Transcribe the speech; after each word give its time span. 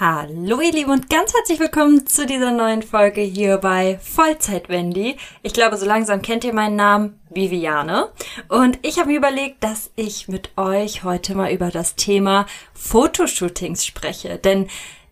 Hallo 0.00 0.60
ihr 0.60 0.70
Lieben 0.70 0.92
und 0.92 1.10
ganz 1.10 1.34
herzlich 1.34 1.58
willkommen 1.58 2.06
zu 2.06 2.24
dieser 2.24 2.52
neuen 2.52 2.82
Folge 2.84 3.20
hier 3.20 3.58
bei 3.58 3.98
Vollzeit 4.00 4.68
Wendy. 4.68 5.16
Ich 5.42 5.52
glaube, 5.52 5.76
so 5.76 5.86
langsam 5.86 6.22
kennt 6.22 6.44
ihr 6.44 6.54
meinen 6.54 6.76
Namen, 6.76 7.18
Viviane. 7.30 8.08
Und 8.46 8.78
ich 8.82 9.00
habe 9.00 9.08
mir 9.08 9.16
überlegt, 9.16 9.64
dass 9.64 9.90
ich 9.96 10.28
mit 10.28 10.56
euch 10.56 11.02
heute 11.02 11.34
mal 11.34 11.50
über 11.50 11.72
das 11.72 11.96
Thema 11.96 12.46
Fotoshootings 12.74 13.84
spreche. 13.84 14.38
Denn 14.38 14.68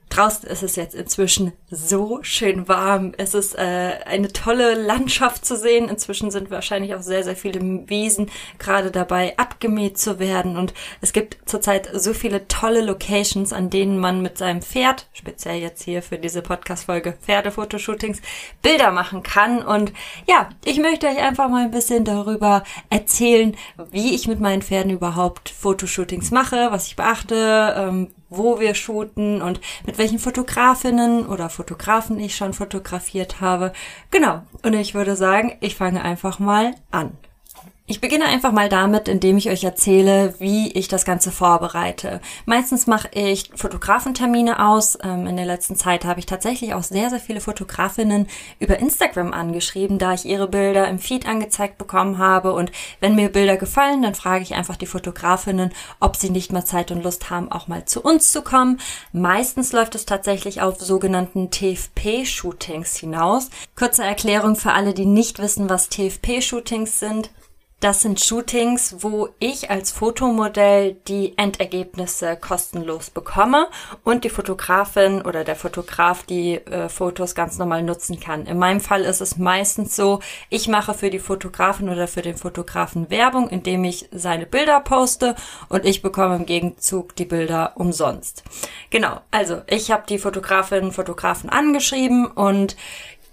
Draußen 0.09 0.49
ist 0.49 0.63
es 0.63 0.77
jetzt 0.77 0.95
inzwischen 0.95 1.53
so 1.69 2.21
schön 2.23 2.69
warm. 2.69 3.13
Es 3.19 3.35
ist 3.35 3.59
äh, 3.59 3.99
eine 4.05 4.29
tolle 4.33 4.75
Landschaft 4.75 5.45
zu 5.45 5.57
sehen. 5.57 5.89
Inzwischen 5.89 6.31
sind 6.31 6.51
wahrscheinlich 6.51 6.95
auch 6.95 7.03
sehr, 7.03 7.25
sehr 7.25 7.35
viele 7.35 7.61
Wiesen 7.89 8.31
gerade 8.59 8.93
dabei 8.93 9.37
abgemäht 9.37 9.99
zu 9.99 10.21
werden. 10.21 10.57
Und 10.57 10.75
es 11.01 11.13
gibt 11.13 11.39
zurzeit 11.45 11.91
so 11.93 12.15
viele 12.15 12.47
tolle 12.47 12.83
Locations, 12.83 13.53
an 13.53 13.69
denen 13.69 13.99
man 13.99 14.23
mit 14.23 14.39
seinem 14.39 14.63
Pferd, 14.63 15.09
speziell 15.13 15.61
jetzt 15.61 15.83
hier 15.83 16.03
für 16.03 16.19
diese 16.19 16.41
Podcast-Folge 16.41 17.15
Pferdefotoshootings, 17.21 18.23
Bilder 18.63 18.93
machen 18.93 19.25
kann. 19.25 19.63
Und 19.63 19.93
ja, 20.29 20.51
ich 20.65 20.79
möchte 20.79 21.09
euch 21.09 21.19
einfach 21.19 21.49
mal 21.49 21.65
ein 21.65 21.73
bisschen 21.73 22.05
darüber 22.05 22.63
erzählen, 22.91 23.57
wie 23.91 24.15
ich 24.15 24.29
mit 24.29 24.39
meinen 24.39 24.63
Pferden 24.63 24.93
überhaupt 24.93 25.49
Fotoshootings 25.49 26.31
mache, 26.31 26.69
was 26.71 26.87
ich 26.87 26.95
beachte, 26.95 27.75
ähm, 27.77 28.09
wo 28.29 28.61
wir 28.61 28.75
shooten 28.75 29.41
und 29.43 29.61
mit 29.85 29.99
welchen 29.99 30.19
Fotografinnen 30.19 31.27
oder 31.27 31.49
Fotografen 31.57 32.21
ich 32.21 32.37
schon 32.37 32.53
fotografiert 32.53 33.41
habe. 33.41 33.73
Genau. 34.11 34.43
Und 34.63 34.75
ich 34.75 34.95
würde 34.95 35.17
sagen, 35.17 35.57
ich 35.61 35.75
fange 35.75 36.03
einfach 36.03 36.39
mal 36.39 36.75
an. 36.91 37.17
Ich 37.89 38.01
beginne 38.01 38.25
einfach 38.25 38.51
mal 38.51 38.69
damit, 38.69 39.07
indem 39.07 39.37
ich 39.37 39.49
euch 39.49 39.63
erzähle, 39.63 40.35
wie 40.41 40.73
ich 40.73 40.89
das 40.89 41.05
Ganze 41.05 41.31
vorbereite. 41.31 42.21
Meistens 42.45 42.89
mache 42.89 43.09
ich 43.13 43.53
Fotografentermine 43.55 44.67
aus. 44.67 44.99
Ähm, 45.05 45.29
in 45.29 45.37
der 45.37 45.47
letzten 45.47 45.77
Zeit 45.77 46.05
habe 46.05 46.19
ich 46.19 46.27
tatsächlich 46.27 46.75
auch 46.75 46.83
sehr, 46.83 47.11
sehr 47.11 47.21
viele 47.21 47.41
Fotografinnen 47.41 48.27
über 48.59 48.81
Instagram 48.81 49.33
angeschrieben, 49.33 50.01
da 50.01 50.15
ich 50.15 50.25
ihre 50.25 50.49
Bilder 50.49 50.89
im 50.89 50.99
Feed 50.99 51.29
angezeigt 51.29 51.79
bekommen 51.79 52.19
habe. 52.19 52.55
Und 52.55 52.73
wenn 52.99 53.15
mir 53.15 53.29
Bilder 53.29 53.57
gefallen, 53.57 54.03
dann 54.03 54.17
frage 54.17 54.43
ich 54.43 54.57
einfach 54.57 54.75
die 54.75 54.87
Fotografinnen, 54.87 55.71
ob 56.01 56.17
sie 56.17 56.31
nicht 56.31 56.53
mal 56.53 56.65
Zeit 56.65 56.91
und 56.91 57.05
Lust 57.05 57.31
haben, 57.31 57.53
auch 57.53 57.69
mal 57.69 57.85
zu 57.85 58.03
uns 58.03 58.33
zu 58.33 58.43
kommen. 58.43 58.81
Meistens 59.13 59.71
läuft 59.73 59.95
es 59.95 60.07
tatsächlich 60.07 60.61
auf 60.61 60.81
sogenannten 60.81 61.53
TFP-Shootings 61.53 62.97
hinaus. 62.97 63.49
Kurze 63.77 64.03
Erklärung 64.03 64.57
für 64.57 64.73
alle, 64.73 64.93
die 64.93 65.07
nicht 65.07 65.39
wissen, 65.39 65.71
was 65.71 65.89
TFP-Shootings 65.89 66.99
sind. 66.99 67.31
Das 67.81 68.01
sind 68.01 68.25
Shootings, 68.25 68.97
wo 69.01 69.29
ich 69.39 69.69
als 69.69 69.91
Fotomodell 69.91 70.95
die 71.09 71.37
Endergebnisse 71.37 72.39
kostenlos 72.39 73.11
bekomme 73.11 73.69
und 74.03 74.25
die 74.25 74.31
Fotografin 74.31 75.21
oder 75.21 75.45
der 75.45 75.57
Fotograf 75.57 76.23
die 76.23 76.55
äh, 76.55 76.89
Fotos 76.89 77.35
ganz 77.35 77.59
normal 77.59 77.83
nutzen 77.83 78.19
kann. 78.19 78.47
In 78.47 78.57
meinem 78.59 78.81
Fall 78.81 79.03
ist 79.03 79.21
es 79.21 79.37
meistens 79.37 79.95
so, 79.95 80.21
ich 80.49 80.69
mache 80.69 80.95
für 80.95 81.11
die 81.11 81.19
Fotografin 81.19 81.91
oder 81.91 82.09
für 82.09 82.23
den 82.23 82.39
Fotografen 82.39 83.11
Werbung, 83.11 83.51
indem 83.51 83.85
ich 83.85 84.09
seine 84.11 84.47
Bilder 84.47 84.81
poste 84.81 85.35
und 85.69 85.85
ich 85.85 86.01
bekomme 86.01 86.37
im 86.37 86.47
Gegenzug 86.47 87.15
die 87.15 87.27
Bilder 87.27 87.73
umsonst. 87.75 88.43
Genau, 88.89 89.21
also 89.31 89.61
ich 89.67 89.91
habe 89.91 90.05
die 90.09 90.19
Fotografin, 90.19 90.93
Fotografen 90.93 91.51
angeschrieben 91.51 92.27
und 92.27 92.75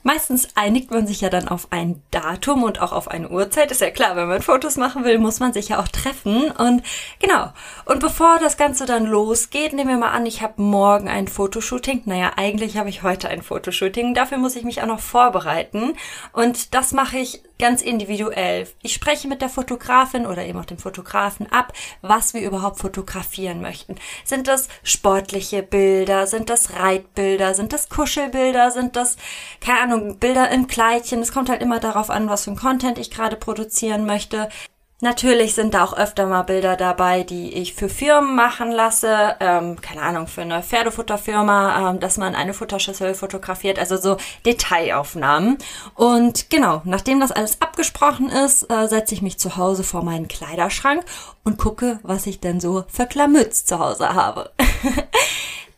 Meistens 0.03 0.49
einigt 0.55 0.91
man 0.91 1.07
sich 1.07 1.21
ja 1.21 1.29
dann 1.29 1.47
auf 1.47 1.67
ein 1.71 2.01
Datum 2.11 2.63
und 2.63 2.81
auch 2.81 2.91
auf 2.91 3.07
eine 3.07 3.29
Uhrzeit. 3.29 3.71
Ist 3.71 3.81
ja 3.81 3.89
klar, 3.89 4.15
wenn 4.15 4.27
man 4.27 4.41
Fotos 4.41 4.75
machen 4.75 5.05
will, 5.05 5.17
muss 5.17 5.39
man 5.39 5.53
sich 5.53 5.69
ja 5.69 5.79
auch 5.79 5.87
treffen. 5.87 6.51
Und 6.51 6.83
genau. 7.19 7.53
Und 7.85 8.01
bevor 8.01 8.37
das 8.39 8.57
Ganze 8.57 8.85
dann 8.85 9.05
losgeht, 9.05 9.73
nehmen 9.73 9.89
wir 9.89 9.97
mal 9.97 10.11
an, 10.11 10.25
ich 10.25 10.41
habe 10.41 10.61
morgen 10.61 11.07
ein 11.07 11.29
Fotoshooting. 11.29 12.01
Naja, 12.05 12.33
eigentlich 12.35 12.77
habe 12.77 12.89
ich 12.89 13.01
heute 13.01 13.29
ein 13.29 13.41
Fotoshooting. 13.41 14.13
Dafür 14.13 14.37
muss 14.37 14.57
ich 14.57 14.63
mich 14.63 14.81
auch 14.81 14.87
noch 14.87 14.99
vorbereiten. 14.99 15.93
Und 16.33 16.73
das 16.73 16.91
mache 16.91 17.17
ich 17.17 17.41
ganz 17.63 17.81
individuell. 17.81 18.67
Ich 18.81 18.93
spreche 18.93 19.29
mit 19.29 19.41
der 19.41 19.47
Fotografin 19.47 20.25
oder 20.25 20.45
eben 20.45 20.59
auch 20.59 20.65
dem 20.65 20.77
Fotografen 20.77 21.49
ab, 21.49 21.71
was 22.01 22.33
wir 22.33 22.41
überhaupt 22.41 22.79
fotografieren 22.79 23.61
möchten. 23.61 23.95
Sind 24.25 24.49
das 24.49 24.67
sportliche 24.83 25.63
Bilder? 25.63 26.27
Sind 26.27 26.49
das 26.49 26.73
Reitbilder? 26.73 27.53
Sind 27.53 27.71
das 27.71 27.87
Kuschelbilder? 27.87 28.69
Sind 28.71 28.97
das, 28.97 29.15
keine 29.61 29.79
Ahnung, 29.79 30.19
Bilder 30.19 30.51
im 30.51 30.67
Kleidchen? 30.67 31.21
Es 31.21 31.31
kommt 31.31 31.47
halt 31.47 31.61
immer 31.61 31.79
darauf 31.79 32.09
an, 32.09 32.27
was 32.27 32.43
für 32.43 32.51
ein 32.51 32.57
Content 32.57 32.97
ich 32.97 33.09
gerade 33.09 33.37
produzieren 33.37 34.05
möchte. 34.05 34.49
Natürlich 35.03 35.53
sind 35.53 35.73
da 35.73 35.83
auch 35.83 35.97
öfter 35.97 36.27
mal 36.27 36.43
Bilder 36.43 36.77
dabei, 36.77 37.23
die 37.23 37.51
ich 37.55 37.73
für 37.73 37.89
Firmen 37.89 38.37
machen 38.37 38.71
lasse. 38.71 39.35
Ähm, 39.41 39.81
keine 39.81 40.01
Ahnung, 40.01 40.27
für 40.27 40.43
eine 40.43 40.63
Pferdefutterfirma, 40.63 41.89
ähm, 41.89 41.99
dass 41.99 42.17
man 42.17 42.35
eine 42.35 42.53
Futterschüssel 42.53 43.13
fotografiert. 43.13 43.79
Also 43.79 43.97
so 43.97 44.15
Detailaufnahmen. 44.45 45.57
Und 45.95 46.49
genau, 46.49 46.81
nachdem 46.85 47.19
das 47.19 47.33
alles 47.33 47.61
abgesprochen 47.61 48.29
ist, 48.29 48.71
äh, 48.71 48.87
setze 48.87 49.13
ich 49.13 49.21
mich 49.21 49.37
zu 49.37 49.57
Hause 49.57 49.83
vor 49.83 50.05
meinen 50.05 50.29
Kleiderschrank 50.29 51.03
und 51.43 51.57
gucke, 51.57 51.99
was 52.03 52.25
ich 52.25 52.39
denn 52.39 52.61
so 52.61 52.85
für 52.87 53.05
Klamütz 53.05 53.65
zu 53.65 53.79
Hause 53.79 54.13
habe. 54.13 54.51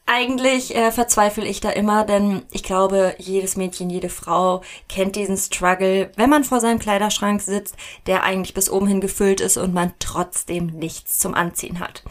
Eigentlich 0.08 0.76
äh, 0.76 0.92
verzweifle 0.92 1.46
ich 1.46 1.62
da 1.62 1.72
immer, 1.72 2.04
denn 2.04 2.44
ich 2.52 2.62
glaube, 2.62 3.16
jedes 3.18 3.56
Mädchen, 3.56 3.90
jede 3.90 4.10
Frau 4.10 4.62
kennt 4.88 5.16
diesen 5.16 5.36
Struggle, 5.36 6.12
wenn 6.16 6.30
man 6.30 6.44
vor 6.44 6.60
seinem 6.60 6.78
Kleiderschrank 6.78 7.42
sitzt, 7.42 7.76
der 8.06 8.22
eigentlich 8.22 8.54
bis 8.54 8.70
oben 8.70 8.86
hin 8.86 9.02
gefüllt 9.02 9.42
ist 9.42 9.58
und 9.58 9.74
man 9.74 9.94
trotzdem 9.98 10.68
nichts 10.68 11.18
zum 11.18 11.34
Anziehen 11.34 11.80
hat. 11.80 12.04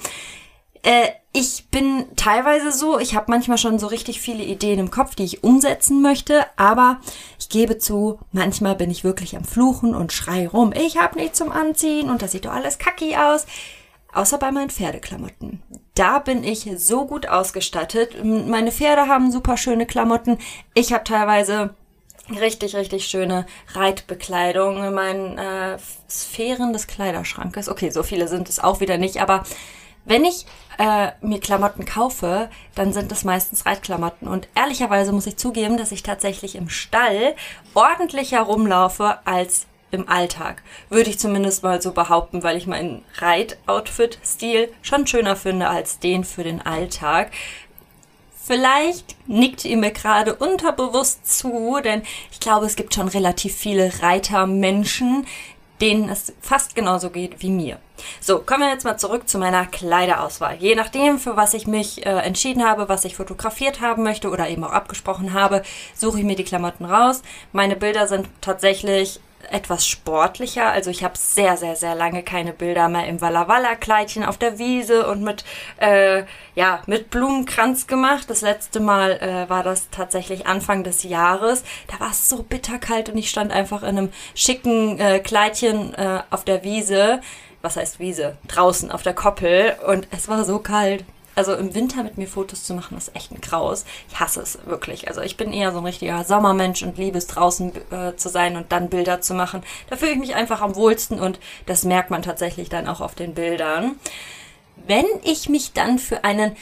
Äh, 0.83 1.09
ich 1.33 1.69
bin 1.71 2.05
teilweise 2.17 2.73
so, 2.73 2.99
ich 2.99 3.15
habe 3.15 3.31
manchmal 3.31 3.59
schon 3.59 3.79
so 3.79 3.87
richtig 3.87 4.21
viele 4.21 4.43
Ideen 4.43 4.81
im 4.81 4.91
Kopf, 4.91 5.15
die 5.15 5.25
ich 5.25 5.45
umsetzen 5.45 6.03
möchte, 6.03 6.47
aber 6.57 7.01
ich 7.39 7.49
gebe 7.49 7.79
zu, 7.79 8.19
manchmal 8.33 8.75
bin 8.75 8.91
ich 8.91 9.05
wirklich 9.05 9.37
am 9.37 9.45
Fluchen 9.45 9.95
und 9.95 10.13
schrei 10.13 10.49
rum, 10.49 10.73
ich 10.73 10.99
habe 10.99 11.19
nichts 11.19 11.39
zum 11.39 11.53
Anziehen 11.53 12.11
und 12.11 12.23
das 12.23 12.33
sieht 12.33 12.45
doch 12.45 12.53
alles 12.53 12.79
kacki 12.79 13.17
aus. 13.17 13.47
Außer 14.13 14.39
bei 14.39 14.53
meinen 14.53 14.71
Pferdeklamotten. 14.71 15.63
Da 15.95 16.19
bin 16.19 16.43
ich 16.43 16.69
so 16.77 17.07
gut 17.07 17.29
ausgestattet. 17.29 18.25
Meine 18.25 18.73
Pferde 18.73 19.07
haben 19.07 19.31
super 19.31 19.57
schöne 19.57 19.87
Klamotten. 19.87 20.39
Ich 20.75 20.93
habe 20.93 21.05
teilweise 21.05 21.75
richtig, 22.31 22.75
richtig 22.75 23.07
schöne 23.07 23.47
Reitbekleidung 23.75 24.83
in 24.83 24.95
meinen 24.95 25.39
äh, 25.39 25.79
Sphären 26.11 26.73
des 26.73 26.89
Kleiderschrankes. 26.89 27.69
Okay, 27.69 27.91
so 27.91 28.03
viele 28.03 28.27
sind 28.27 28.49
es 28.49 28.59
auch 28.59 28.81
wieder 28.81 28.99
nicht, 28.99 29.21
aber 29.21 29.45
wenn 30.05 30.25
ich 30.25 30.47
äh, 30.79 31.13
mir 31.21 31.39
Klamotten 31.39 31.85
kaufe, 31.85 32.51
dann 32.75 32.93
sind 32.93 33.13
es 33.13 33.25
meistens 33.25 33.65
Reitklamotten. 33.65 34.27
Und 34.27 34.49
ehrlicherweise 34.55 35.13
muss 35.13 35.27
ich 35.27 35.37
zugeben, 35.37 35.77
dass 35.77 35.93
ich 35.93 36.03
tatsächlich 36.03 36.57
im 36.57 36.69
Stall 36.69 37.37
ordentlicher 37.75 38.41
rumlaufe 38.41 39.19
als 39.25 39.67
im 39.95 40.09
Alltag. 40.09 40.63
Würde 40.91 41.11
ich 41.11 41.19
zumindest 41.19 41.63
mal 41.63 41.81
so 41.81 41.93
behaupten, 41.93 42.43
weil 42.43 42.57
ich 42.57 42.67
meinen 42.67 43.03
Reit-Outfit-Stil 43.19 44.73
schon 44.83 45.07
schöner 45.07 45.37
finde 45.37 45.69
als 45.69 45.99
den 45.99 46.25
für 46.25 46.45
den 46.45 46.61
Alltag. 46.61 47.31
Vielleicht 48.47 49.17
nickt 49.27 49.65
ihr 49.65 49.79
mir 49.79 49.91
gerade 49.91 50.35
unterbewusst 50.35 51.27
zu, 51.27 51.79
denn 51.83 52.03
ich 52.31 52.41
glaube, 52.41 52.67
es 52.67 52.77
gibt 52.77 52.95
schon 52.95 53.09
relativ 53.09 53.57
viele 53.57 54.03
Reitermenschen, 54.03 55.27
denen 55.81 56.09
es 56.09 56.33
fast 56.41 56.75
genauso 56.75 57.11
geht 57.11 57.43
wie 57.43 57.51
mir. 57.51 57.79
So, 58.21 58.39
kommen 58.39 58.63
wir 58.63 58.71
jetzt 58.71 58.85
mal 58.85 58.97
zurück 58.97 59.29
zu 59.29 59.39
meiner 59.39 59.67
Kleiderauswahl. 59.67 60.57
Je 60.57 60.75
nachdem, 60.75 61.19
für 61.19 61.37
was 61.37 61.55
ich 61.55 61.67
mich 61.67 62.07
äh, 62.07 62.11
entschieden 62.11 62.65
habe, 62.65 62.89
was 62.89 63.05
ich 63.05 63.17
fotografiert 63.17 63.81
haben 63.81 64.03
möchte 64.03 64.31
oder 64.31 64.49
eben 64.49 64.65
auch 64.65 64.73
abgesprochen 64.73 65.33
habe, 65.33 65.63
suche 65.95 66.19
ich 66.19 66.25
mir 66.25 66.37
die 66.37 66.45
Klamotten 66.45 66.85
raus. 66.85 67.23
Meine 67.53 67.77
Bilder 67.77 68.07
sind 68.07 68.29
tatsächlich 68.41 69.21
etwas 69.51 69.87
sportlicher. 69.87 70.71
Also 70.71 70.91
ich 70.91 71.05
habe 71.05 71.17
sehr, 71.17 71.57
sehr, 71.57 71.77
sehr 71.77 71.95
lange 71.95 72.23
keine 72.23 72.53
Bilder 72.53 72.89
mehr 72.89 73.07
im 73.07 73.21
Walla 73.21 73.49
Walla 73.49 73.75
Kleidchen 73.75 74.25
auf 74.25 74.39
der 74.39 74.59
Wiese 74.59 75.07
und 75.09 75.23
mit, 75.23 75.45
äh, 75.79 76.25
ja, 76.55 76.83
mit 76.87 77.11
Blumenkranz 77.11 77.87
gemacht. 77.87 78.29
Das 78.29 78.41
letzte 78.41 78.81
Mal 78.81 79.13
äh, 79.13 79.49
war 79.49 79.63
das 79.63 79.91
tatsächlich 79.91 80.47
Anfang 80.47 80.85
des 80.85 81.03
Jahres. 81.03 81.65
Da 81.89 82.01
war 82.01 82.11
es 82.11 82.29
so 82.29 82.43
bitterkalt 82.43 83.09
und 83.09 83.19
ich 83.19 83.31
stand 83.31 83.53
einfach 83.53 83.83
in 83.83 83.99
einem 83.99 84.13
schicken 84.35 84.99
äh, 84.99 85.21
Kleidchen 85.21 85.95
äh, 85.95 86.23
auf 86.31 86.45
der 86.45 86.65
Wiese. 86.65 87.21
Was 87.63 87.77
heißt 87.77 87.99
Wiese? 87.99 88.37
Draußen 88.47 88.91
auf 88.91 89.03
der 89.03 89.15
Koppel 89.15 89.75
und 89.87 90.07
es 90.11 90.29
war 90.29 90.45
so 90.45 90.59
kalt 90.59 91.05
also 91.35 91.55
im 91.55 91.75
Winter 91.75 92.03
mit 92.03 92.19
mir 92.19 92.29
Fotos 92.29 92.65
zu 92.65 92.75
machen, 92.75 92.97
ist 92.97 93.15
echt 93.15 93.33
ein 93.33 93.41
Graus. 93.41 93.85
Ich 94.09 94.21
hasse 94.21 94.41
es 94.41 94.59
wirklich. 94.67 95.09
Also 95.09 95.21
ich 95.21 95.37
bin 95.37 95.53
eher 95.53 95.73
so 95.73 95.79
ein 95.79 95.87
richtiger 95.87 96.25
Sommermensch 96.25 96.83
und 96.83 96.99
liebe 96.99 97.19
es 97.19 97.27
draußen 97.27 97.73
äh, 97.91 98.17
zu 98.17 98.29
sein 98.29 98.57
und 98.57 98.73
dann 98.73 98.89
Bilder 98.89 99.21
zu 99.21 99.35
machen. 99.35 99.63
Da 99.91 99.97
fühle 99.97 100.13
ich 100.13 100.19
mich 100.19 100.35
einfach 100.35 100.61
am 100.61 100.77
wohlsten 100.77 101.19
und 101.19 101.39
das 101.67 101.85
merkt 101.85 102.11
man 102.11 102.23
tatsächlich 102.23 102.69
dann 102.69 102.89
auch 102.89 103.01
auf 103.01 103.15
den 103.15 103.35
Bildern. 103.35 103.97
Wenn 104.87 105.07
ich 105.23 105.49
mich 105.49 105.73
dann 105.73 105.99
für 105.99 106.25
einen 106.25 106.57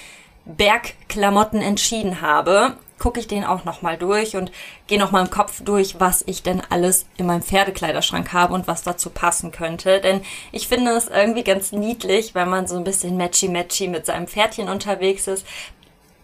Bergklamotten 0.44 1.60
entschieden 1.60 2.20
habe, 2.20 2.76
gucke 3.02 3.18
ich 3.18 3.26
den 3.26 3.44
auch 3.44 3.64
nochmal 3.64 3.98
durch 3.98 4.36
und 4.36 4.52
gehe 4.86 4.98
nochmal 4.98 5.24
im 5.24 5.30
Kopf 5.30 5.60
durch, 5.64 5.98
was 5.98 6.22
ich 6.24 6.44
denn 6.44 6.62
alles 6.70 7.06
in 7.16 7.26
meinem 7.26 7.42
Pferdekleiderschrank 7.42 8.32
habe 8.32 8.54
und 8.54 8.68
was 8.68 8.84
dazu 8.84 9.10
passen 9.10 9.50
könnte. 9.50 10.00
Denn 10.00 10.20
ich 10.52 10.68
finde 10.68 10.92
es 10.92 11.08
irgendwie 11.08 11.42
ganz 11.42 11.72
niedlich, 11.72 12.36
wenn 12.36 12.48
man 12.48 12.68
so 12.68 12.76
ein 12.76 12.84
bisschen 12.84 13.16
matchy-matchy 13.16 13.88
mit 13.88 14.06
seinem 14.06 14.28
Pferdchen 14.28 14.68
unterwegs 14.68 15.26
ist. 15.26 15.44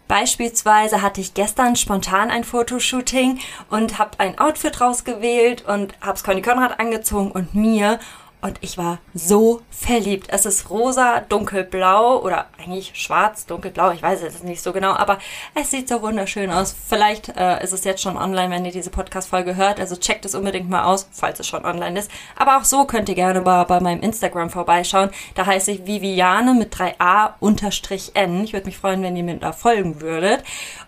Beispielsweise 0.07 1.03
hatte 1.03 1.21
ich 1.21 1.35
gestern 1.35 1.75
spontan 1.75 2.31
ein 2.31 2.45
Fotoshooting 2.45 3.41
und 3.71 3.99
habe 3.99 4.13
ein 4.19 4.39
Outfit 4.39 4.81
rausgewählt 4.81 5.67
und 5.67 5.95
habe 6.01 6.15
es 6.15 6.23
Conny 6.23 6.43
Konrad 6.43 6.79
angezogen 6.79 7.33
und 7.33 7.57
mir 7.57 7.99
und 8.41 8.59
ich 8.61 8.79
war 8.79 8.99
so 9.15 9.63
verliebt. 9.71 10.29
Es 10.31 10.47
ist 10.47 10.71
rosa, 10.71 11.21
dunkelblau 11.21 12.23
oder 12.23 12.47
eigentlich 12.59 12.93
schwarz, 12.95 13.47
dunkelblau. 13.47 13.91
Ich 13.91 14.03
weiß 14.03 14.23
es 14.23 14.45
nicht 14.45 14.63
so 14.63 14.73
genau, 14.73 14.93
aber 14.93 15.19
es 15.55 15.71
sieht 15.71 15.89
so 15.89 16.03
wunderschön 16.03 16.51
aus. 16.51 16.75
Vielleicht 16.89 17.37
äh, 17.37 17.63
ist 17.65 17.73
es 17.73 17.83
jetzt 17.83 18.01
schon 18.01 18.17
online, 18.17 18.51
wenn 18.51 18.65
ihr 18.65 18.71
diese 18.71 18.91
Podcast-Folge 18.91 19.57
hört. 19.57 19.81
Also 19.81 19.97
checkt 19.97 20.25
es 20.25 20.37
unbedingt 20.37 20.71
mal 20.71 20.85
aus, 20.85 21.09
falls 21.11 21.41
es 21.41 21.49
schon 21.49 21.65
online 21.65 21.99
ist. 21.99 22.11
Aber 22.37 22.59
auch 22.59 22.65
so 22.65 22.85
könnt 22.85 23.09
ihr 23.09 23.17
gerne 23.17 23.41
mal 23.41 23.65
bei 23.65 23.81
meinem 23.81 24.03
Instagram 24.03 24.51
vorbeischauen. 24.51 25.11
Da 25.35 25.45
heiße 25.45 25.73
ich 25.73 25.87
Viviane 25.87 26.55
mit 26.55 26.73
3a 26.73 27.33
unterstrich 27.41 28.13
n. 28.15 28.45
Ich 28.45 28.53
würde 28.53 28.67
mich 28.67 28.79
freuen, 28.79 29.03
wenn 29.03 29.17
ihr 29.17 29.25
mir 29.25 29.37
da 29.39 29.53
folgen 29.53 30.01
würdet. 30.01 30.45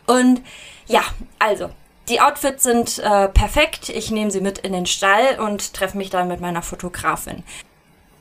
Und 0.06 0.40
ja, 0.86 1.02
also 1.40 1.70
die 2.10 2.20
Outfits 2.20 2.64
sind 2.64 2.98
äh, 2.98 3.28
perfekt. 3.28 3.88
Ich 3.88 4.10
nehme 4.10 4.30
sie 4.30 4.40
mit 4.40 4.58
in 4.58 4.72
den 4.72 4.86
Stall 4.86 5.38
und 5.38 5.72
treffe 5.72 5.96
mich 5.96 6.10
dann 6.10 6.28
mit 6.28 6.40
meiner 6.40 6.62
Fotografin. 6.62 7.44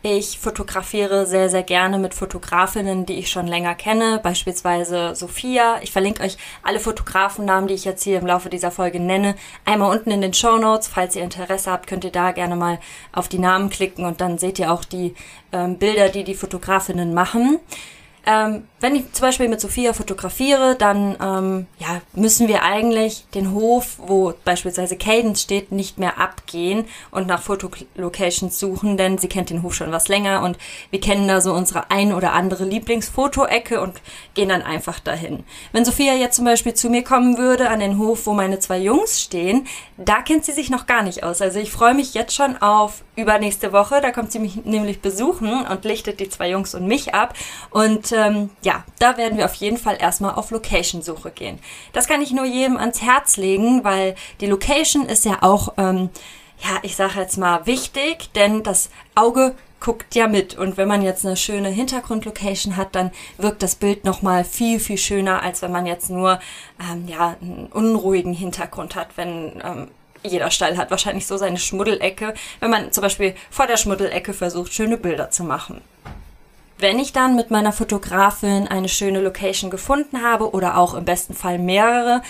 Ich 0.01 0.39
fotografiere 0.39 1.25
sehr, 1.25 1.49
sehr 1.49 1.63
gerne 1.63 1.99
mit 1.99 2.13
Fotografinnen, 2.13 3.05
die 3.05 3.15
ich 3.19 3.29
schon 3.29 3.47
länger 3.47 3.75
kenne, 3.75 4.21
beispielsweise 4.23 5.13
Sophia. 5.13 5.79
Ich 5.81 5.91
verlinke 5.91 6.23
euch 6.23 6.37
alle 6.63 6.79
Fotografennamen, 6.79 7.67
die 7.67 7.73
ich 7.73 7.83
jetzt 7.83 8.03
hier 8.03 8.19
im 8.19 8.25
Laufe 8.25 8.49
dieser 8.49 8.71
Folge 8.71 9.01
nenne, 9.01 9.35
einmal 9.65 9.91
unten 9.91 10.11
in 10.11 10.21
den 10.21 10.33
Show 10.33 10.57
Notes. 10.57 10.87
Falls 10.87 11.17
ihr 11.17 11.23
Interesse 11.23 11.69
habt, 11.69 11.87
könnt 11.87 12.05
ihr 12.05 12.13
da 12.13 12.31
gerne 12.31 12.55
mal 12.55 12.79
auf 13.11 13.27
die 13.27 13.39
Namen 13.39 13.69
klicken 13.69 14.05
und 14.05 14.21
dann 14.21 14.37
seht 14.37 14.57
ihr 14.57 14.71
auch 14.71 14.85
die 14.85 15.15
ähm, 15.51 15.77
Bilder, 15.77 16.07
die 16.07 16.23
die 16.23 16.35
Fotografinnen 16.35 17.13
machen. 17.13 17.59
Ähm, 18.29 18.67
wenn 18.79 18.95
ich 18.95 19.11
zum 19.11 19.25
Beispiel 19.25 19.49
mit 19.49 19.59
Sophia 19.59 19.91
fotografiere, 19.91 20.75
dann 20.75 21.17
ähm, 21.19 21.65
ja, 21.79 21.99
müssen 22.13 22.47
wir 22.47 22.61
eigentlich 22.61 23.25
den 23.33 23.53
Hof, 23.53 23.95
wo 23.97 24.35
beispielsweise 24.45 24.97
Cadence 24.97 25.41
steht, 25.41 25.71
nicht 25.71 25.97
mehr 25.97 26.19
abgehen 26.19 26.85
und 27.09 27.25
nach 27.25 27.41
Fotolocations 27.41 28.59
suchen, 28.59 28.97
denn 28.97 29.17
sie 29.17 29.29
kennt 29.29 29.49
den 29.49 29.63
Hof 29.63 29.73
schon 29.73 29.91
was 29.91 30.09
länger 30.09 30.43
und 30.43 30.59
wir 30.91 31.01
kennen 31.01 31.27
da 31.27 31.41
so 31.41 31.53
unsere 31.53 31.89
ein 31.89 32.13
oder 32.13 32.33
andere 32.33 32.65
Lieblingsfotoecke 32.65 33.81
und 33.81 33.99
gehen 34.35 34.49
dann 34.49 34.61
einfach 34.61 34.99
dahin. 34.99 35.43
Wenn 35.71 35.83
Sophia 35.83 36.13
jetzt 36.13 36.35
zum 36.35 36.45
Beispiel 36.45 36.75
zu 36.75 36.91
mir 36.91 37.03
kommen 37.03 37.39
würde 37.39 37.69
an 37.69 37.79
den 37.79 37.97
Hof, 37.97 38.27
wo 38.27 38.33
meine 38.33 38.59
zwei 38.59 38.77
Jungs 38.77 39.19
stehen, 39.19 39.65
da 39.97 40.21
kennt 40.21 40.45
sie 40.45 40.51
sich 40.51 40.69
noch 40.69 40.85
gar 40.85 41.01
nicht 41.01 41.23
aus. 41.23 41.41
Also 41.41 41.57
ich 41.57 41.71
freue 41.71 41.95
mich 41.95 42.13
jetzt 42.13 42.35
schon 42.35 42.57
auf 42.57 43.03
übernächste 43.15 43.73
Woche. 43.73 44.01
Da 44.01 44.11
kommt 44.11 44.31
sie 44.31 44.39
mich 44.39 44.65
nämlich 44.65 45.01
besuchen 45.01 45.65
und 45.65 45.83
lichtet 45.83 46.19
die 46.19 46.29
zwei 46.29 46.49
Jungs 46.49 46.73
und 46.73 46.87
mich 46.87 47.13
ab. 47.13 47.33
Und 47.69 48.11
ähm, 48.19 48.49
ja, 48.63 48.83
da 48.99 49.17
werden 49.17 49.37
wir 49.37 49.45
auf 49.45 49.55
jeden 49.55 49.77
Fall 49.77 49.97
erstmal 49.99 50.35
auf 50.35 50.51
Location-Suche 50.51 51.31
gehen. 51.31 51.59
Das 51.93 52.07
kann 52.07 52.21
ich 52.21 52.31
nur 52.31 52.45
jedem 52.45 52.77
ans 52.77 53.01
Herz 53.01 53.37
legen, 53.37 53.83
weil 53.83 54.15
die 54.41 54.47
Location 54.47 55.05
ist 55.05 55.25
ja 55.25 55.39
auch, 55.41 55.73
ähm, 55.77 56.09
ja, 56.63 56.79
ich 56.81 56.95
sage 56.95 57.19
jetzt 57.19 57.37
mal 57.37 57.65
wichtig, 57.65 58.31
denn 58.33 58.63
das 58.63 58.89
Auge 59.15 59.55
guckt 59.79 60.15
ja 60.15 60.27
mit. 60.27 60.57
Und 60.57 60.77
wenn 60.77 60.87
man 60.87 61.01
jetzt 61.01 61.25
eine 61.25 61.37
schöne 61.37 61.69
Hintergrundlocation 61.69 62.75
hat, 62.75 62.95
dann 62.95 63.11
wirkt 63.37 63.63
das 63.63 63.75
Bild 63.75 64.03
nochmal 64.03 64.43
viel, 64.43 64.79
viel 64.79 64.97
schöner, 64.97 65.41
als 65.41 65.61
wenn 65.61 65.71
man 65.71 65.85
jetzt 65.85 66.09
nur 66.09 66.39
ähm, 66.91 67.07
ja, 67.07 67.37
einen 67.41 67.67
unruhigen 67.67 68.33
Hintergrund 68.33 68.95
hat. 68.95 69.09
Wenn 69.15 69.61
ähm, 69.63 69.87
jeder 70.23 70.51
Stall 70.51 70.77
hat 70.77 70.91
wahrscheinlich 70.91 71.25
so 71.25 71.37
seine 71.37 71.57
Schmuddelecke, 71.57 72.33
wenn 72.59 72.69
man 72.69 72.91
zum 72.91 73.03
Beispiel 73.03 73.35
vor 73.49 73.67
der 73.67 73.77
Schmuddelecke 73.77 74.33
versucht, 74.33 74.73
schöne 74.73 74.97
Bilder 74.97 75.31
zu 75.31 75.43
machen. 75.43 75.81
Wenn 76.81 76.97
ich 76.97 77.11
dann 77.11 77.35
mit 77.35 77.51
meiner 77.51 77.73
Fotografin 77.73 78.65
eine 78.69 78.87
schöne 78.87 79.19
Location 79.19 79.69
gefunden 79.69 80.23
habe 80.23 80.51
oder 80.53 80.77
auch 80.77 80.93
im 80.93 81.03
besten 81.03 81.33
Fall 81.33 81.59
mehrere, 81.59 82.21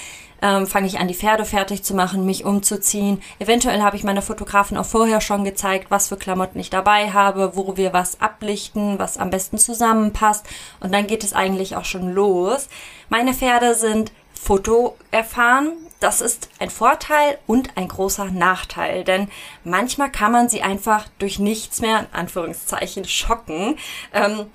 ähm, 0.41 0.65
fange 0.65 0.87
ich 0.87 0.97
an, 0.97 1.07
die 1.07 1.13
Pferde 1.13 1.45
fertig 1.45 1.83
zu 1.83 1.93
machen, 1.93 2.25
mich 2.25 2.45
umzuziehen. 2.45 3.21
Eventuell 3.37 3.83
habe 3.83 3.95
ich 3.95 4.03
meiner 4.03 4.23
Fotografin 4.23 4.77
auch 4.77 4.87
vorher 4.87 5.21
schon 5.21 5.43
gezeigt, 5.43 5.91
was 5.91 6.07
für 6.07 6.17
Klamotten 6.17 6.59
ich 6.59 6.71
dabei 6.71 7.11
habe, 7.11 7.55
wo 7.55 7.77
wir 7.77 7.93
was 7.93 8.21
ablichten, 8.21 8.97
was 8.97 9.19
am 9.19 9.29
besten 9.29 9.59
zusammenpasst. 9.59 10.47
Und 10.79 10.91
dann 10.95 11.05
geht 11.05 11.23
es 11.23 11.33
eigentlich 11.33 11.75
auch 11.75 11.85
schon 11.85 12.11
los. 12.11 12.69
Meine 13.07 13.35
Pferde 13.35 13.75
sind 13.75 14.11
Foto 14.33 14.97
erfahren. 15.11 15.73
Das 15.99 16.21
ist 16.21 16.49
ein 16.59 16.69
Vorteil 16.69 17.37
und 17.45 17.75
ein 17.75 17.89
großer 17.89 18.25
Nachteil, 18.25 19.03
denn 19.03 19.29
manchmal 19.65 20.09
kann 20.09 20.31
man 20.31 20.47
sie 20.47 20.61
einfach 20.61 21.07
durch 21.19 21.39
nichts 21.39 21.81
mehr, 21.81 21.99
in 21.99 22.07
Anführungszeichen, 22.13 23.05
schocken. 23.05 23.77
Ähm, 24.13 24.45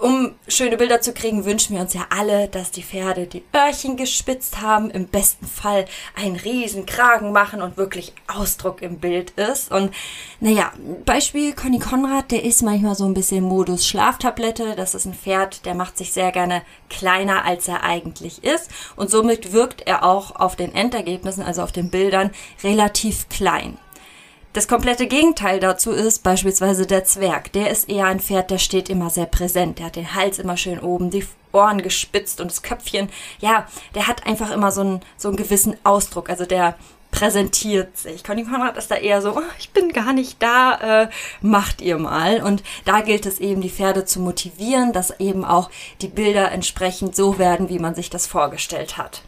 um 0.00 0.34
schöne 0.48 0.76
Bilder 0.76 1.00
zu 1.00 1.12
kriegen, 1.12 1.44
wünschen 1.44 1.74
wir 1.74 1.82
uns 1.82 1.94
ja 1.94 2.06
alle, 2.10 2.48
dass 2.48 2.70
die 2.70 2.82
Pferde 2.82 3.26
die 3.26 3.44
Öhrchen 3.54 3.96
gespitzt 3.96 4.60
haben, 4.60 4.90
im 4.90 5.06
besten 5.06 5.46
Fall 5.46 5.86
einen 6.14 6.36
riesen 6.36 6.86
Kragen 6.86 7.32
machen 7.32 7.62
und 7.62 7.76
wirklich 7.76 8.12
Ausdruck 8.26 8.82
im 8.82 8.98
Bild 8.98 9.30
ist. 9.32 9.70
Und 9.70 9.92
naja, 10.40 10.72
Beispiel 11.04 11.54
Conny 11.54 11.78
Konrad, 11.78 12.30
der 12.30 12.44
ist 12.44 12.62
manchmal 12.62 12.94
so 12.94 13.04
ein 13.04 13.14
bisschen 13.14 13.44
Modus 13.44 13.86
Schlaftablette. 13.86 14.74
Das 14.76 14.94
ist 14.94 15.06
ein 15.06 15.14
Pferd, 15.14 15.64
der 15.64 15.74
macht 15.74 15.96
sich 15.96 16.12
sehr 16.12 16.32
gerne 16.32 16.62
kleiner, 16.90 17.44
als 17.44 17.68
er 17.68 17.82
eigentlich 17.82 18.44
ist. 18.44 18.70
Und 18.96 19.10
somit 19.10 19.52
wirkt 19.52 19.86
er 19.86 20.04
auch 20.04 20.36
auf 20.36 20.56
den 20.56 20.74
Endergebnissen, 20.74 21.42
also 21.42 21.62
auf 21.62 21.72
den 21.72 21.90
Bildern, 21.90 22.30
relativ 22.62 23.28
klein. 23.28 23.78
Das 24.56 24.68
komplette 24.68 25.06
Gegenteil 25.06 25.60
dazu 25.60 25.90
ist 25.90 26.22
beispielsweise 26.22 26.86
der 26.86 27.04
Zwerg. 27.04 27.52
Der 27.52 27.68
ist 27.68 27.90
eher 27.90 28.06
ein 28.06 28.20
Pferd, 28.20 28.50
der 28.50 28.56
steht 28.56 28.88
immer 28.88 29.10
sehr 29.10 29.26
präsent. 29.26 29.78
Der 29.78 29.84
hat 29.84 29.96
den 29.96 30.14
Hals 30.14 30.38
immer 30.38 30.56
schön 30.56 30.80
oben, 30.80 31.10
die 31.10 31.26
Ohren 31.52 31.82
gespitzt 31.82 32.40
und 32.40 32.50
das 32.50 32.62
Köpfchen. 32.62 33.10
Ja, 33.38 33.66
der 33.94 34.06
hat 34.06 34.26
einfach 34.26 34.50
immer 34.50 34.72
so 34.72 34.80
einen, 34.80 35.00
so 35.18 35.28
einen 35.28 35.36
gewissen 35.36 35.76
Ausdruck. 35.84 36.30
Also 36.30 36.46
der 36.46 36.74
präsentiert 37.10 37.98
sich. 37.98 38.24
Conny 38.24 38.44
Konrad 38.44 38.78
ist 38.78 38.90
da 38.90 38.94
eher 38.94 39.20
so, 39.20 39.36
oh, 39.36 39.42
ich 39.58 39.72
bin 39.72 39.92
gar 39.92 40.14
nicht 40.14 40.42
da, 40.42 41.02
äh, 41.02 41.08
macht 41.42 41.82
ihr 41.82 41.98
mal. 41.98 42.42
Und 42.42 42.62
da 42.86 43.02
gilt 43.02 43.26
es 43.26 43.40
eben, 43.40 43.60
die 43.60 43.68
Pferde 43.68 44.06
zu 44.06 44.20
motivieren, 44.20 44.94
dass 44.94 45.20
eben 45.20 45.44
auch 45.44 45.68
die 46.00 46.08
Bilder 46.08 46.50
entsprechend 46.50 47.14
so 47.14 47.38
werden, 47.38 47.68
wie 47.68 47.78
man 47.78 47.94
sich 47.94 48.08
das 48.08 48.26
vorgestellt 48.26 48.96
hat. 48.96 49.20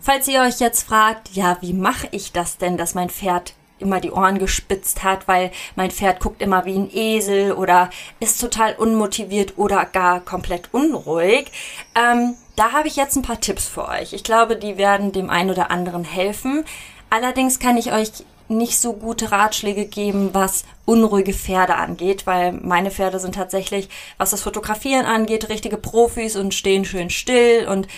Falls 0.00 0.26
ihr 0.26 0.40
euch 0.40 0.58
jetzt 0.58 0.82
fragt, 0.82 1.28
ja, 1.30 1.58
wie 1.60 1.74
mache 1.74 2.08
ich 2.10 2.32
das 2.32 2.58
denn, 2.58 2.76
dass 2.76 2.96
mein 2.96 3.08
Pferd 3.08 3.54
immer 3.82 4.00
die 4.00 4.10
Ohren 4.10 4.38
gespitzt 4.38 5.02
hat, 5.02 5.28
weil 5.28 5.50
mein 5.76 5.90
Pferd 5.90 6.20
guckt 6.20 6.40
immer 6.40 6.64
wie 6.64 6.76
ein 6.76 6.90
Esel 6.94 7.52
oder 7.52 7.90
ist 8.20 8.40
total 8.40 8.74
unmotiviert 8.74 9.58
oder 9.58 9.84
gar 9.84 10.20
komplett 10.20 10.72
unruhig. 10.72 11.52
Ähm, 11.94 12.34
da 12.56 12.72
habe 12.72 12.88
ich 12.88 12.96
jetzt 12.96 13.16
ein 13.16 13.22
paar 13.22 13.40
Tipps 13.40 13.68
für 13.68 13.88
euch. 13.88 14.12
Ich 14.12 14.24
glaube, 14.24 14.56
die 14.56 14.78
werden 14.78 15.12
dem 15.12 15.30
einen 15.30 15.50
oder 15.50 15.70
anderen 15.70 16.04
helfen. 16.04 16.64
Allerdings 17.10 17.58
kann 17.58 17.76
ich 17.76 17.92
euch 17.92 18.10
nicht 18.48 18.78
so 18.78 18.92
gute 18.92 19.32
Ratschläge 19.32 19.86
geben, 19.86 20.30
was 20.32 20.64
unruhige 20.84 21.32
Pferde 21.32 21.76
angeht, 21.76 22.26
weil 22.26 22.52
meine 22.52 22.90
Pferde 22.90 23.18
sind 23.18 23.34
tatsächlich, 23.34 23.88
was 24.18 24.30
das 24.30 24.42
Fotografieren 24.42 25.06
angeht, 25.06 25.48
richtige 25.48 25.76
Profis 25.76 26.36
und 26.36 26.54
stehen 26.54 26.84
schön 26.84 27.10
still 27.10 27.66
und 27.68 27.88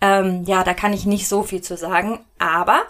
ähm, 0.00 0.42
ja, 0.46 0.64
da 0.64 0.74
kann 0.74 0.92
ich 0.92 1.06
nicht 1.06 1.28
so 1.28 1.42
viel 1.44 1.62
zu 1.62 1.76
sagen. 1.76 2.20
Aber 2.38 2.82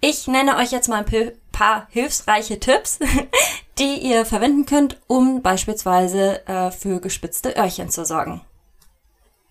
ich 0.00 0.26
nenne 0.26 0.56
euch 0.56 0.72
jetzt 0.72 0.88
mal 0.88 1.04
ein 1.04 1.32
paar 1.52 1.86
hilfsreiche 1.90 2.58
Tipps, 2.58 2.98
die 3.78 3.98
ihr 3.98 4.24
verwenden 4.24 4.66
könnt, 4.66 4.98
um 5.06 5.42
beispielsweise 5.42 6.46
äh, 6.46 6.70
für 6.70 7.00
gespitzte 7.00 7.56
Öhrchen 7.56 7.90
zu 7.90 8.04
sorgen. 8.04 8.40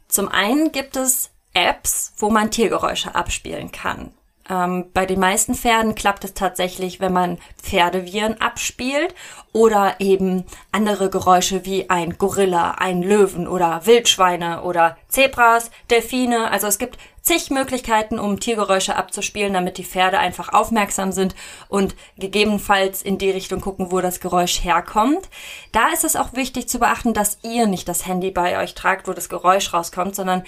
Zum 0.07 0.27
einen 0.27 0.71
gibt 0.71 0.97
es 0.97 1.29
Apps, 1.53 2.13
wo 2.17 2.29
man 2.29 2.51
Tiergeräusche 2.51 3.15
abspielen 3.15 3.71
kann. 3.71 4.11
Ähm, 4.49 4.85
bei 4.93 5.05
den 5.05 5.19
meisten 5.19 5.53
Pferden 5.53 5.93
klappt 5.93 6.23
es 6.23 6.33
tatsächlich, 6.33 6.99
wenn 6.99 7.13
man 7.13 7.37
Pferdeviren 7.61 8.41
abspielt 8.41 9.13
oder 9.53 9.95
eben 9.99 10.45
andere 10.71 11.11
Geräusche 11.11 11.65
wie 11.65 11.89
ein 11.89 12.17
Gorilla, 12.17 12.71
ein 12.71 13.03
Löwen 13.03 13.47
oder 13.47 13.85
Wildschweine 13.85 14.63
oder 14.63 14.97
Zebras, 15.07 15.69
Delfine. 15.91 16.49
Also 16.49 16.65
es 16.65 16.79
gibt 16.79 16.97
zig 17.29 17.51
Möglichkeiten, 17.51 18.17
um 18.17 18.39
Tiergeräusche 18.39 18.95
abzuspielen, 18.95 19.53
damit 19.53 19.77
die 19.77 19.83
Pferde 19.83 20.17
einfach 20.17 20.51
aufmerksam 20.51 21.11
sind 21.11 21.35
und 21.67 21.95
gegebenenfalls 22.17 23.03
in 23.03 23.19
die 23.19 23.29
Richtung 23.29 23.61
gucken, 23.61 23.91
wo 23.91 24.01
das 24.01 24.19
Geräusch 24.19 24.63
herkommt. 24.63 25.29
Da 25.71 25.89
ist 25.89 26.03
es 26.03 26.15
auch 26.15 26.33
wichtig 26.33 26.67
zu 26.67 26.79
beachten, 26.79 27.13
dass 27.13 27.37
ihr 27.43 27.67
nicht 27.67 27.87
das 27.87 28.07
Handy 28.07 28.31
bei 28.31 28.59
euch 28.59 28.73
tragt, 28.73 29.07
wo 29.07 29.13
das 29.13 29.29
Geräusch 29.29 29.73
rauskommt, 29.73 30.15
sondern 30.15 30.43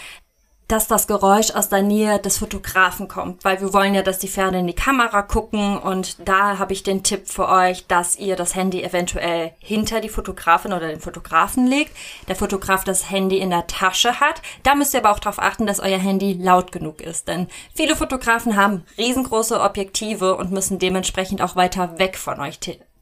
dass 0.72 0.88
das 0.88 1.06
Geräusch 1.08 1.52
aus 1.52 1.68
der 1.68 1.82
Nähe 1.82 2.20
des 2.20 2.38
Fotografen 2.38 3.10
kommt, 3.10 3.44
weil 3.44 3.60
wir 3.60 3.74
wollen 3.74 3.94
ja, 3.94 4.04
dass 4.04 4.20
die 4.20 4.30
Pferde 4.30 4.60
in 4.60 4.68
die 4.68 4.74
Kamera 4.74 5.22
gucken 5.22 5.78
und 5.78 6.28
da 6.28 6.60
habe 6.60 6.72
ich 6.72 6.84
den 6.84 7.04
Tipp 7.04 7.28
für 7.28 7.50
euch, 7.50 7.88
dass 7.88 8.18
ihr 8.18 8.38
das 8.38 8.56
Handy 8.56 8.82
eventuell 8.82 9.52
hinter 9.60 10.00
die 10.00 10.08
Fotografin 10.10 10.72
oder 10.72 10.88
den 10.88 11.02
Fotografen 11.02 11.68
legt, 11.68 11.92
der 12.30 12.38
Fotograf 12.38 12.86
das 12.86 13.12
Handy 13.12 13.40
in 13.40 13.50
der 13.50 13.68
Tasche 13.68 14.22
hat. 14.22 14.42
Da 14.64 14.76
müsst 14.76 14.94
ihr 14.94 15.02
aber 15.02 15.12
auch 15.12 15.20
darauf 15.20 15.40
achten, 15.40 15.68
dass 15.68 15.82
euer 15.82 16.00
Handy 16.00 16.34
laut 16.34 16.72
genug 16.72 17.02
ist, 17.02 17.28
denn 17.28 17.48
viele 17.76 17.98
Fotografen 17.98 18.56
haben 18.56 18.86
riesengroße 18.98 19.60
Objektive 19.60 20.38
und 20.38 20.52
müssen 20.52 20.80
dementsprechend 20.80 21.42
auch 21.42 21.58
weiter 21.58 22.00
weg 22.00 22.18
von 22.18 22.40
euch 22.40 22.60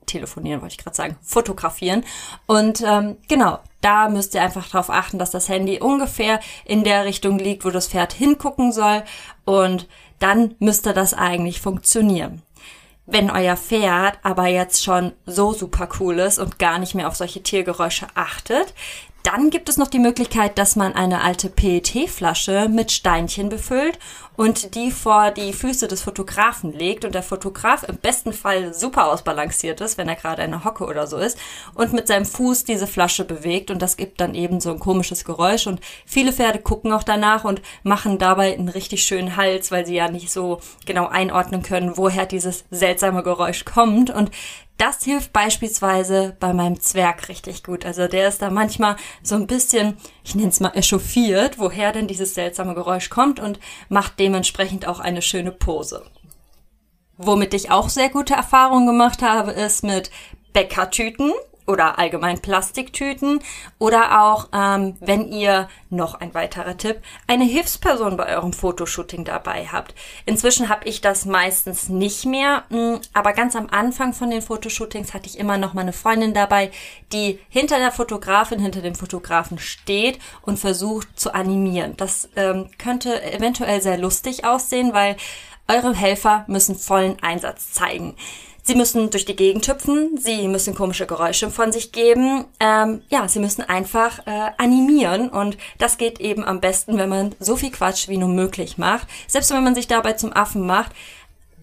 telefonieren, 0.09 0.61
wollte 0.61 0.73
ich 0.73 0.83
gerade 0.83 0.95
sagen, 0.95 1.17
fotografieren. 1.21 2.03
Und 2.45 2.81
ähm, 2.85 3.17
genau, 3.27 3.59
da 3.81 4.09
müsst 4.09 4.33
ihr 4.35 4.41
einfach 4.41 4.67
darauf 4.67 4.89
achten, 4.89 5.19
dass 5.19 5.31
das 5.31 5.49
Handy 5.49 5.79
ungefähr 5.79 6.39
in 6.65 6.83
der 6.83 7.05
Richtung 7.05 7.39
liegt, 7.39 7.65
wo 7.65 7.69
das 7.69 7.87
Pferd 7.87 8.13
hingucken 8.13 8.71
soll. 8.71 9.03
Und 9.45 9.87
dann 10.19 10.55
müsste 10.59 10.93
das 10.93 11.13
eigentlich 11.13 11.61
funktionieren. 11.61 12.41
Wenn 13.05 13.31
euer 13.31 13.57
Pferd 13.57 14.19
aber 14.21 14.47
jetzt 14.47 14.83
schon 14.83 15.13
so 15.25 15.53
super 15.53 15.89
cool 15.99 16.19
ist 16.19 16.37
und 16.37 16.59
gar 16.59 16.77
nicht 16.77 16.93
mehr 16.93 17.07
auf 17.07 17.15
solche 17.15 17.41
Tiergeräusche 17.41 18.07
achtet, 18.13 18.75
dann 19.23 19.49
gibt 19.49 19.67
es 19.67 19.77
noch 19.77 19.87
die 19.87 19.99
Möglichkeit, 19.99 20.57
dass 20.57 20.75
man 20.75 20.93
eine 20.93 21.21
alte 21.21 21.49
PET-Flasche 21.49 22.69
mit 22.69 22.91
Steinchen 22.91 23.49
befüllt 23.49 23.99
und 24.39 24.74
die 24.75 24.89
vor 24.89 25.31
die 25.31 25.51
Füße 25.51 25.89
des 25.89 26.01
Fotografen 26.01 26.72
legt 26.72 27.03
und 27.03 27.13
der 27.13 27.24
Fotograf 27.24 27.84
im 27.84 27.98
besten 27.98 28.31
Fall 28.31 28.74
super 28.74 29.08
ausbalanciert 29.12 29.81
ist, 29.81 29.98
wenn 29.98 30.08
er 30.08 30.15
gerade 30.15 30.43
in 30.43 30.53
einer 30.53 30.63
Hocke 30.63 30.86
oder 30.86 31.08
so 31.08 31.17
ist 31.17 31.38
und 31.74 31.91
mit 31.91 32.08
seinem 32.08 32.24
Fuß 32.24 32.63
diese 32.63 32.88
Flasche 32.88 33.25
bewegt 33.25 33.69
und 33.69 33.81
das 33.81 33.98
gibt 33.98 34.22
dann 34.22 34.36
eben 34.36 34.62
so 34.62 34.72
ein 34.72 34.79
komisches 34.79 35.25
Geräusch 35.25 35.67
und 35.67 35.81
viele 36.05 36.31
Pferde 36.31 36.60
gucken 36.60 36.93
auch 36.93 37.03
danach 37.03 37.43
und 37.43 37.62
machen 37.84 38.17
dabei 38.17 38.53
einen 38.53 38.69
richtig 38.69 39.03
schönen 39.03 39.36
Hals, 39.36 39.72
weil 39.72 39.86
sie 39.86 39.96
ja 39.96 40.10
nicht 40.10 40.31
so 40.31 40.62
genau 40.86 41.08
einordnen 41.08 41.62
können, 41.62 41.98
woher 41.98 42.25
dieses 42.25 42.63
seltsame 42.72 43.24
Geräusch 43.24 43.65
kommt 43.65 44.10
und 44.10 44.31
das 44.79 45.03
hilft 45.03 45.33
beispielsweise 45.33 46.36
bei 46.39 46.53
meinem 46.53 46.79
Zwerg 46.79 47.27
richtig 47.27 47.63
gut. 47.63 47.86
Also 47.86 48.07
der 48.07 48.29
ist 48.29 48.41
da 48.41 48.50
manchmal 48.50 48.95
so 49.21 49.36
ein 49.36 49.45
bisschen, 49.45 49.98
ich 50.24 50.36
nenne 50.36 50.48
es 50.50 50.62
mal 50.62 50.71
echauffiert, 50.74 51.59
woher 51.59 51.91
denn 51.91 52.07
dieses 52.07 52.33
seltsame 52.33 52.74
Geräusch 52.74 53.09
kommt 53.09 53.39
und 53.39 53.59
macht 53.89 54.19
dementsprechend 54.19 54.88
auch 54.88 55.01
eine 55.01 55.21
schöne 55.21 55.51
Pose. 55.51 56.05
Womit 57.17 57.53
ich 57.53 57.69
auch 57.69 57.89
sehr 57.89 58.09
gute 58.09 58.33
Erfahrungen 58.33 58.88
gemacht 58.88 59.21
habe, 59.21 59.51
ist 59.51 59.83
mit 59.83 60.12
Bäckertüten 60.53 61.33
oder 61.69 61.99
allgemein 61.99 62.39
Plastiktüten 62.39 63.39
oder 63.77 64.23
auch, 64.23 64.49
ähm, 64.53 64.97
wenn 64.99 65.31
ihr 65.31 65.69
noch 65.89 66.15
ein 66.15 66.33
weiterer 66.33 66.75
Tipp, 66.75 67.01
eine 67.27 67.45
Hilfsperson 67.45 68.17
bei 68.17 68.35
eurem 68.35 68.53
Fotoshooting 68.53 69.23
dabei 69.23 69.67
habt. 69.71 69.93
Inzwischen 70.25 70.67
habe 70.67 70.85
ich 70.85 71.01
das 71.01 71.25
meistens 71.25 71.88
nicht 71.88 72.25
mehr, 72.25 72.63
mm, 72.69 72.95
aber 73.13 73.33
ganz 73.33 73.55
am 73.55 73.67
Anfang 73.69 74.13
von 74.13 74.31
den 74.31 74.41
Fotoshootings 74.41 75.13
hatte 75.13 75.27
ich 75.27 75.38
immer 75.38 75.57
noch 75.57 75.73
mal 75.73 75.81
eine 75.81 75.93
Freundin 75.93 76.33
dabei, 76.33 76.71
die 77.13 77.39
hinter 77.49 77.77
der 77.77 77.91
Fotografin, 77.91 78.59
hinter 78.59 78.81
dem 78.81 78.95
Fotografen 78.95 79.59
steht 79.59 80.19
und 80.41 80.57
versucht 80.57 81.19
zu 81.19 81.33
animieren. 81.33 81.95
Das 81.97 82.29
ähm, 82.35 82.69
könnte 82.77 83.21
eventuell 83.31 83.81
sehr 83.81 83.97
lustig 83.97 84.43
aussehen, 84.43 84.93
weil 84.93 85.15
eure 85.67 85.93
Helfer 85.93 86.45
müssen 86.47 86.75
vollen 86.75 87.17
Einsatz 87.21 87.71
zeigen. 87.73 88.15
Sie 88.69 88.75
müssen 88.75 89.09
durch 89.09 89.25
die 89.25 89.35
Gegend 89.35 89.67
hüpfen, 89.67 90.15
sie 90.15 90.47
müssen 90.47 90.75
komische 90.75 91.07
Geräusche 91.07 91.49
von 91.49 91.71
sich 91.71 91.91
geben. 91.91 92.45
Ähm, 92.59 93.01
ja, 93.09 93.27
sie 93.27 93.39
müssen 93.39 93.63
einfach 93.63 94.19
äh, 94.27 94.51
animieren 94.59 95.29
und 95.29 95.57
das 95.79 95.97
geht 95.97 96.19
eben 96.19 96.45
am 96.45 96.59
besten, 96.59 96.99
wenn 96.99 97.09
man 97.09 97.33
so 97.39 97.55
viel 97.55 97.71
Quatsch 97.71 98.09
wie 98.09 98.17
nur 98.17 98.29
möglich 98.29 98.77
macht. 98.77 99.07
Selbst 99.27 99.49
wenn 99.49 99.63
man 99.63 99.73
sich 99.73 99.88
dabei 99.88 100.13
zum 100.13 100.33
Affen 100.33 100.67
macht. 100.67 100.91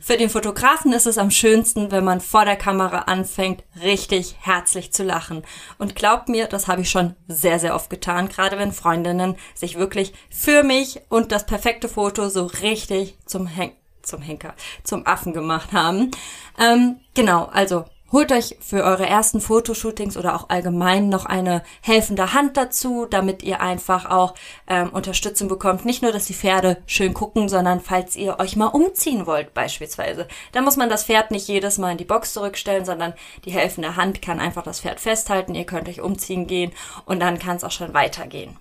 Für 0.01 0.17
den 0.17 0.31
Fotografen 0.31 0.93
ist 0.93 1.07
es 1.07 1.17
am 1.17 1.31
schönsten, 1.31 1.93
wenn 1.93 2.03
man 2.03 2.21
vor 2.21 2.45
der 2.45 2.57
Kamera 2.57 3.03
anfängt, 3.03 3.63
richtig 3.81 4.35
herzlich 4.41 4.93
zu 4.93 5.05
lachen. 5.05 5.45
Und 5.79 5.95
glaubt 5.95 6.29
mir, 6.29 6.49
das 6.49 6.67
habe 6.67 6.83
ich 6.83 6.91
schon 6.91 7.15
sehr, 7.29 7.61
sehr 7.61 7.77
oft 7.77 7.89
getan, 7.89 8.29
gerade 8.29 8.59
wenn 8.59 8.73
Freundinnen 8.73 9.37
sich 9.55 9.79
wirklich 9.79 10.13
für 10.29 10.65
mich 10.65 11.03
und 11.09 11.31
das 11.31 11.47
perfekte 11.47 11.89
Foto 11.89 12.29
so 12.31 12.47
richtig 12.47 13.17
zum 13.27 13.47
Henk 13.47 13.75
zum 14.07 14.23
Henker, 14.23 14.55
zum 14.85 15.07
Affen 15.07 15.33
gemacht 15.33 15.73
haben. 15.73 16.11
Ähm, 16.59 16.97
genau, 17.15 17.45
also 17.47 17.85
holt 18.13 18.33
euch 18.33 18.57
für 18.61 18.85
eure 18.85 19.07
ersten 19.07 19.41
Fotoshootings 19.41 20.17
oder 20.17 20.37
auch 20.37 20.49
allgemein 20.49 21.09
noch 21.09 21.27
eine 21.27 21.63
helfende 21.83 22.33
Hand 22.33 22.57
dazu, 22.57 23.07
damit 23.09 23.43
ihr 23.43 23.61
einfach 23.61 24.09
auch 24.09 24.35
ähm, 24.69 24.91
Unterstützung 24.91 25.49
bekommt. 25.49 25.85
Nicht 25.85 26.03
nur, 26.03 26.13
dass 26.13 26.27
die 26.27 26.35
Pferde 26.35 26.79
schön 26.87 27.15
gucken, 27.15 27.49
sondern 27.49 27.81
falls 27.81 28.17
ihr 28.17 28.39
euch 28.39 28.57
mal 28.57 28.69
umziehen 28.69 29.27
wollt 29.27 29.55
beispielsweise. 29.55 30.29
Da 30.53 30.63
muss 30.63 30.77
man 30.77 30.89
das 30.89 31.05
Pferd 31.05 31.31
nicht 31.31 31.49
jedes 31.49 31.79
Mal 31.79 31.93
in 31.93 31.99
die 31.99 32.05
Box 32.05 32.33
zurückstellen, 32.33 32.85
sondern 32.85 33.15
die 33.45 33.51
helfende 33.51 33.97
Hand 33.97 34.23
kann 34.23 34.41
einfach 34.41 34.63
das 34.63 34.81
Pferd 34.81 35.01
festhalten. 35.01 35.55
Ihr 35.55 35.67
könnt 35.67 35.89
euch 35.89 36.01
umziehen 36.01 36.47
gehen 36.47 36.73
und 37.05 37.21
dann 37.21 37.39
kann 37.39 37.57
es 37.57 37.65
auch 37.65 37.71
schon 37.71 37.93
weitergehen. 37.93 38.57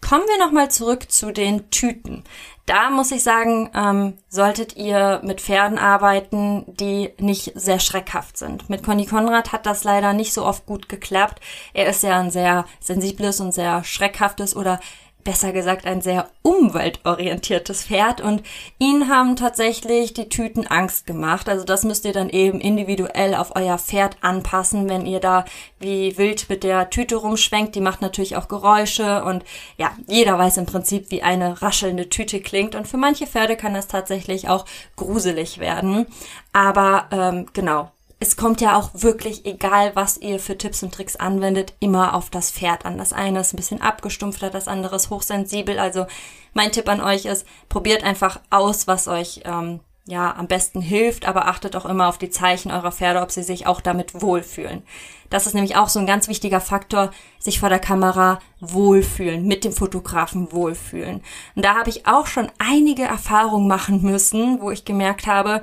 Kommen 0.00 0.24
wir 0.26 0.44
nochmal 0.44 0.70
zurück 0.70 1.10
zu 1.10 1.32
den 1.32 1.70
Tüten. 1.70 2.24
Da 2.66 2.90
muss 2.90 3.12
ich 3.12 3.22
sagen, 3.22 3.70
ähm, 3.74 4.18
solltet 4.28 4.76
ihr 4.76 5.20
mit 5.24 5.40
Pferden 5.40 5.78
arbeiten, 5.78 6.64
die 6.66 7.14
nicht 7.18 7.52
sehr 7.54 7.80
schreckhaft 7.80 8.36
sind. 8.36 8.68
Mit 8.68 8.82
Conny 8.82 9.06
Konrad 9.06 9.52
hat 9.52 9.64
das 9.64 9.84
leider 9.84 10.12
nicht 10.12 10.32
so 10.32 10.44
oft 10.44 10.66
gut 10.66 10.88
geklappt. 10.88 11.40
Er 11.72 11.88
ist 11.88 12.02
ja 12.02 12.18
ein 12.20 12.30
sehr 12.30 12.66
sensibles 12.78 13.40
und 13.40 13.52
sehr 13.52 13.84
schreckhaftes 13.84 14.54
oder 14.54 14.80
besser 15.24 15.52
gesagt 15.52 15.86
ein 15.86 16.00
sehr 16.00 16.30
umweltorientiertes 16.42 17.84
Pferd 17.84 18.20
und 18.20 18.42
ihnen 18.78 19.08
haben 19.08 19.36
tatsächlich 19.36 20.14
die 20.14 20.28
Tüten 20.28 20.66
Angst 20.66 21.06
gemacht. 21.06 21.48
Also 21.48 21.64
das 21.64 21.84
müsst 21.84 22.04
ihr 22.04 22.12
dann 22.12 22.30
eben 22.30 22.60
individuell 22.60 23.34
auf 23.34 23.54
euer 23.54 23.78
Pferd 23.78 24.16
anpassen, 24.22 24.88
wenn 24.88 25.04
ihr 25.04 25.20
da 25.20 25.44
wie 25.80 26.16
wild 26.16 26.48
mit 26.48 26.64
der 26.64 26.90
Tüte 26.90 27.16
rumschwenkt. 27.16 27.74
Die 27.74 27.80
macht 27.80 28.00
natürlich 28.00 28.36
auch 28.36 28.48
Geräusche 28.48 29.22
und 29.24 29.44
ja, 29.76 29.90
jeder 30.06 30.38
weiß 30.38 30.56
im 30.56 30.66
Prinzip, 30.66 31.10
wie 31.10 31.22
eine 31.22 31.60
raschelnde 31.60 32.08
Tüte 32.08 32.40
klingt 32.40 32.74
und 32.74 32.88
für 32.88 32.96
manche 32.96 33.26
Pferde 33.26 33.56
kann 33.56 33.74
das 33.74 33.88
tatsächlich 33.88 34.48
auch 34.48 34.64
gruselig 34.96 35.58
werden. 35.58 36.06
Aber 36.52 37.06
ähm, 37.12 37.46
genau, 37.52 37.90
es 38.20 38.36
kommt 38.36 38.60
ja 38.60 38.76
auch 38.76 38.90
wirklich, 38.94 39.46
egal 39.46 39.92
was 39.94 40.18
ihr 40.18 40.40
für 40.40 40.58
Tipps 40.58 40.82
und 40.82 40.92
Tricks 40.92 41.16
anwendet, 41.16 41.74
immer 41.78 42.14
auf 42.14 42.30
das 42.30 42.50
Pferd 42.50 42.84
an. 42.84 42.98
Das 42.98 43.12
eine 43.12 43.40
ist 43.40 43.52
ein 43.52 43.58
bisschen 43.58 43.80
abgestumpfter, 43.80 44.50
das 44.50 44.66
andere 44.66 44.96
ist 44.96 45.10
hochsensibel. 45.10 45.78
Also 45.78 46.06
mein 46.52 46.72
Tipp 46.72 46.88
an 46.88 47.00
euch 47.00 47.26
ist, 47.26 47.46
probiert 47.68 48.02
einfach 48.02 48.40
aus, 48.50 48.88
was 48.88 49.06
euch 49.06 49.42
ähm, 49.44 49.80
ja 50.04 50.34
am 50.34 50.48
besten 50.48 50.80
hilft, 50.80 51.28
aber 51.28 51.46
achtet 51.46 51.76
auch 51.76 51.86
immer 51.86 52.08
auf 52.08 52.18
die 52.18 52.30
Zeichen 52.30 52.72
eurer 52.72 52.90
Pferde, 52.90 53.20
ob 53.20 53.30
sie 53.30 53.44
sich 53.44 53.68
auch 53.68 53.80
damit 53.80 54.20
wohlfühlen. 54.20 54.82
Das 55.30 55.46
ist 55.46 55.54
nämlich 55.54 55.76
auch 55.76 55.88
so 55.88 56.00
ein 56.00 56.06
ganz 56.06 56.26
wichtiger 56.26 56.60
Faktor, 56.60 57.12
sich 57.38 57.60
vor 57.60 57.68
der 57.68 57.78
Kamera 57.78 58.40
wohlfühlen, 58.58 59.46
mit 59.46 59.62
dem 59.62 59.72
Fotografen 59.72 60.50
wohlfühlen. 60.50 61.22
Und 61.54 61.64
da 61.64 61.76
habe 61.76 61.90
ich 61.90 62.06
auch 62.06 62.26
schon 62.26 62.50
einige 62.58 63.02
Erfahrungen 63.02 63.68
machen 63.68 64.02
müssen, 64.02 64.60
wo 64.60 64.72
ich 64.72 64.84
gemerkt 64.84 65.26
habe, 65.26 65.62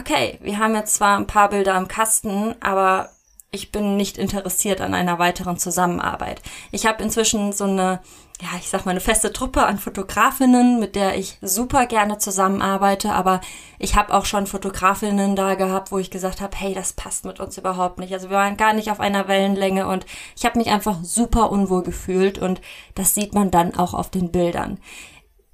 okay, 0.00 0.38
wir 0.42 0.58
haben 0.58 0.74
jetzt 0.74 0.94
zwar 0.94 1.16
ein 1.16 1.26
paar 1.26 1.50
Bilder 1.50 1.76
im 1.76 1.88
Kasten, 1.88 2.54
aber 2.60 3.10
ich 3.52 3.72
bin 3.72 3.96
nicht 3.96 4.16
interessiert 4.16 4.80
an 4.80 4.94
einer 4.94 5.18
weiteren 5.18 5.58
Zusammenarbeit. 5.58 6.40
Ich 6.70 6.86
habe 6.86 7.02
inzwischen 7.02 7.52
so 7.52 7.64
eine, 7.64 8.00
ja, 8.40 8.48
ich 8.58 8.70
sag 8.70 8.86
mal, 8.86 8.92
eine 8.92 9.00
feste 9.00 9.32
Truppe 9.32 9.66
an 9.66 9.78
Fotografinnen, 9.78 10.78
mit 10.78 10.94
der 10.94 11.18
ich 11.18 11.36
super 11.42 11.86
gerne 11.86 12.18
zusammenarbeite, 12.18 13.12
aber 13.12 13.40
ich 13.78 13.96
habe 13.96 14.14
auch 14.14 14.24
schon 14.24 14.46
Fotografinnen 14.46 15.34
da 15.34 15.56
gehabt, 15.56 15.90
wo 15.90 15.98
ich 15.98 16.12
gesagt 16.12 16.40
habe, 16.40 16.56
hey, 16.56 16.74
das 16.74 16.92
passt 16.92 17.24
mit 17.24 17.40
uns 17.40 17.58
überhaupt 17.58 17.98
nicht. 17.98 18.12
Also 18.14 18.30
wir 18.30 18.36
waren 18.36 18.56
gar 18.56 18.72
nicht 18.72 18.90
auf 18.90 19.00
einer 19.00 19.26
Wellenlänge 19.26 19.88
und 19.88 20.06
ich 20.36 20.44
habe 20.44 20.58
mich 20.58 20.70
einfach 20.70 20.98
super 21.02 21.50
unwohl 21.50 21.82
gefühlt 21.82 22.38
und 22.38 22.60
das 22.94 23.14
sieht 23.14 23.34
man 23.34 23.50
dann 23.50 23.74
auch 23.74 23.94
auf 23.94 24.10
den 24.10 24.30
Bildern. 24.30 24.78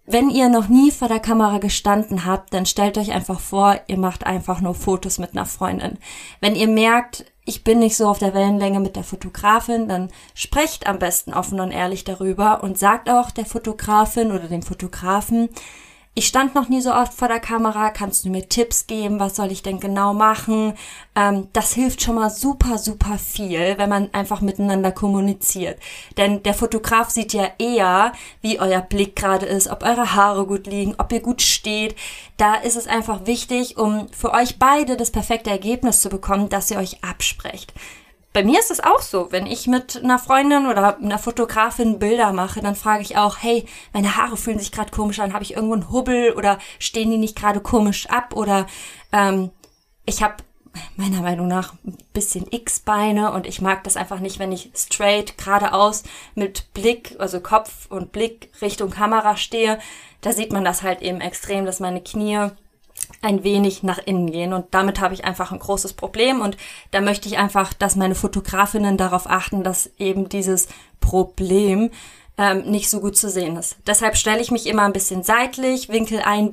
Wenn 0.09 0.31
ihr 0.31 0.49
noch 0.49 0.69
nie 0.69 0.93
vor 0.93 1.09
der 1.09 1.19
Kamera 1.19 1.59
gestanden 1.59 2.25
habt, 2.25 2.55
dann 2.55 2.65
stellt 2.65 2.97
euch 2.97 3.11
einfach 3.11 3.41
vor, 3.41 3.81
ihr 3.89 3.99
macht 3.99 4.25
einfach 4.25 4.61
nur 4.61 4.75
Fotos 4.75 5.19
mit 5.19 5.33
einer 5.33 5.47
Freundin. 5.47 5.99
Wenn 6.41 6.55
ihr 6.55 6.69
merkt, 6.69 7.25
ich 7.45 7.65
bin 7.65 7.81
nicht 7.81 7.97
so 7.97 8.07
auf 8.07 8.21
der 8.21 8.33
Wellenlänge 8.33 8.79
mit 8.79 8.95
der 8.95 9.03
Fotografin, 9.03 9.89
dann 9.89 10.11
sprecht 10.35 10.87
am 10.87 11.01
besten 11.01 11.35
offen 11.35 11.59
und 11.59 11.73
ehrlich 11.73 12.05
darüber 12.05 12.63
und 12.63 12.79
sagt 12.79 13.11
auch 13.11 13.33
der 13.33 13.47
Fotografin 13.47 14.31
oder 14.31 14.47
dem 14.47 14.63
Fotografen, 14.63 15.49
ich 16.19 16.27
stand 16.27 16.55
noch 16.55 16.71
nie 16.71 16.81
so 16.81 16.95
oft 16.95 17.13
vor 17.13 17.29
der 17.29 17.41
Kamera, 17.41 17.91
kannst 17.91 18.25
du 18.25 18.31
mir 18.31 18.49
Tipps 18.49 18.87
geben, 18.87 19.21
was 19.21 19.37
soll 19.37 19.53
ich 19.53 19.63
denn 19.63 19.81
genau 19.81 20.15
machen? 20.15 20.73
Ähm, 21.15 21.49
das 21.53 21.75
hilft 21.75 22.01
schon 22.01 22.15
mal 22.15 22.31
super, 22.31 22.79
super 22.79 23.19
viel, 23.19 23.75
wenn 23.77 23.91
man 23.91 24.09
einfach 24.15 24.41
miteinander 24.41 24.93
kommuniziert. 24.93 25.79
Denn 26.17 26.43
der 26.43 26.55
Fotograf 26.55 27.11
sieht 27.11 27.35
ja 27.35 27.51
eher, 27.59 28.13
wie 28.41 28.59
euer 28.59 28.81
Blick 28.81 29.15
gerade 29.15 29.45
ist, 29.45 29.69
ob 29.69 29.83
eure 29.83 30.15
Haare 30.15 30.47
gut 30.47 30.67
liegen, 30.67 30.95
ob 30.97 31.13
ihr 31.13 31.21
gut 31.21 31.43
steht. 31.43 31.95
Da 32.39 32.55
ist 32.55 32.77
es 32.77 32.87
einfach 32.87 33.27
wichtig, 33.27 33.77
um 33.77 34.09
für 34.09 34.33
euch 34.33 34.59
beide 34.59 34.97
das 34.97 35.11
perfekte 35.11 35.51
Ergebnis 35.51 36.01
zu 36.01 36.09
bekommen, 36.09 36.49
dass 36.49 36.71
ihr 36.71 36.79
euch 36.79 37.05
absprecht 37.05 37.75
bei 38.37 38.45
mir 38.45 38.61
ist 38.61 38.71
es 38.71 38.85
auch 38.85 39.01
so, 39.01 39.33
wenn 39.33 39.47
ich 39.47 39.67
mit 39.67 40.05
einer 40.05 40.19
Freundin 40.19 40.67
oder 40.67 40.99
einer 40.99 41.19
Fotografin 41.19 41.99
Bilder 41.99 42.35
mache, 42.35 42.61
dann 42.61 42.75
frage 42.75 43.01
ich 43.01 43.17
auch, 43.17 43.39
hey, 43.41 43.65
meine 43.95 44.15
Haare 44.19 44.37
fühlen 44.37 44.59
sich 44.59 44.73
gerade 44.73 44.91
komisch 44.91 45.21
an, 45.21 45.33
habe 45.33 45.43
ich 45.43 45.55
irgendwo 45.55 45.73
einen 45.73 45.91
Hubbel 45.91 46.35
oder 46.35 46.59
stehen 46.79 47.11
die 47.11 47.17
nicht 47.17 47.35
gerade 47.35 47.61
komisch 47.61 48.11
ab 48.11 48.37
oder 48.37 48.67
ähm, 49.11 49.53
ich 50.05 50.23
habe 50.23 50.35
meiner 50.97 51.23
Meinung 51.23 51.49
nach 51.49 51.73
ein 51.87 51.97
bisschen 52.13 52.47
X-Beine 52.51 53.33
und 53.33 53.47
ich 53.47 53.63
mag 53.63 53.85
das 53.85 53.97
einfach 53.97 54.21
nicht, 54.21 54.39
wenn 54.39 54.53
ich 54.53 54.71
straight 54.75 55.39
geradeaus 55.39 56.03
mit 56.35 56.75
Blick, 56.75 57.17
also 57.19 57.41
Kopf 57.41 57.87
und 57.89 58.13
Blick 58.13 58.51
Richtung 58.61 58.91
Kamera 58.91 59.39
stehe. 59.39 59.79
Da 60.21 60.33
sieht 60.33 60.53
man 60.53 60.63
das 60.63 60.83
halt 60.83 61.01
eben 61.01 61.23
extrem, 61.23 61.65
dass 61.65 61.81
meine 61.81 62.03
Knie 62.03 62.51
ein 63.27 63.43
wenig 63.43 63.83
nach 63.83 63.99
innen 63.99 64.31
gehen. 64.31 64.53
Und 64.53 64.67
damit 64.71 65.01
habe 65.01 65.13
ich 65.13 65.25
einfach 65.25 65.53
ein 65.53 65.59
großes 65.59 65.95
Problem. 65.95 66.41
Und 66.41 66.57
da 66.93 67.01
möchte 67.01 67.29
ich 67.29 67.39
einfach, 67.39 67.73
dass 67.75 67.97
meine 67.97 68.15
Fotografinnen 68.15 68.97
darauf 68.97 69.29
achten, 69.29 69.63
dass 69.65 69.91
eben 69.99 70.29
dieses 70.29 70.69
Problem 71.01 71.91
ähm, 72.39 72.71
nicht 72.71 72.89
so 72.89 73.01
gut 73.01 73.17
zu 73.17 73.29
sehen 73.29 73.57
ist. 73.57 73.77
Deshalb 73.87 74.17
stelle 74.17 74.41
ich 74.41 74.51
mich 74.51 74.67
immer 74.67 74.83
ein 74.83 74.93
bisschen 74.93 75.23
seitlich, 75.23 75.89
winkel 75.89 76.21
ein, 76.25 76.53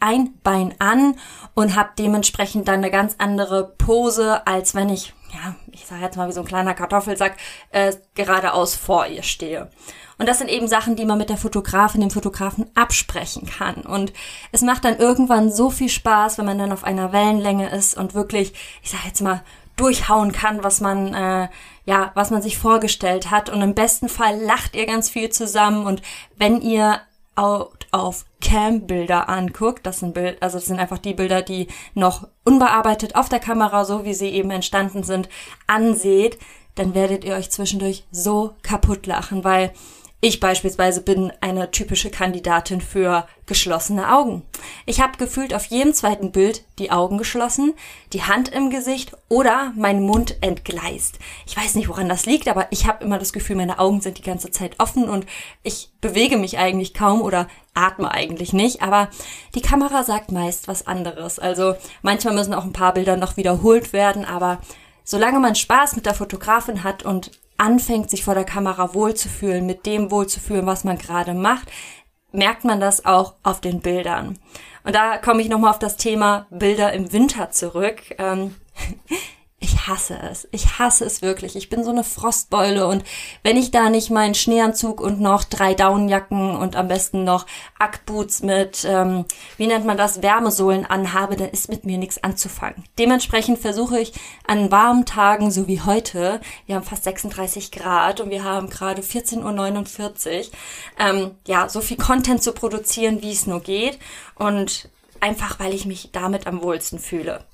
ein 0.00 0.34
Bein 0.42 0.74
an 0.78 1.16
und 1.54 1.76
habe 1.76 1.90
dementsprechend 1.98 2.68
dann 2.68 2.76
eine 2.76 2.90
ganz 2.90 3.16
andere 3.18 3.74
Pose, 3.76 4.46
als 4.46 4.74
wenn 4.74 4.88
ich, 4.88 5.14
ja, 5.34 5.54
ich 5.72 5.86
sage 5.86 6.02
jetzt 6.02 6.16
mal 6.16 6.28
wie 6.28 6.32
so 6.32 6.40
ein 6.40 6.46
kleiner 6.46 6.74
Kartoffelsack, 6.74 7.36
äh, 7.70 7.92
geradeaus 8.14 8.74
vor 8.74 9.06
ihr 9.06 9.22
stehe. 9.22 9.70
Und 10.16 10.28
das 10.28 10.38
sind 10.38 10.48
eben 10.48 10.68
Sachen, 10.68 10.96
die 10.96 11.04
man 11.04 11.18
mit 11.18 11.28
der 11.28 11.36
Fotografin, 11.36 12.00
dem 12.00 12.10
Fotografen 12.10 12.70
absprechen 12.74 13.46
kann. 13.46 13.82
Und 13.82 14.12
es 14.52 14.62
macht 14.62 14.84
dann 14.84 14.98
irgendwann 14.98 15.50
so 15.50 15.70
viel 15.70 15.88
Spaß, 15.88 16.38
wenn 16.38 16.46
man 16.46 16.58
dann 16.58 16.72
auf 16.72 16.84
einer 16.84 17.12
Wellenlänge 17.12 17.70
ist 17.70 17.96
und 17.96 18.14
wirklich, 18.14 18.54
ich 18.82 18.90
sage 18.90 19.04
jetzt 19.06 19.22
mal, 19.22 19.42
durchhauen 19.76 20.30
kann, 20.30 20.62
was 20.62 20.80
man 20.80 21.14
äh, 21.14 21.48
ja, 21.84 22.12
was 22.14 22.30
man 22.30 22.42
sich 22.42 22.58
vorgestellt 22.58 23.30
hat. 23.30 23.50
Und 23.50 23.60
im 23.62 23.74
besten 23.74 24.08
Fall 24.08 24.40
lacht 24.40 24.74
ihr 24.74 24.86
ganz 24.86 25.10
viel 25.10 25.30
zusammen. 25.30 25.86
Und 25.86 26.02
wenn 26.36 26.60
ihr 26.60 27.00
auf 27.36 28.24
Cam-Bilder 28.40 29.28
anguckt, 29.28 29.86
das 29.86 30.00
sind 30.00 30.14
Bild, 30.14 30.42
also 30.42 30.58
das 30.58 30.66
sind 30.66 30.78
einfach 30.78 30.98
die 30.98 31.14
Bilder, 31.14 31.42
die 31.42 31.68
noch 31.94 32.28
unbearbeitet 32.44 33.16
auf 33.16 33.28
der 33.28 33.40
Kamera, 33.40 33.84
so 33.84 34.04
wie 34.04 34.14
sie 34.14 34.28
eben 34.28 34.50
entstanden 34.50 35.02
sind, 35.02 35.28
anseht, 35.66 36.38
dann 36.74 36.94
werdet 36.94 37.24
ihr 37.24 37.34
euch 37.34 37.50
zwischendurch 37.50 38.04
so 38.10 38.54
kaputt 38.62 39.06
lachen, 39.06 39.44
weil 39.44 39.72
ich 40.24 40.40
beispielsweise 40.40 41.02
bin 41.02 41.34
eine 41.42 41.70
typische 41.70 42.08
Kandidatin 42.08 42.80
für 42.80 43.28
geschlossene 43.44 44.10
Augen. 44.10 44.42
Ich 44.86 45.02
habe 45.02 45.18
gefühlt 45.18 45.52
auf 45.52 45.66
jedem 45.66 45.92
zweiten 45.92 46.32
Bild 46.32 46.64
die 46.78 46.90
Augen 46.90 47.18
geschlossen, 47.18 47.74
die 48.14 48.22
Hand 48.22 48.48
im 48.48 48.70
Gesicht 48.70 49.12
oder 49.28 49.74
mein 49.76 50.02
Mund 50.02 50.36
entgleist. 50.40 51.18
Ich 51.44 51.54
weiß 51.54 51.74
nicht, 51.74 51.90
woran 51.90 52.08
das 52.08 52.24
liegt, 52.24 52.48
aber 52.48 52.68
ich 52.70 52.86
habe 52.86 53.04
immer 53.04 53.18
das 53.18 53.34
Gefühl, 53.34 53.56
meine 53.56 53.78
Augen 53.78 54.00
sind 54.00 54.16
die 54.16 54.22
ganze 54.22 54.50
Zeit 54.50 54.80
offen 54.80 55.10
und 55.10 55.26
ich 55.62 55.90
bewege 56.00 56.38
mich 56.38 56.56
eigentlich 56.56 56.94
kaum 56.94 57.20
oder 57.20 57.46
atme 57.74 58.10
eigentlich 58.10 58.54
nicht, 58.54 58.80
aber 58.80 59.10
die 59.54 59.60
Kamera 59.60 60.04
sagt 60.04 60.32
meist 60.32 60.68
was 60.68 60.86
anderes. 60.86 61.38
Also 61.38 61.74
manchmal 62.00 62.32
müssen 62.32 62.54
auch 62.54 62.64
ein 62.64 62.72
paar 62.72 62.94
Bilder 62.94 63.18
noch 63.18 63.36
wiederholt 63.36 63.92
werden, 63.92 64.24
aber 64.24 64.58
solange 65.04 65.38
man 65.38 65.54
Spaß 65.54 65.96
mit 65.96 66.06
der 66.06 66.14
Fotografin 66.14 66.82
hat 66.82 67.04
und 67.04 67.30
anfängt, 67.56 68.10
sich 68.10 68.24
vor 68.24 68.34
der 68.34 68.44
Kamera 68.44 68.94
wohlzufühlen, 68.94 69.66
mit 69.66 69.86
dem 69.86 70.10
wohlzufühlen, 70.10 70.66
was 70.66 70.84
man 70.84 70.98
gerade 70.98 71.34
macht, 71.34 71.70
merkt 72.32 72.64
man 72.64 72.80
das 72.80 73.04
auch 73.04 73.34
auf 73.42 73.60
den 73.60 73.80
Bildern. 73.80 74.38
Und 74.84 74.94
da 74.94 75.18
komme 75.18 75.40
ich 75.40 75.48
nochmal 75.48 75.70
auf 75.70 75.78
das 75.78 75.96
Thema 75.96 76.46
Bilder 76.50 76.92
im 76.92 77.12
Winter 77.12 77.50
zurück. 77.50 78.02
Ähm, 78.18 78.54
ich 79.64 79.86
hasse 79.86 80.18
es. 80.30 80.46
Ich 80.50 80.78
hasse 80.78 81.04
es 81.04 81.22
wirklich. 81.22 81.56
Ich 81.56 81.70
bin 81.70 81.84
so 81.84 81.90
eine 81.90 82.04
Frostbeule 82.04 82.86
und 82.86 83.02
wenn 83.42 83.56
ich 83.56 83.70
da 83.70 83.88
nicht 83.88 84.10
meinen 84.10 84.34
Schneeanzug 84.34 85.00
und 85.00 85.20
noch 85.20 85.44
drei 85.44 85.74
Daunenjacken 85.74 86.56
und 86.56 86.76
am 86.76 86.88
besten 86.88 87.24
noch 87.24 87.46
Ackboots 87.78 88.42
mit, 88.42 88.84
ähm, 88.86 89.24
wie 89.56 89.66
nennt 89.66 89.86
man 89.86 89.96
das, 89.96 90.22
Wärmesohlen 90.22 90.84
anhabe, 90.84 91.36
dann 91.36 91.48
ist 91.48 91.70
mit 91.70 91.84
mir 91.84 91.96
nichts 91.96 92.22
anzufangen. 92.22 92.84
Dementsprechend 92.98 93.58
versuche 93.58 93.98
ich 93.98 94.12
an 94.46 94.70
warmen 94.70 95.06
Tagen, 95.06 95.50
so 95.50 95.66
wie 95.66 95.80
heute, 95.80 96.40
wir 96.66 96.76
haben 96.76 96.84
fast 96.84 97.04
36 97.04 97.72
Grad 97.72 98.20
und 98.20 98.30
wir 98.30 98.44
haben 98.44 98.68
gerade 98.68 99.00
14.49 99.02 100.38
Uhr, 100.38 100.44
ähm, 100.98 101.30
ja, 101.46 101.68
so 101.68 101.80
viel 101.80 101.96
Content 101.96 102.42
zu 102.42 102.52
produzieren, 102.52 103.22
wie 103.22 103.32
es 103.32 103.46
nur 103.46 103.60
geht 103.60 103.98
und 104.34 104.90
einfach, 105.20 105.58
weil 105.58 105.72
ich 105.72 105.86
mich 105.86 106.10
damit 106.12 106.46
am 106.46 106.62
wohlsten 106.62 106.98
fühle. 106.98 107.44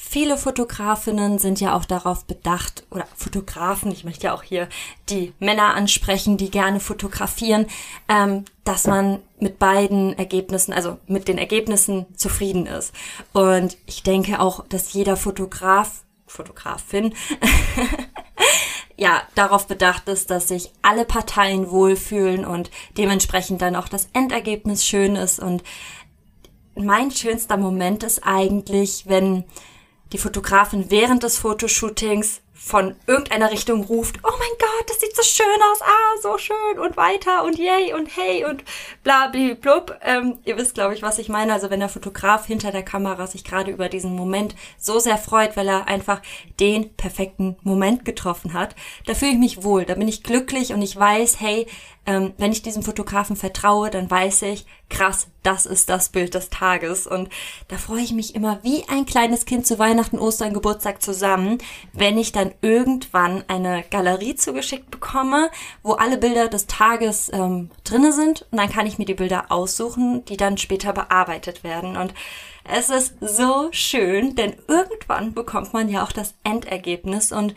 Viele 0.00 0.38
Fotografinnen 0.38 1.40
sind 1.40 1.60
ja 1.60 1.76
auch 1.76 1.84
darauf 1.84 2.24
bedacht, 2.24 2.84
oder 2.92 3.04
Fotografen, 3.16 3.90
ich 3.90 4.04
möchte 4.04 4.28
ja 4.28 4.32
auch 4.32 4.44
hier 4.44 4.68
die 5.08 5.34
Männer 5.40 5.74
ansprechen, 5.74 6.36
die 6.36 6.52
gerne 6.52 6.78
fotografieren, 6.78 7.66
ähm, 8.08 8.44
dass 8.62 8.86
man 8.86 9.18
mit 9.40 9.58
beiden 9.58 10.16
Ergebnissen, 10.16 10.72
also 10.72 10.98
mit 11.08 11.26
den 11.26 11.36
Ergebnissen 11.36 12.06
zufrieden 12.16 12.66
ist. 12.66 12.94
Und 13.32 13.76
ich 13.86 14.04
denke 14.04 14.38
auch, 14.38 14.64
dass 14.68 14.92
jeder 14.92 15.16
Fotograf, 15.16 16.04
Fotografin, 16.28 17.12
ja, 18.96 19.22
darauf 19.34 19.66
bedacht 19.66 20.08
ist, 20.08 20.30
dass 20.30 20.46
sich 20.46 20.70
alle 20.80 21.06
Parteien 21.06 21.72
wohlfühlen 21.72 22.44
und 22.44 22.70
dementsprechend 22.96 23.62
dann 23.62 23.74
auch 23.74 23.88
das 23.88 24.08
Endergebnis 24.12 24.86
schön 24.86 25.16
ist. 25.16 25.40
Und 25.40 25.64
mein 26.76 27.10
schönster 27.10 27.56
Moment 27.56 28.04
ist 28.04 28.24
eigentlich, 28.24 29.04
wenn 29.08 29.42
die 30.12 30.18
Fotografin 30.18 30.90
während 30.90 31.22
des 31.22 31.38
Fotoshootings 31.38 32.40
von 32.58 32.96
irgendeiner 33.06 33.52
Richtung 33.52 33.84
ruft, 33.84 34.18
oh 34.24 34.32
mein 34.38 34.58
Gott, 34.58 34.88
das 34.88 35.00
sieht 35.00 35.14
so 35.14 35.22
schön 35.22 35.46
aus, 35.72 35.80
ah, 35.80 36.20
so 36.20 36.38
schön 36.38 36.78
und 36.78 36.96
weiter 36.96 37.44
und 37.44 37.56
yay 37.56 37.94
und 37.94 38.08
hey 38.16 38.44
und 38.44 38.64
bla 39.04 39.28
blub. 39.28 39.96
Ähm, 40.02 40.38
ihr 40.44 40.56
wisst, 40.56 40.74
glaube 40.74 40.94
ich, 40.94 41.02
was 41.02 41.18
ich 41.18 41.28
meine. 41.28 41.52
Also 41.52 41.70
wenn 41.70 41.80
der 41.80 41.88
Fotograf 41.88 42.46
hinter 42.46 42.72
der 42.72 42.82
Kamera 42.82 43.28
sich 43.28 43.44
gerade 43.44 43.70
über 43.70 43.88
diesen 43.88 44.14
Moment 44.16 44.56
so 44.76 44.98
sehr 44.98 45.18
freut, 45.18 45.56
weil 45.56 45.68
er 45.68 45.86
einfach 45.86 46.20
den 46.58 46.94
perfekten 46.96 47.56
Moment 47.62 48.04
getroffen 48.04 48.52
hat, 48.52 48.74
da 49.06 49.14
fühle 49.14 49.32
ich 49.32 49.38
mich 49.38 49.62
wohl, 49.62 49.84
da 49.84 49.94
bin 49.94 50.08
ich 50.08 50.24
glücklich 50.24 50.72
und 50.72 50.82
ich 50.82 50.96
weiß, 50.96 51.40
hey, 51.40 51.66
ähm, 52.08 52.32
wenn 52.38 52.52
ich 52.52 52.62
diesem 52.62 52.82
Fotografen 52.82 53.36
vertraue, 53.36 53.90
dann 53.90 54.10
weiß 54.10 54.40
ich, 54.42 54.64
krass, 54.88 55.28
das 55.42 55.66
ist 55.66 55.90
das 55.90 56.08
Bild 56.08 56.32
des 56.32 56.48
Tages. 56.48 57.06
Und 57.06 57.28
da 57.68 57.76
freue 57.76 58.00
ich 58.00 58.12
mich 58.12 58.34
immer 58.34 58.60
wie 58.62 58.82
ein 58.88 59.04
kleines 59.04 59.44
Kind 59.44 59.66
zu 59.66 59.78
Weihnachten, 59.78 60.18
Ostern, 60.18 60.54
Geburtstag 60.54 61.02
zusammen, 61.02 61.58
wenn 61.92 62.16
ich 62.16 62.32
dann 62.32 62.47
irgendwann 62.60 63.44
eine 63.48 63.84
Galerie 63.90 64.34
zugeschickt 64.34 64.90
bekomme, 64.90 65.50
wo 65.82 65.92
alle 65.92 66.18
Bilder 66.18 66.48
des 66.48 66.66
Tages 66.66 67.30
ähm, 67.32 67.70
drinne 67.84 68.12
sind. 68.12 68.46
Und 68.50 68.58
dann 68.58 68.70
kann 68.70 68.86
ich 68.86 68.98
mir 68.98 69.04
die 69.04 69.14
Bilder 69.14 69.46
aussuchen, 69.50 70.24
die 70.26 70.36
dann 70.36 70.58
später 70.58 70.92
bearbeitet 70.92 71.64
werden. 71.64 71.96
Und 71.96 72.14
es 72.64 72.90
ist 72.90 73.14
so 73.20 73.68
schön, 73.70 74.34
denn 74.34 74.56
irgendwann 74.66 75.32
bekommt 75.32 75.72
man 75.72 75.88
ja 75.88 76.04
auch 76.04 76.12
das 76.12 76.34
Endergebnis 76.44 77.32
und 77.32 77.54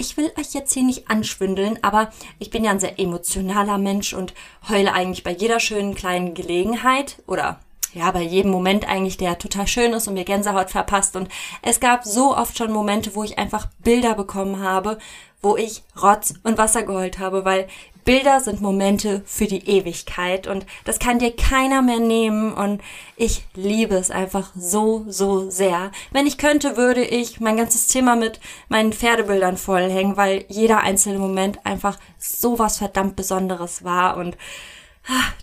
ich 0.00 0.16
will 0.16 0.30
euch 0.38 0.54
jetzt 0.54 0.72
hier 0.72 0.84
nicht 0.84 1.10
anschwindeln, 1.10 1.78
aber 1.82 2.10
ich 2.38 2.50
bin 2.50 2.64
ja 2.64 2.70
ein 2.70 2.78
sehr 2.78 3.00
emotionaler 3.00 3.78
Mensch 3.78 4.14
und 4.14 4.32
heule 4.68 4.92
eigentlich 4.92 5.24
bei 5.24 5.32
jeder 5.32 5.58
schönen 5.58 5.96
kleinen 5.96 6.34
Gelegenheit 6.34 7.20
oder 7.26 7.58
ja, 7.94 8.10
bei 8.10 8.22
jedem 8.22 8.50
Moment 8.50 8.88
eigentlich, 8.88 9.16
der 9.16 9.38
total 9.38 9.66
schön 9.66 9.92
ist 9.92 10.08
und 10.08 10.14
mir 10.14 10.24
Gänsehaut 10.24 10.70
verpasst. 10.70 11.16
Und 11.16 11.28
es 11.62 11.80
gab 11.80 12.04
so 12.04 12.36
oft 12.36 12.56
schon 12.56 12.72
Momente, 12.72 13.14
wo 13.14 13.24
ich 13.24 13.38
einfach 13.38 13.66
Bilder 13.82 14.14
bekommen 14.14 14.60
habe, 14.60 14.98
wo 15.40 15.56
ich 15.56 15.82
Rotz 16.00 16.34
und 16.42 16.58
Wasser 16.58 16.82
geheult 16.82 17.18
habe, 17.18 17.44
weil 17.44 17.68
Bilder 18.04 18.40
sind 18.40 18.62
Momente 18.62 19.20
für 19.26 19.44
die 19.44 19.68
Ewigkeit 19.68 20.46
und 20.46 20.64
das 20.86 20.98
kann 20.98 21.18
dir 21.18 21.36
keiner 21.36 21.82
mehr 21.82 22.00
nehmen 22.00 22.54
und 22.54 22.80
ich 23.16 23.44
liebe 23.54 23.96
es 23.96 24.10
einfach 24.10 24.50
so, 24.56 25.04
so 25.08 25.50
sehr. 25.50 25.92
Wenn 26.10 26.26
ich 26.26 26.38
könnte, 26.38 26.78
würde 26.78 27.04
ich 27.04 27.38
mein 27.38 27.58
ganzes 27.58 27.86
Zimmer 27.86 28.16
mit 28.16 28.40
meinen 28.68 28.94
Pferdebildern 28.94 29.58
vollhängen, 29.58 30.16
weil 30.16 30.46
jeder 30.48 30.80
einzelne 30.80 31.18
Moment 31.18 31.66
einfach 31.66 31.98
so 32.18 32.58
was 32.58 32.78
verdammt 32.78 33.14
Besonderes 33.14 33.84
war 33.84 34.16
und 34.16 34.38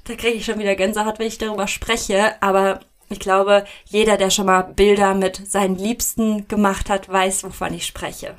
da 0.03 0.15
kriege 0.15 0.37
ich 0.37 0.45
schon 0.45 0.59
wieder 0.59 0.75
Gänsehaut, 0.75 1.19
wenn 1.19 1.27
ich 1.27 1.37
darüber 1.37 1.67
spreche, 1.67 2.41
aber 2.41 2.81
ich 3.09 3.19
glaube, 3.19 3.65
jeder, 3.85 4.17
der 4.17 4.29
schon 4.29 4.47
mal 4.47 4.61
Bilder 4.61 5.13
mit 5.13 5.49
seinen 5.49 5.75
Liebsten 5.75 6.47
gemacht 6.47 6.89
hat, 6.89 7.09
weiß, 7.09 7.43
wovon 7.43 7.73
ich 7.73 7.85
spreche. 7.85 8.37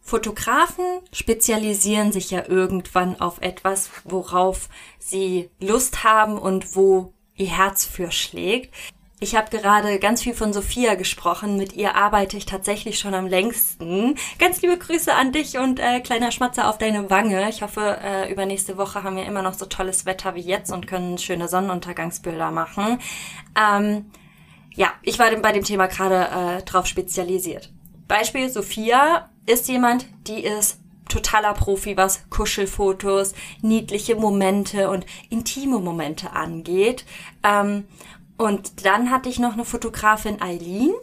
Fotografen 0.00 0.84
spezialisieren 1.12 2.10
sich 2.10 2.32
ja 2.32 2.44
irgendwann 2.48 3.20
auf 3.20 3.40
etwas, 3.40 3.90
worauf 4.04 4.68
sie 4.98 5.50
Lust 5.60 6.02
haben 6.02 6.36
und 6.36 6.74
wo 6.74 7.12
ihr 7.36 7.46
Herz 7.56 7.84
für 7.84 8.10
schlägt. 8.10 8.74
Ich 9.22 9.36
habe 9.36 9.54
gerade 9.54 9.98
ganz 9.98 10.22
viel 10.22 10.32
von 10.32 10.54
Sophia 10.54 10.94
gesprochen. 10.94 11.58
Mit 11.58 11.74
ihr 11.74 11.94
arbeite 11.94 12.38
ich 12.38 12.46
tatsächlich 12.46 12.98
schon 12.98 13.12
am 13.12 13.26
längsten. 13.26 14.14
Ganz 14.38 14.62
liebe 14.62 14.78
Grüße 14.78 15.14
an 15.14 15.30
dich 15.30 15.58
und 15.58 15.78
äh, 15.78 16.00
kleiner 16.00 16.32
Schmatzer 16.32 16.70
auf 16.70 16.78
deine 16.78 17.10
Wange. 17.10 17.46
Ich 17.50 17.60
hoffe, 17.60 17.98
äh, 18.02 18.32
übernächste 18.32 18.78
Woche 18.78 19.02
haben 19.02 19.16
wir 19.16 19.26
immer 19.26 19.42
noch 19.42 19.52
so 19.52 19.66
tolles 19.66 20.06
Wetter 20.06 20.34
wie 20.36 20.40
jetzt 20.40 20.72
und 20.72 20.86
können 20.86 21.18
schöne 21.18 21.48
Sonnenuntergangsbilder 21.48 22.50
machen. 22.50 22.98
Ähm, 23.54 24.06
ja, 24.74 24.90
ich 25.02 25.18
war 25.18 25.30
bei 25.36 25.52
dem 25.52 25.64
Thema 25.64 25.86
gerade 25.86 26.60
äh, 26.60 26.62
drauf 26.62 26.86
spezialisiert. 26.86 27.70
Beispiel 28.08 28.48
Sophia 28.48 29.28
ist 29.44 29.68
jemand, 29.68 30.06
die 30.28 30.42
ist 30.44 30.80
totaler 31.10 31.52
Profi, 31.52 31.96
was 31.98 32.30
Kuschelfotos, 32.30 33.34
niedliche 33.60 34.16
Momente 34.16 34.88
und 34.88 35.04
intime 35.28 35.78
Momente 35.78 36.32
angeht. 36.32 37.04
Ähm, 37.42 37.84
und 38.40 38.86
dann 38.86 39.10
hatte 39.10 39.28
ich 39.28 39.38
noch 39.38 39.52
eine 39.52 39.66
Fotografin 39.66 40.40
Eileen, 40.40 40.94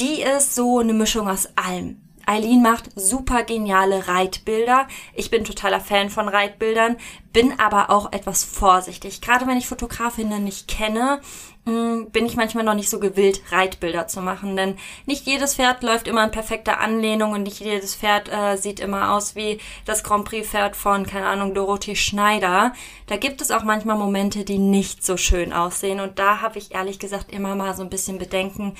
die 0.00 0.20
ist 0.20 0.56
so 0.56 0.80
eine 0.80 0.92
Mischung 0.92 1.28
aus 1.28 1.48
allem. 1.54 2.00
Eileen 2.26 2.60
macht 2.60 2.90
super 2.96 3.44
geniale 3.44 4.08
Reitbilder. 4.08 4.88
Ich 5.14 5.30
bin 5.30 5.44
totaler 5.44 5.78
Fan 5.78 6.10
von 6.10 6.28
Reitbildern, 6.28 6.96
bin 7.32 7.60
aber 7.60 7.90
auch 7.90 8.12
etwas 8.12 8.42
vorsichtig. 8.42 9.20
Gerade 9.20 9.46
wenn 9.46 9.58
ich 9.58 9.68
Fotografinnen 9.68 10.42
nicht 10.42 10.66
kenne, 10.66 11.20
bin 11.64 12.26
ich 12.26 12.34
manchmal 12.34 12.64
noch 12.64 12.74
nicht 12.74 12.90
so 12.90 12.98
gewillt, 12.98 13.40
Reitbilder 13.50 14.08
zu 14.08 14.20
machen. 14.20 14.56
Denn 14.56 14.76
nicht 15.06 15.26
jedes 15.26 15.54
Pferd 15.54 15.82
läuft 15.82 16.08
immer 16.08 16.24
in 16.24 16.32
perfekter 16.32 16.80
Anlehnung 16.80 17.32
und 17.32 17.44
nicht 17.44 17.60
jedes 17.60 17.94
Pferd 17.94 18.28
äh, 18.32 18.56
sieht 18.56 18.80
immer 18.80 19.14
aus 19.14 19.36
wie 19.36 19.58
das 19.84 20.02
Grand 20.02 20.24
Prix-Pferd 20.24 20.74
von, 20.74 21.06
keine 21.06 21.26
Ahnung, 21.26 21.54
Dorothee 21.54 21.94
Schneider. 21.94 22.72
Da 23.06 23.16
gibt 23.16 23.40
es 23.40 23.52
auch 23.52 23.62
manchmal 23.62 23.96
Momente, 23.96 24.44
die 24.44 24.58
nicht 24.58 25.04
so 25.04 25.16
schön 25.16 25.52
aussehen. 25.52 26.00
Und 26.00 26.18
da 26.18 26.40
habe 26.40 26.58
ich 26.58 26.74
ehrlich 26.74 26.98
gesagt 26.98 27.30
immer 27.32 27.54
mal 27.54 27.74
so 27.76 27.82
ein 27.82 27.90
bisschen 27.90 28.18
Bedenken, 28.18 28.74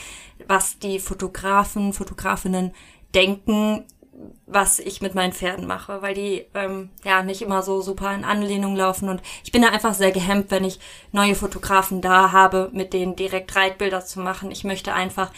was 0.49 0.79
die 0.81 0.99
Fotografen, 0.99 1.93
Fotografinnen 1.93 2.75
denken, 3.15 3.85
was 4.47 4.79
ich 4.79 5.01
mit 5.01 5.15
meinen 5.15 5.33
Pferden 5.33 5.67
mache, 5.67 6.03
weil 6.03 6.15
die 6.15 6.45
ähm, 6.55 6.91
ja 7.05 7.23
nicht 7.23 7.43
immer 7.43 7.63
so 7.63 7.81
super 7.81 8.15
in 8.15 8.25
Anlehnung 8.25 8.77
laufen 8.77 9.09
und 9.09 9.23
ich 9.43 9.53
bin 9.53 9.63
da 9.63 9.69
einfach 9.69 9.95
sehr 9.95 10.13
gehemmt, 10.13 10.51
wenn 10.51 10.65
ich 10.65 10.81
neue 11.13 11.35
Fotografen 11.35 12.01
da 12.01 12.33
habe, 12.33 12.71
mit 12.73 12.93
denen 12.93 13.17
direkt 13.17 13.57
Reitbilder 13.57 14.05
zu 14.05 14.21
machen. 14.21 14.51
Ich 14.51 14.65
möchte 14.65 14.93
einfach, 14.93 15.31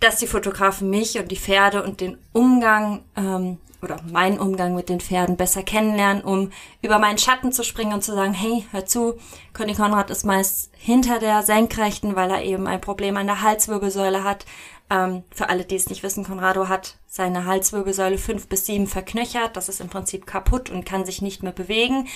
dass 0.00 0.16
die 0.16 0.26
Fotografen 0.26 0.90
mich 0.90 1.18
und 1.18 1.30
die 1.30 1.36
Pferde 1.36 1.82
und 1.82 2.00
den 2.00 2.18
Umgang 2.32 3.04
ähm, 3.16 3.58
oder 3.82 4.00
meinen 4.10 4.40
Umgang 4.40 4.74
mit 4.74 4.88
den 4.88 5.00
Pferden 5.00 5.36
besser 5.36 5.62
kennenlernen, 5.62 6.22
um 6.22 6.50
über 6.82 6.98
meinen 6.98 7.18
Schatten 7.18 7.52
zu 7.52 7.62
springen 7.62 7.92
und 7.92 8.02
zu 8.02 8.12
sagen, 8.12 8.32
hey, 8.32 8.66
hör 8.72 8.86
zu, 8.86 9.18
Conny 9.52 9.74
Konrad 9.74 10.10
ist 10.10 10.24
meist 10.24 10.70
hinter 10.76 11.18
der 11.18 11.42
Senkrechten, 11.42 12.16
weil 12.16 12.30
er 12.30 12.42
eben 12.42 12.66
ein 12.66 12.80
Problem 12.80 13.16
an 13.16 13.26
der 13.26 13.42
Halswirbelsäule 13.42 14.24
hat. 14.24 14.46
Ähm, 14.90 15.22
für 15.30 15.48
alle, 15.48 15.64
die 15.64 15.76
es 15.76 15.90
nicht 15.90 16.02
wissen, 16.02 16.24
Conrado 16.24 16.68
hat 16.68 16.96
seine 17.06 17.44
Halswirbelsäule 17.44 18.18
fünf 18.18 18.48
bis 18.48 18.66
sieben 18.66 18.86
verknöchert. 18.86 19.56
Das 19.56 19.68
ist 19.68 19.80
im 19.80 19.88
Prinzip 19.88 20.26
kaputt 20.26 20.70
und 20.70 20.84
kann 20.84 21.04
sich 21.04 21.22
nicht 21.22 21.42
mehr 21.42 21.52
bewegen. 21.52 22.08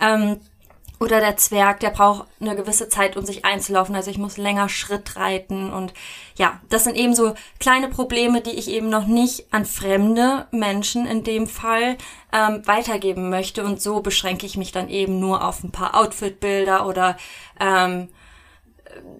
Ähm, 0.00 0.38
oder 1.00 1.20
der 1.20 1.36
Zwerg, 1.36 1.80
der 1.80 1.90
braucht 1.90 2.26
eine 2.40 2.56
gewisse 2.56 2.88
Zeit, 2.88 3.16
um 3.16 3.24
sich 3.24 3.44
einzulaufen. 3.44 3.94
Also 3.94 4.10
ich 4.10 4.18
muss 4.18 4.36
länger 4.36 4.68
Schritt 4.68 5.16
reiten. 5.16 5.72
Und 5.72 5.94
ja, 6.36 6.60
das 6.70 6.84
sind 6.84 6.96
eben 6.96 7.14
so 7.14 7.34
kleine 7.60 7.88
Probleme, 7.88 8.40
die 8.40 8.50
ich 8.50 8.68
eben 8.68 8.88
noch 8.88 9.06
nicht 9.06 9.46
an 9.52 9.64
fremde 9.64 10.46
Menschen 10.50 11.06
in 11.06 11.22
dem 11.22 11.46
Fall 11.46 11.96
ähm, 12.32 12.62
weitergeben 12.66 13.30
möchte. 13.30 13.64
Und 13.64 13.80
so 13.80 14.00
beschränke 14.00 14.44
ich 14.44 14.56
mich 14.56 14.72
dann 14.72 14.88
eben 14.88 15.20
nur 15.20 15.46
auf 15.46 15.62
ein 15.62 15.70
paar 15.70 15.94
Outfit-Bilder 15.94 16.86
oder 16.86 17.16
ähm, 17.60 18.08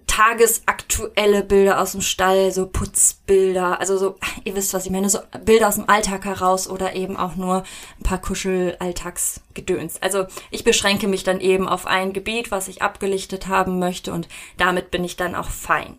tagesaktuelle 0.07 1.43
Bilder 1.43 1.79
aus 1.79 1.93
dem 1.93 2.01
Stall, 2.01 2.51
so 2.51 2.67
Putzbilder, 2.67 3.79
also 3.79 3.97
so, 3.97 4.15
ihr 4.43 4.55
wisst, 4.55 4.73
was 4.73 4.85
ich 4.85 4.91
meine, 4.91 5.09
so 5.09 5.19
Bilder 5.45 5.67
aus 5.67 5.75
dem 5.75 5.89
Alltag 5.89 6.25
heraus 6.25 6.69
oder 6.69 6.95
eben 6.95 7.15
auch 7.15 7.35
nur 7.35 7.63
ein 7.99 8.03
paar 8.03 8.19
Kuschel-Alltagsgedöns. 8.19 10.01
Also 10.01 10.25
ich 10.51 10.63
beschränke 10.63 11.07
mich 11.07 11.23
dann 11.23 11.39
eben 11.39 11.67
auf 11.67 11.87
ein 11.87 12.13
Gebiet, 12.13 12.51
was 12.51 12.67
ich 12.67 12.81
abgelichtet 12.81 13.47
haben 13.47 13.79
möchte 13.79 14.11
und 14.11 14.27
damit 14.57 14.91
bin 14.91 15.03
ich 15.03 15.15
dann 15.15 15.35
auch 15.35 15.49
fein. 15.49 15.97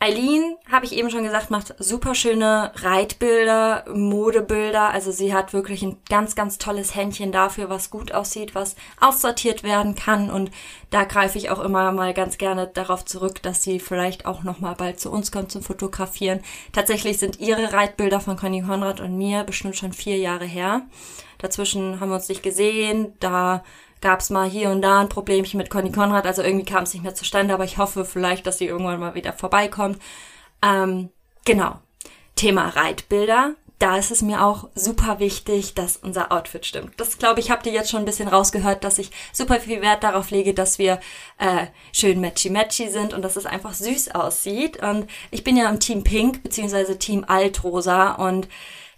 Eileen, 0.00 0.56
habe 0.70 0.86
ich 0.86 0.92
eben 0.92 1.10
schon 1.10 1.24
gesagt, 1.24 1.50
macht 1.50 1.74
super 1.80 2.14
schöne 2.14 2.70
Reitbilder, 2.76 3.84
Modebilder. 3.92 4.90
Also 4.90 5.10
sie 5.10 5.34
hat 5.34 5.52
wirklich 5.52 5.82
ein 5.82 5.96
ganz, 6.08 6.36
ganz 6.36 6.58
tolles 6.58 6.94
Händchen 6.94 7.32
dafür, 7.32 7.68
was 7.68 7.90
gut 7.90 8.12
aussieht, 8.12 8.54
was 8.54 8.76
aussortiert 9.00 9.64
werden 9.64 9.96
kann. 9.96 10.30
Und 10.30 10.52
da 10.90 11.02
greife 11.02 11.36
ich 11.36 11.50
auch 11.50 11.58
immer 11.58 11.90
mal 11.90 12.14
ganz 12.14 12.38
gerne 12.38 12.68
darauf 12.68 13.04
zurück, 13.04 13.42
dass 13.42 13.64
sie 13.64 13.80
vielleicht 13.80 14.24
auch 14.24 14.44
noch 14.44 14.60
mal 14.60 14.74
bald 14.74 15.00
zu 15.00 15.10
uns 15.10 15.32
kommt 15.32 15.50
zum 15.50 15.62
Fotografieren. 15.62 16.40
Tatsächlich 16.72 17.18
sind 17.18 17.40
ihre 17.40 17.72
Reitbilder 17.72 18.20
von 18.20 18.36
Conny 18.36 18.62
Konrad 18.62 19.00
und 19.00 19.18
mir 19.18 19.42
bestimmt 19.42 19.76
schon 19.76 19.92
vier 19.92 20.18
Jahre 20.18 20.44
her. 20.44 20.82
Dazwischen 21.38 21.98
haben 21.98 22.10
wir 22.10 22.16
uns 22.16 22.28
nicht 22.28 22.44
gesehen. 22.44 23.14
Da 23.18 23.64
gab 24.00 24.20
es 24.20 24.30
mal 24.30 24.48
hier 24.48 24.70
und 24.70 24.82
da 24.82 25.00
ein 25.00 25.08
Problemchen 25.08 25.58
mit 25.58 25.70
Conny 25.70 25.92
Konrad, 25.92 26.26
also 26.26 26.42
irgendwie 26.42 26.64
kam 26.64 26.84
es 26.84 26.94
nicht 26.94 27.02
mehr 27.02 27.14
zustande, 27.14 27.54
aber 27.54 27.64
ich 27.64 27.78
hoffe 27.78 28.04
vielleicht, 28.04 28.46
dass 28.46 28.58
sie 28.58 28.66
irgendwann 28.66 29.00
mal 29.00 29.14
wieder 29.14 29.32
vorbeikommt. 29.32 30.00
Ähm, 30.62 31.10
genau. 31.44 31.78
Thema 32.36 32.68
Reitbilder. 32.68 33.54
Da 33.78 33.96
ist 33.96 34.10
es 34.10 34.22
mir 34.22 34.44
auch 34.44 34.68
super 34.74 35.20
wichtig, 35.20 35.74
dass 35.74 35.96
unser 35.96 36.32
Outfit 36.32 36.66
stimmt. 36.66 36.94
Das 36.96 37.18
glaube 37.18 37.38
ich, 37.38 37.50
habt 37.52 37.64
ihr 37.64 37.72
jetzt 37.72 37.90
schon 37.90 38.00
ein 38.00 38.06
bisschen 38.06 38.26
rausgehört, 38.26 38.82
dass 38.82 38.98
ich 38.98 39.12
super 39.32 39.60
viel 39.60 39.80
Wert 39.82 40.02
darauf 40.02 40.30
lege, 40.30 40.52
dass 40.52 40.80
wir 40.80 40.98
äh, 41.38 41.66
schön 41.92 42.20
matchy-matchy 42.20 42.88
sind 42.88 43.14
und 43.14 43.22
dass 43.22 43.36
es 43.36 43.46
einfach 43.46 43.74
süß 43.74 44.16
aussieht. 44.16 44.82
Und 44.82 45.08
ich 45.30 45.44
bin 45.44 45.56
ja 45.56 45.68
im 45.68 45.78
Team 45.78 46.02
Pink 46.02 46.42
beziehungsweise 46.42 46.98
Team 46.98 47.24
Altrosa 47.28 48.14
und 48.14 48.48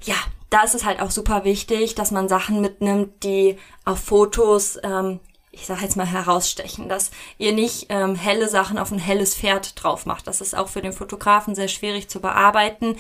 ja, 0.03 0.17
da 0.51 0.63
ist 0.63 0.75
es 0.75 0.85
halt 0.85 1.01
auch 1.01 1.11
super 1.11 1.45
wichtig, 1.45 1.95
dass 1.95 2.11
man 2.11 2.29
Sachen 2.29 2.61
mitnimmt, 2.61 3.23
die 3.23 3.57
auf 3.85 4.01
Fotos, 4.01 4.79
ähm, 4.83 5.21
ich 5.53 5.67
sag 5.67 5.81
jetzt 5.81 5.97
mal, 5.97 6.07
herausstechen, 6.07 6.89
dass 6.89 7.11
ihr 7.39 7.53
nicht 7.53 7.87
ähm, 7.89 8.17
helle 8.17 8.49
Sachen 8.49 8.79
auf 8.79 8.91
ein 8.91 8.99
helles 8.99 9.35
Pferd 9.37 9.83
drauf 9.83 10.07
macht. 10.07 10.27
Das 10.27 10.41
ist 10.41 10.57
auch 10.57 10.69
für 10.69 10.83
den 10.83 10.93
Fotografen 10.93 11.55
sehr 11.55 11.69
schwierig 11.69 12.09
zu 12.09 12.21
bearbeiten. 12.21 12.97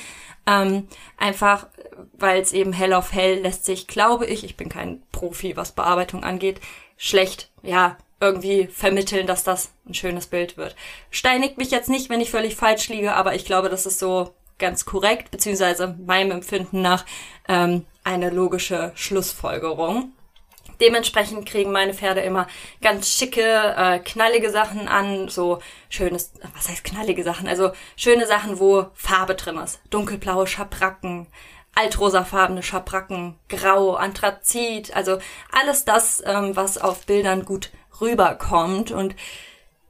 Ähm, 0.47 0.89
einfach, 1.17 1.67
weil 2.13 2.41
es 2.41 2.53
eben 2.53 2.73
hell 2.73 2.93
auf 2.93 3.13
hell 3.13 3.41
lässt 3.41 3.65
sich, 3.65 3.89
glaube 3.89 4.27
ich, 4.27 4.45
ich 4.45 4.57
bin 4.57 4.69
kein 4.69 5.03
Profi, 5.13 5.57
was 5.57 5.73
Bearbeitung 5.73 6.25
angeht, 6.25 6.61
schlecht, 6.97 7.51
ja, 7.63 7.97
irgendwie 8.21 8.67
vermitteln, 8.67 9.27
dass 9.27 9.45
das 9.45 9.71
ein 9.89 9.95
schönes 9.95 10.27
Bild 10.27 10.57
wird. 10.57 10.77
Steinigt 11.11 11.57
mich 11.57 11.71
jetzt 11.71 11.89
nicht, 11.89 12.11
wenn 12.11 12.21
ich 12.21 12.31
völlig 12.31 12.55
falsch 12.55 12.89
liege, 12.89 13.15
aber 13.15 13.35
ich 13.35 13.45
glaube, 13.45 13.71
das 13.71 13.87
ist 13.87 13.99
so 13.99 14.35
ganz 14.61 14.85
korrekt, 14.85 15.33
beziehungsweise 15.33 15.96
meinem 16.07 16.31
Empfinden 16.31 16.83
nach 16.83 17.05
ähm, 17.49 17.87
eine 18.05 18.31
logische 18.31 18.92
Schlussfolgerung. 18.94 20.12
Dementsprechend 20.81 21.46
kriegen 21.46 21.73
meine 21.73 21.92
Pferde 21.92 22.20
immer 22.20 22.46
ganz 22.81 23.11
schicke, 23.11 23.42
äh, 23.42 23.99
knallige 23.99 24.51
Sachen 24.51 24.88
an, 24.88 25.29
so 25.29 25.59
schönes, 25.90 26.33
was 26.55 26.68
heißt 26.68 26.85
knallige 26.85 27.23
Sachen? 27.23 27.49
Also 27.49 27.73
schöne 27.96 28.27
Sachen, 28.27 28.59
wo 28.59 28.87
Farbe 28.94 29.35
drin 29.35 29.59
ist. 29.59 29.81
Dunkelblaue 29.90 30.46
Schabracken, 30.46 31.27
altrosafarbene 31.75 32.62
Schabracken, 32.62 33.38
grau, 33.49 33.94
Anthrazit, 33.94 34.96
also 34.96 35.18
alles 35.53 35.85
das, 35.85 36.23
ähm, 36.25 36.57
was 36.57 36.79
auf 36.79 37.05
Bildern 37.05 37.44
gut 37.44 37.70
rüberkommt 38.01 38.90
und 38.90 39.14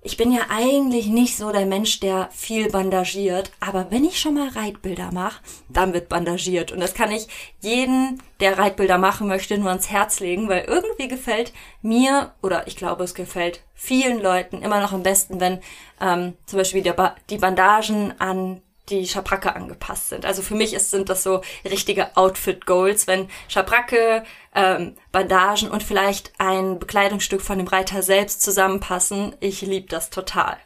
ich 0.02 0.16
bin 0.16 0.32
ja 0.32 0.42
eigentlich 0.48 1.06
nicht 1.08 1.36
so 1.36 1.52
der 1.52 1.66
Mensch, 1.66 2.00
der 2.00 2.30
viel 2.32 2.70
bandagiert, 2.70 3.50
aber 3.60 3.90
wenn 3.90 4.04
ich 4.04 4.18
schon 4.18 4.34
mal 4.34 4.48
Reitbilder 4.48 5.12
mache, 5.12 5.42
dann 5.68 5.92
wird 5.92 6.08
bandagiert. 6.08 6.72
Und 6.72 6.80
das 6.80 6.94
kann 6.94 7.10
ich 7.10 7.28
jeden, 7.60 8.22
der 8.40 8.58
Reitbilder 8.58 8.96
machen 8.96 9.28
möchte, 9.28 9.58
nur 9.58 9.68
ans 9.68 9.90
Herz 9.90 10.20
legen, 10.20 10.48
weil 10.48 10.64
irgendwie 10.64 11.08
gefällt 11.08 11.52
mir, 11.82 12.32
oder 12.42 12.66
ich 12.66 12.76
glaube, 12.76 13.04
es 13.04 13.14
gefällt 13.14 13.62
vielen 13.74 14.22
Leuten 14.22 14.62
immer 14.62 14.80
noch 14.80 14.92
am 14.92 15.02
besten, 15.02 15.38
wenn 15.38 15.60
ähm, 16.00 16.34
zum 16.46 16.58
Beispiel 16.58 16.82
ba 16.94 17.14
die 17.28 17.38
Bandagen 17.38 18.18
an 18.18 18.62
die 18.90 19.06
Schabracke 19.06 19.54
angepasst 19.54 20.10
sind. 20.10 20.26
Also 20.26 20.42
für 20.42 20.54
mich 20.54 20.74
ist, 20.74 20.90
sind 20.90 21.08
das 21.08 21.22
so 21.22 21.42
richtige 21.64 22.16
Outfit-Goals, 22.16 23.06
wenn 23.06 23.28
Schabracke, 23.48 24.24
ähm, 24.54 24.96
Bandagen 25.12 25.70
und 25.70 25.82
vielleicht 25.82 26.32
ein 26.38 26.78
Bekleidungsstück 26.78 27.40
von 27.40 27.58
dem 27.58 27.68
Reiter 27.68 28.02
selbst 28.02 28.42
zusammenpassen. 28.42 29.34
Ich 29.40 29.62
liebe 29.62 29.88
das 29.88 30.10
total. 30.10 30.58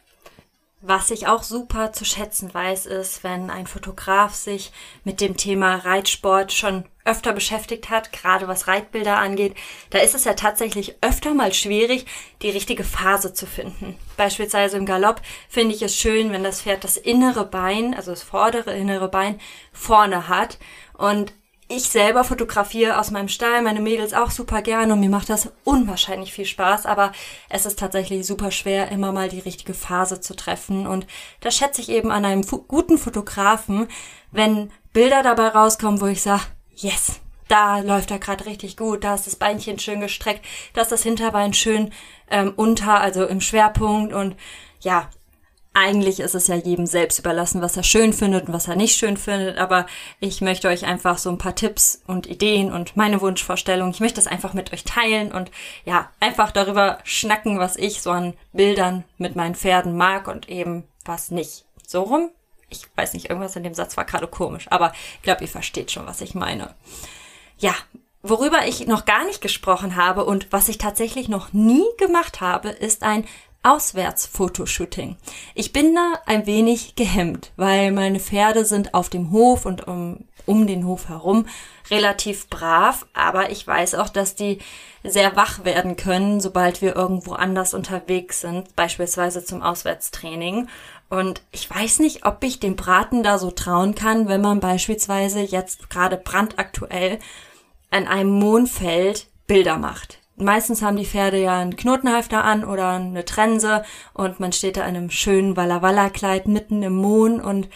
Was 0.87 1.09
ich 1.09 1.25
auch 1.25 1.41
super 1.41 1.93
zu 1.93 2.05
schätzen 2.05 2.53
weiß, 2.53 2.85
ist, 2.85 3.23
wenn 3.23 3.49
ein 3.49 3.65
Fotograf 3.65 4.35
sich 4.35 4.71
mit 5.03 5.19
dem 5.19 5.35
Thema 5.35 5.77
Reitsport 5.77 6.53
schon 6.53 6.85
öfter 7.03 7.33
beschäftigt 7.33 7.89
hat, 7.89 8.11
gerade 8.11 8.47
was 8.47 8.67
Reitbilder 8.67 9.17
angeht, 9.17 9.55
da 9.89 9.97
ist 9.97 10.13
es 10.13 10.25
ja 10.25 10.35
tatsächlich 10.35 10.95
öfter 11.01 11.33
mal 11.33 11.55
schwierig, 11.55 12.05
die 12.43 12.51
richtige 12.51 12.83
Phase 12.83 13.33
zu 13.33 13.47
finden. 13.47 13.97
Beispielsweise 14.15 14.77
im 14.77 14.85
Galopp 14.85 15.23
finde 15.49 15.73
ich 15.73 15.81
es 15.81 15.95
schön, 15.95 16.31
wenn 16.31 16.43
das 16.43 16.61
Pferd 16.61 16.83
das 16.83 16.97
innere 16.97 17.45
Bein, 17.45 17.95
also 17.95 18.11
das 18.11 18.21
vordere 18.21 18.77
innere 18.77 19.09
Bein 19.09 19.39
vorne 19.73 20.27
hat 20.27 20.59
und 20.93 21.33
ich 21.67 21.89
selber 21.89 22.23
fotografiere 22.23 22.99
aus 22.99 23.09
meinem 23.09 23.27
Stall, 23.27 23.63
meine 23.63 23.81
Mädels 23.81 24.13
auch 24.13 24.29
super 24.29 24.61
gerne 24.61 24.93
und 24.93 24.99
mir 24.99 25.09
macht 25.09 25.29
das 25.29 25.51
unwahrscheinlich 25.63 26.31
viel 26.31 26.45
Spaß, 26.45 26.85
aber 26.85 27.11
es 27.49 27.65
ist 27.65 27.79
tatsächlich 27.79 28.25
super 28.27 28.51
schwer, 28.51 28.91
immer 28.91 29.11
mal 29.11 29.29
die 29.29 29.39
richtige 29.39 29.73
Phase 29.73 30.21
zu 30.21 30.35
treffen. 30.35 30.85
Und 30.85 31.07
das 31.41 31.55
schätze 31.55 31.81
ich 31.81 31.89
eben 31.89 32.11
an 32.11 32.23
einem 32.23 32.43
guten 32.43 32.99
Fotografen, 32.99 33.87
wenn 34.31 34.71
Bilder 34.93 35.23
dabei 35.23 35.47
rauskommen, 35.47 36.01
wo 36.01 36.05
ich 36.05 36.21
sage, 36.21 36.43
yes, 36.75 37.19
da 37.47 37.79
läuft 37.79 38.11
er 38.11 38.19
gerade 38.19 38.45
richtig 38.45 38.77
gut, 38.77 39.03
da 39.03 39.15
ist 39.15 39.25
das 39.25 39.35
Beinchen 39.35 39.79
schön 39.79 40.01
gestreckt, 40.01 40.45
da 40.73 40.81
ist 40.81 40.91
das 40.91 41.03
Hinterbein 41.03 41.53
schön 41.53 41.91
ähm, 42.29 42.53
unter, 42.55 42.99
also 43.01 43.25
im 43.25 43.41
Schwerpunkt. 43.41 44.13
Und 44.13 44.35
ja, 44.81 45.09
eigentlich 45.75 46.21
ist 46.21 46.35
es 46.35 46.47
ja 46.47 46.55
jedem 46.55 46.85
selbst 46.85 47.19
überlassen, 47.19 47.61
was 47.61 47.75
er 47.75 47.83
schön 47.83 48.13
findet 48.13 48.47
und 48.47 48.53
was 48.53 48.67
er 48.67 48.77
nicht 48.77 48.97
schön 48.97 49.17
findet, 49.17 49.57
aber 49.57 49.85
ich 50.21 50.39
möchte 50.39 50.69
euch 50.69 50.85
einfach 50.85 51.17
so 51.17 51.29
ein 51.29 51.37
paar 51.37 51.53
Tipps 51.53 52.01
und 52.07 52.27
Ideen 52.27 52.71
und 52.71 52.95
meine 52.95 53.19
Wunschvorstellungen, 53.19 53.93
ich 53.93 53.99
möchte 53.99 54.15
das 54.15 54.27
einfach 54.27 54.53
mit 54.53 54.71
euch 54.71 54.85
teilen 54.85 55.33
und 55.33 55.51
ja, 55.83 56.09
einfach 56.21 56.51
darüber 56.51 56.99
schnacken, 57.03 57.59
was 57.59 57.75
ich 57.75 58.01
so 58.01 58.11
an 58.11 58.33
Bildern 58.53 59.03
mit 59.17 59.35
meinen 59.35 59.55
Pferden 59.55 59.97
mag 59.97 60.29
und 60.29 60.47
eben 60.49 60.85
was 61.03 61.29
nicht. 61.29 61.65
So 61.85 62.03
rum 62.03 62.29
Ich 62.69 62.87
weiß 62.95 63.13
nicht, 63.13 63.29
irgendwas 63.29 63.57
in 63.57 63.63
dem 63.63 63.73
Satz 63.73 63.97
war 63.97 64.05
gerade 64.05 64.27
komisch, 64.27 64.67
aber 64.69 64.93
ich 65.17 65.23
glaube, 65.23 65.41
ihr 65.41 65.49
versteht 65.49 65.91
schon, 65.91 66.07
was 66.07 66.21
ich 66.21 66.35
meine. 66.35 66.73
Ja, 67.57 67.75
worüber 68.23 68.65
ich 68.65 68.87
noch 68.87 69.05
gar 69.05 69.25
nicht 69.25 69.41
gesprochen 69.41 69.95
habe 69.95 70.25
und 70.25 70.51
was 70.51 70.69
ich 70.69 70.77
tatsächlich 70.77 71.29
noch 71.29 71.53
nie 71.53 71.85
gemacht 71.97 72.41
habe, 72.41 72.69
ist 72.69 73.03
ein 73.03 73.25
Auswärtsfotoshooting. 73.65 75.17
Ich 75.55 75.73
bin 75.73 75.95
da 75.95 76.19
ein 76.27 76.45
wenig 76.45 76.95
gehemmt, 76.95 77.51
weil 77.55 77.91
meine 77.91 78.19
Pferde 78.19 78.63
sind 78.63 78.93
auf 78.93 79.09
dem 79.09 79.31
Hof 79.31 79.65
und 79.65 79.87
um, 79.87 80.25
um 80.45 80.67
den 80.67 80.85
Hof 80.85 81.09
herum 81.09 81.47
relativ 81.89 82.47
brav, 82.47 83.07
aber 83.13 83.49
ich 83.49 83.65
weiß 83.65 83.95
auch, 83.95 84.09
dass 84.09 84.35
die 84.35 84.59
sehr 85.03 85.35
wach 85.35 85.65
werden 85.65 85.95
können, 85.95 86.41
sobald 86.41 86.81
wir 86.83 86.95
irgendwo 86.95 87.33
anders 87.33 87.73
unterwegs 87.73 88.41
sind, 88.41 88.75
beispielsweise 88.75 89.43
zum 89.43 89.63
Auswärtstraining. 89.63 90.67
Und 91.09 91.41
ich 91.51 91.67
weiß 91.67 91.99
nicht, 91.99 92.25
ob 92.25 92.43
ich 92.43 92.59
dem 92.59 92.75
Braten 92.75 93.23
da 93.23 93.39
so 93.39 93.49
trauen 93.49 93.95
kann, 93.95 94.27
wenn 94.27 94.41
man 94.41 94.59
beispielsweise 94.59 95.41
jetzt 95.41 95.89
gerade 95.89 96.17
brandaktuell 96.17 97.19
an 97.89 98.07
einem 98.07 98.31
Mondfeld 98.31 99.27
Bilder 99.47 99.77
macht 99.77 100.19
meistens 100.35 100.81
haben 100.81 100.97
die 100.97 101.05
Pferde 101.05 101.41
ja 101.41 101.59
einen 101.59 101.75
Knotenhalfter 101.75 102.43
an 102.43 102.63
oder 102.63 102.91
eine 102.91 103.25
Trense 103.25 103.83
und 104.13 104.39
man 104.39 104.51
steht 104.51 104.77
da 104.77 104.81
in 104.81 104.95
einem 104.95 105.09
schönen 105.09 105.55
Walla 105.55 105.81
Walla 105.81 106.09
Kleid 106.09 106.47
mitten 106.47 106.83
im 106.83 106.95
Mond 106.95 107.43
und 107.43 107.69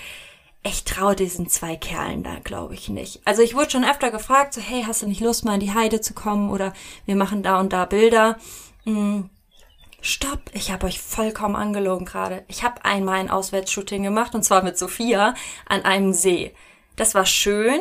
ich 0.61 0.83
traue 0.83 1.15
diesen 1.15 1.47
zwei 1.47 1.77
Kerlen 1.77 2.23
da, 2.23 2.35
glaube 2.43 2.73
ich 2.73 2.89
nicht. 2.89 3.21
Also 3.25 3.41
ich 3.41 3.55
wurde 3.55 3.71
schon 3.71 3.85
öfter 3.85 4.11
gefragt, 4.11 4.53
so 4.53 4.61
hey, 4.61 4.83
hast 4.85 5.01
du 5.01 5.07
nicht 5.07 5.21
Lust 5.21 5.45
mal 5.45 5.53
in 5.53 5.61
die 5.61 5.73
Heide 5.73 6.01
zu 6.01 6.13
kommen 6.13 6.49
oder 6.49 6.73
wir 7.05 7.15
machen 7.15 7.43
da 7.43 7.59
und 7.59 7.71
da 7.71 7.85
Bilder. 7.85 8.37
Hm, 8.83 9.29
stopp, 10.01 10.41
ich 10.53 10.71
habe 10.71 10.87
euch 10.87 10.99
vollkommen 10.99 11.55
angelogen 11.55 12.05
gerade. 12.05 12.43
Ich 12.49 12.63
habe 12.63 12.83
einmal 12.83 13.19
ein 13.19 13.29
Auswärtsshooting 13.29 14.03
gemacht 14.03 14.35
und 14.35 14.43
zwar 14.43 14.63
mit 14.63 14.77
Sophia 14.77 15.33
an 15.65 15.85
einem 15.85 16.11
See. 16.11 16.53
Das 16.97 17.15
war 17.15 17.25
schön, 17.25 17.79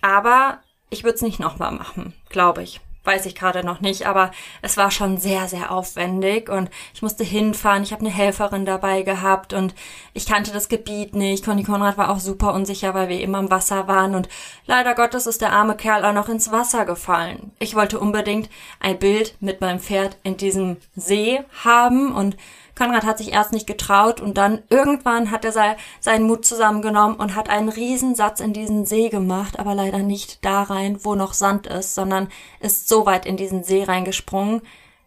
aber 0.00 0.60
ich 0.88 1.04
würde 1.04 1.16
es 1.16 1.22
nicht 1.22 1.40
nochmal 1.40 1.72
machen, 1.72 2.14
glaube 2.30 2.62
ich 2.62 2.80
weiß 3.04 3.26
ich 3.26 3.34
gerade 3.34 3.64
noch 3.64 3.80
nicht, 3.80 4.06
aber 4.06 4.30
es 4.62 4.76
war 4.76 4.90
schon 4.90 5.18
sehr, 5.18 5.46
sehr 5.48 5.70
aufwendig 5.70 6.48
und 6.48 6.70
ich 6.94 7.02
musste 7.02 7.22
hinfahren. 7.22 7.82
Ich 7.82 7.92
habe 7.92 8.00
eine 8.00 8.10
Helferin 8.10 8.64
dabei 8.64 9.02
gehabt 9.02 9.52
und 9.52 9.74
ich 10.14 10.26
kannte 10.26 10.52
das 10.52 10.68
Gebiet 10.68 11.14
nicht. 11.14 11.44
Conny 11.44 11.62
Konrad 11.62 11.98
war 11.98 12.10
auch 12.10 12.20
super 12.20 12.54
unsicher, 12.54 12.94
weil 12.94 13.08
wir 13.08 13.20
immer 13.20 13.38
im 13.38 13.50
Wasser 13.50 13.86
waren 13.86 14.14
und 14.14 14.28
leider 14.66 14.94
Gottes 14.94 15.26
ist 15.26 15.42
der 15.42 15.52
arme 15.52 15.76
Kerl 15.76 16.04
auch 16.04 16.14
noch 16.14 16.28
ins 16.28 16.50
Wasser 16.50 16.84
gefallen. 16.84 17.52
Ich 17.58 17.74
wollte 17.74 18.00
unbedingt 18.00 18.48
ein 18.80 18.98
Bild 18.98 19.36
mit 19.40 19.60
meinem 19.60 19.80
Pferd 19.80 20.16
in 20.22 20.36
diesem 20.36 20.78
See 20.96 21.40
haben 21.62 22.12
und 22.14 22.36
Konrad 22.76 23.04
hat 23.04 23.18
sich 23.18 23.32
erst 23.32 23.52
nicht 23.52 23.66
getraut 23.66 24.20
und 24.20 24.36
dann 24.36 24.62
irgendwann 24.68 25.30
hat 25.30 25.44
er 25.44 25.76
seinen 26.00 26.26
Mut 26.26 26.44
zusammengenommen 26.44 27.16
und 27.16 27.36
hat 27.36 27.48
einen 27.48 27.68
Riesensatz 27.68 28.40
in 28.40 28.52
diesen 28.52 28.84
See 28.84 29.08
gemacht, 29.08 29.58
aber 29.58 29.74
leider 29.74 29.98
nicht 29.98 30.44
da 30.44 30.62
rein, 30.62 30.98
wo 31.02 31.14
noch 31.14 31.34
Sand 31.34 31.66
ist, 31.66 31.94
sondern 31.94 32.28
ist 32.60 32.88
so 32.88 33.06
weit 33.06 33.26
in 33.26 33.36
diesen 33.36 33.62
See 33.62 33.84
reingesprungen, 33.84 34.62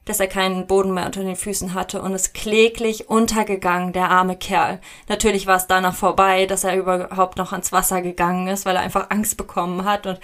dass 0.05 0.21
er 0.21 0.27
keinen 0.27 0.67
Boden 0.67 0.93
mehr 0.93 1.05
unter 1.05 1.23
den 1.23 1.35
Füßen 1.35 1.73
hatte 1.73 2.01
und 2.01 2.13
ist 2.13 2.33
kläglich 2.33 3.09
untergegangen, 3.09 3.91
der 3.91 4.09
arme 4.09 4.37
Kerl. 4.37 4.79
Natürlich 5.09 5.47
war 5.47 5.57
es 5.57 5.67
danach 5.67 5.95
vorbei, 5.95 6.45
dass 6.45 6.63
er 6.63 6.77
überhaupt 6.77 7.37
noch 7.37 7.51
ans 7.51 7.73
Wasser 7.73 8.01
gegangen 8.01 8.47
ist, 8.47 8.65
weil 8.65 8.77
er 8.77 8.81
einfach 8.81 9.09
Angst 9.09 9.35
bekommen 9.35 9.83
hat 9.83 10.07
und 10.07 10.19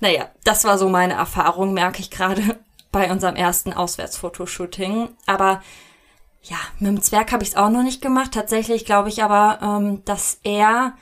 naja, 0.00 0.28
das 0.44 0.64
war 0.64 0.78
so 0.78 0.88
meine 0.88 1.14
Erfahrung, 1.14 1.72
merke 1.72 2.00
ich 2.00 2.10
gerade 2.10 2.42
bei 2.92 3.10
unserem 3.10 3.36
ersten 3.36 3.72
Auswärtsfotoshooting. 3.72 5.08
Aber 5.26 5.62
ja, 6.48 6.56
mit 6.78 6.88
dem 6.88 7.02
Zwerg 7.02 7.32
habe 7.32 7.42
ich 7.42 7.50
es 7.50 7.56
auch 7.56 7.70
noch 7.70 7.82
nicht 7.82 8.02
gemacht. 8.02 8.32
Tatsächlich 8.32 8.84
glaube 8.84 9.08
ich 9.08 9.22
aber, 9.22 9.58
ähm, 9.62 10.04
dass 10.04 10.38
er 10.42 10.94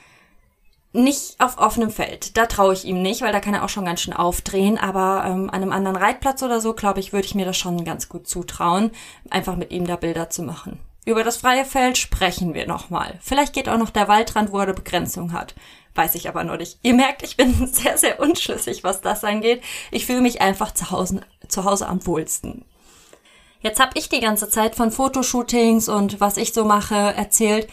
nicht 0.92 1.40
auf 1.40 1.58
offenem 1.58 1.90
Feld. 1.90 2.36
Da 2.36 2.46
traue 2.46 2.72
ich 2.72 2.84
ihm 2.84 3.02
nicht, 3.02 3.22
weil 3.22 3.32
da 3.32 3.40
kann 3.40 3.52
er 3.52 3.64
auch 3.64 3.68
schon 3.68 3.84
ganz 3.84 4.00
schön 4.00 4.14
aufdrehen. 4.14 4.78
Aber 4.78 5.24
ähm, 5.26 5.50
an 5.50 5.62
einem 5.62 5.72
anderen 5.72 5.96
Reitplatz 5.96 6.42
oder 6.42 6.60
so, 6.60 6.72
glaube 6.72 7.00
ich, 7.00 7.12
würde 7.12 7.26
ich 7.26 7.34
mir 7.34 7.44
das 7.44 7.56
schon 7.56 7.84
ganz 7.84 8.08
gut 8.08 8.28
zutrauen, 8.28 8.90
einfach 9.28 9.56
mit 9.56 9.72
ihm 9.72 9.86
da 9.86 9.96
Bilder 9.96 10.30
zu 10.30 10.42
machen. 10.42 10.78
Über 11.04 11.24
das 11.24 11.36
freie 11.36 11.66
Feld 11.66 11.98
sprechen 11.98 12.54
wir 12.54 12.66
nochmal. 12.66 13.18
Vielleicht 13.20 13.52
geht 13.52 13.68
auch 13.68 13.76
noch 13.76 13.90
der 13.90 14.08
Waldrand, 14.08 14.52
wo 14.52 14.58
er 14.58 14.62
eine 14.62 14.74
Begrenzung 14.74 15.32
hat. 15.32 15.54
Weiß 15.94 16.14
ich 16.14 16.28
aber 16.28 16.44
noch 16.44 16.56
nicht. 16.56 16.78
Ihr 16.82 16.94
merkt, 16.94 17.22
ich 17.22 17.36
bin 17.36 17.66
sehr, 17.72 17.98
sehr 17.98 18.20
unschlüssig, 18.20 18.84
was 18.84 19.02
das 19.02 19.24
angeht. 19.24 19.62
Ich 19.90 20.06
fühle 20.06 20.22
mich 20.22 20.40
einfach 20.40 20.72
zu 20.72 20.90
Hause, 20.90 21.20
zu 21.48 21.64
Hause 21.64 21.88
am 21.88 22.06
wohlsten. 22.06 22.64
Jetzt 23.64 23.80
habe 23.80 23.92
ich 23.94 24.10
die 24.10 24.20
ganze 24.20 24.50
Zeit 24.50 24.74
von 24.74 24.90
Fotoshootings 24.90 25.88
und 25.88 26.20
was 26.20 26.36
ich 26.36 26.52
so 26.52 26.66
mache 26.66 26.94
erzählt. 26.94 27.66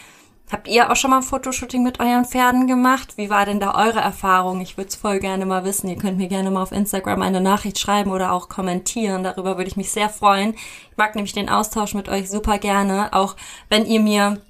Habt 0.50 0.66
ihr 0.66 0.90
auch 0.90 0.96
schon 0.96 1.10
mal 1.10 1.18
ein 1.18 1.22
Fotoshooting 1.22 1.82
mit 1.82 2.00
euren 2.00 2.24
Pferden 2.24 2.66
gemacht? 2.66 3.18
Wie 3.18 3.28
war 3.28 3.44
denn 3.44 3.60
da 3.60 3.74
eure 3.74 4.00
Erfahrung? 4.00 4.62
Ich 4.62 4.78
würde 4.78 4.88
es 4.88 4.96
voll 4.96 5.18
gerne 5.18 5.44
mal 5.44 5.66
wissen. 5.66 5.88
Ihr 5.88 5.98
könnt 5.98 6.16
mir 6.16 6.28
gerne 6.28 6.50
mal 6.50 6.62
auf 6.62 6.72
Instagram 6.72 7.20
eine 7.20 7.42
Nachricht 7.42 7.78
schreiben 7.78 8.10
oder 8.10 8.32
auch 8.32 8.48
kommentieren. 8.48 9.22
Darüber 9.22 9.58
würde 9.58 9.68
ich 9.68 9.76
mich 9.76 9.90
sehr 9.90 10.08
freuen. 10.08 10.54
Ich 10.54 10.96
mag 10.96 11.14
nämlich 11.14 11.34
den 11.34 11.50
Austausch 11.50 11.92
mit 11.92 12.08
euch 12.08 12.30
super 12.30 12.56
gerne, 12.56 13.12
auch 13.12 13.36
wenn 13.68 13.84
ihr 13.84 14.00
mir 14.00 14.40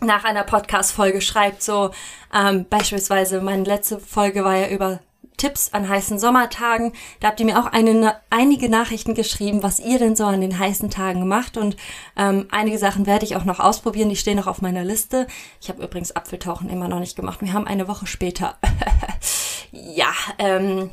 nach 0.00 0.24
einer 0.24 0.42
Podcast-Folge 0.42 1.20
schreibt, 1.20 1.62
so 1.62 1.92
ähm, 2.34 2.66
beispielsweise 2.68 3.40
meine 3.40 3.62
letzte 3.62 4.00
Folge 4.00 4.42
war 4.42 4.56
ja 4.56 4.68
über 4.68 4.98
Tipps 5.38 5.72
an 5.72 5.88
heißen 5.88 6.18
Sommertagen. 6.18 6.92
Da 7.20 7.28
habt 7.28 7.40
ihr 7.40 7.46
mir 7.46 7.58
auch 7.58 7.66
eine, 7.66 8.16
einige 8.28 8.68
Nachrichten 8.68 9.14
geschrieben, 9.14 9.62
was 9.62 9.80
ihr 9.80 9.98
denn 9.98 10.14
so 10.14 10.24
an 10.24 10.42
den 10.42 10.58
heißen 10.58 10.90
Tagen 10.90 11.26
macht. 11.26 11.56
Und 11.56 11.76
ähm, 12.16 12.46
einige 12.50 12.76
Sachen 12.76 13.06
werde 13.06 13.24
ich 13.24 13.36
auch 13.36 13.46
noch 13.46 13.60
ausprobieren. 13.60 14.10
Die 14.10 14.16
stehen 14.16 14.36
noch 14.36 14.46
auf 14.46 14.60
meiner 14.60 14.84
Liste. 14.84 15.26
Ich 15.62 15.70
habe 15.70 15.82
übrigens 15.82 16.14
Apfeltauchen 16.14 16.68
immer 16.68 16.88
noch 16.88 17.00
nicht 17.00 17.16
gemacht. 17.16 17.40
Wir 17.40 17.54
haben 17.54 17.66
eine 17.66 17.88
Woche 17.88 18.06
später. 18.06 18.58
ja, 19.72 20.12
ähm, 20.38 20.90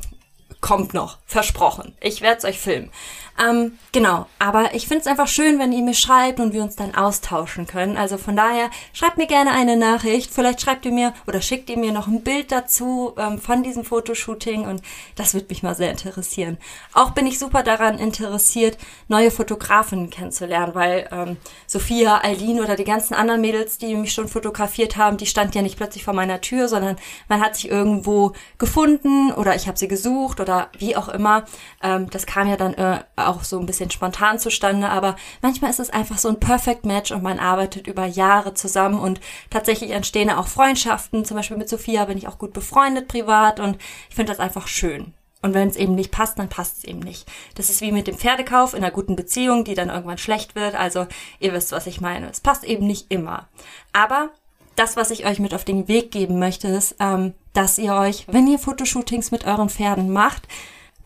kommt 0.66 0.94
noch. 0.94 1.18
Versprochen. 1.26 1.94
Ich 2.00 2.22
werde 2.22 2.38
es 2.38 2.44
euch 2.44 2.58
filmen. 2.58 2.90
Ähm, 3.38 3.78
genau, 3.92 4.26
aber 4.38 4.74
ich 4.74 4.88
finde 4.88 5.02
es 5.02 5.06
einfach 5.06 5.28
schön, 5.28 5.58
wenn 5.58 5.72
ihr 5.72 5.82
mir 5.82 5.94
schreibt 5.94 6.40
und 6.40 6.54
wir 6.54 6.62
uns 6.62 6.74
dann 6.74 6.94
austauschen 6.94 7.66
können. 7.66 7.96
Also 7.96 8.16
von 8.16 8.34
daher, 8.34 8.70
schreibt 8.94 9.18
mir 9.18 9.26
gerne 9.26 9.50
eine 9.50 9.76
Nachricht. 9.76 10.32
Vielleicht 10.32 10.62
schreibt 10.62 10.86
ihr 10.86 10.92
mir 10.92 11.12
oder 11.26 11.42
schickt 11.42 11.68
ihr 11.68 11.76
mir 11.76 11.92
noch 11.92 12.06
ein 12.06 12.22
Bild 12.22 12.50
dazu 12.50 13.12
ähm, 13.18 13.38
von 13.38 13.62
diesem 13.62 13.84
Fotoshooting 13.84 14.64
und 14.66 14.80
das 15.16 15.34
würde 15.34 15.48
mich 15.50 15.62
mal 15.62 15.74
sehr 15.74 15.90
interessieren. 15.90 16.56
Auch 16.94 17.10
bin 17.10 17.26
ich 17.26 17.38
super 17.38 17.62
daran 17.62 17.98
interessiert, 17.98 18.78
neue 19.08 19.30
Fotografen 19.30 20.08
kennenzulernen, 20.08 20.74
weil 20.74 21.08
ähm, 21.12 21.36
Sophia, 21.66 22.24
Eileen 22.24 22.60
oder 22.60 22.76
die 22.76 22.84
ganzen 22.84 23.14
anderen 23.14 23.42
Mädels, 23.42 23.76
die 23.76 23.94
mich 23.94 24.14
schon 24.14 24.28
fotografiert 24.28 24.96
haben, 24.96 25.18
die 25.18 25.26
stand 25.26 25.54
ja 25.54 25.60
nicht 25.60 25.76
plötzlich 25.76 26.04
vor 26.04 26.14
meiner 26.14 26.40
Tür, 26.40 26.68
sondern 26.68 26.96
man 27.28 27.42
hat 27.42 27.56
sich 27.56 27.68
irgendwo 27.68 28.32
gefunden 28.56 29.30
oder 29.32 29.54
ich 29.54 29.68
habe 29.68 29.78
sie 29.78 29.88
gesucht 29.88 30.40
oder 30.40 30.55
wie 30.78 30.96
auch 30.96 31.08
immer. 31.08 31.44
Ähm, 31.82 32.08
das 32.10 32.26
kam 32.26 32.48
ja 32.48 32.56
dann 32.56 32.74
äh, 32.74 33.00
auch 33.16 33.44
so 33.44 33.58
ein 33.58 33.66
bisschen 33.66 33.90
spontan 33.90 34.38
zustande, 34.38 34.88
aber 34.88 35.16
manchmal 35.42 35.70
ist 35.70 35.80
es 35.80 35.90
einfach 35.90 36.18
so 36.18 36.28
ein 36.28 36.40
Perfect 36.40 36.84
Match 36.84 37.12
und 37.12 37.22
man 37.22 37.38
arbeitet 37.38 37.86
über 37.86 38.06
Jahre 38.06 38.54
zusammen 38.54 38.98
und 38.98 39.20
tatsächlich 39.50 39.90
entstehen 39.90 40.30
auch 40.30 40.48
Freundschaften. 40.48 41.24
Zum 41.24 41.36
Beispiel 41.36 41.56
mit 41.56 41.68
Sophia 41.68 42.04
bin 42.04 42.18
ich 42.18 42.28
auch 42.28 42.38
gut 42.38 42.52
befreundet 42.52 43.08
privat 43.08 43.60
und 43.60 43.76
ich 44.08 44.14
finde 44.14 44.32
das 44.32 44.40
einfach 44.40 44.66
schön. 44.68 45.14
Und 45.42 45.54
wenn 45.54 45.68
es 45.68 45.76
eben 45.76 45.94
nicht 45.94 46.10
passt, 46.10 46.38
dann 46.38 46.48
passt 46.48 46.78
es 46.78 46.84
eben 46.84 46.98
nicht. 46.98 47.30
Das 47.54 47.70
ist 47.70 47.80
wie 47.80 47.92
mit 47.92 48.06
dem 48.08 48.18
Pferdekauf 48.18 48.74
in 48.74 48.82
einer 48.82 48.92
guten 48.92 49.16
Beziehung, 49.16 49.64
die 49.64 49.74
dann 49.74 49.90
irgendwann 49.90 50.18
schlecht 50.18 50.56
wird. 50.56 50.74
Also 50.74 51.06
ihr 51.38 51.52
wisst, 51.52 51.72
was 51.72 51.86
ich 51.86 52.00
meine. 52.00 52.30
Es 52.30 52.40
passt 52.40 52.64
eben 52.64 52.86
nicht 52.86 53.12
immer. 53.12 53.48
Aber 53.92 54.30
das, 54.76 54.96
was 54.96 55.10
ich 55.10 55.26
euch 55.26 55.38
mit 55.38 55.54
auf 55.54 55.64
den 55.64 55.88
Weg 55.88 56.10
geben 56.10 56.38
möchte, 56.38 56.68
ist, 56.68 56.96
ähm, 57.00 57.34
dass 57.52 57.78
ihr 57.78 57.94
euch, 57.94 58.26
wenn 58.28 58.46
ihr 58.46 58.58
Fotoshootings 58.58 59.30
mit 59.30 59.46
euren 59.46 59.70
Pferden 59.70 60.10
macht, 60.12 60.46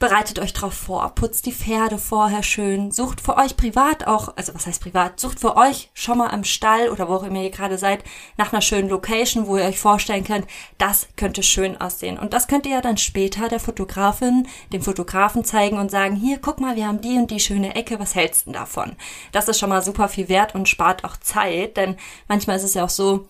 bereitet 0.01 0.39
euch 0.39 0.55
drauf 0.55 0.73
vor, 0.73 1.15
putzt 1.15 1.45
die 1.45 1.53
Pferde 1.53 1.99
vorher 1.99 2.43
schön, 2.43 2.91
sucht 2.91 3.21
für 3.21 3.37
euch 3.37 3.57
privat 3.59 4.07
auch, 4.07 4.35
also 4.35 4.55
was 4.55 4.67
heißt 4.67 4.83
privat, 4.83 5.21
sucht 5.21 5.39
für 5.39 5.59
euch 5.59 5.91
schon 5.93 6.17
mal 6.17 6.31
am 6.31 6.43
Stall 6.43 6.89
oder 6.89 7.07
wo 7.07 7.17
auch 7.17 7.23
immer 7.23 7.43
ihr 7.43 7.51
gerade 7.51 7.77
seid, 7.77 8.03
nach 8.39 8.51
einer 8.51 8.63
schönen 8.63 8.89
Location, 8.89 9.47
wo 9.47 9.59
ihr 9.59 9.65
euch 9.65 9.79
vorstellen 9.79 10.25
könnt, 10.25 10.47
das 10.79 11.07
könnte 11.17 11.43
schön 11.43 11.79
aussehen. 11.79 12.19
Und 12.19 12.33
das 12.33 12.49
könnt 12.49 12.65
ihr 12.65 12.73
ja 12.73 12.81
dann 12.81 12.97
später 12.97 13.49
der 13.49 13.61
Fotografin, 13.61 14.49
dem 14.73 14.81
Fotografen 14.81 15.45
zeigen 15.45 15.79
und 15.79 15.91
sagen, 15.91 16.17
hier, 16.17 16.39
guck 16.39 16.61
mal, 16.61 16.77
wir 16.77 16.89
haben 16.89 17.03
die 17.03 17.19
und 17.19 17.31
die 17.31 17.39
schöne 17.39 17.75
Ecke, 17.75 18.01
was 18.01 18.15
hältst 18.15 18.47
du 18.47 18.53
davon? 18.53 18.97
Das 19.33 19.49
ist 19.49 19.59
schon 19.59 19.69
mal 19.69 19.83
super 19.83 20.09
viel 20.09 20.31
wert 20.31 20.55
und 20.55 20.67
spart 20.67 21.05
auch 21.05 21.19
Zeit, 21.19 21.77
denn 21.77 21.99
manchmal 22.27 22.57
ist 22.57 22.65
es 22.65 22.75
ja 22.75 22.85
auch 22.85 22.91
so, 22.91 23.29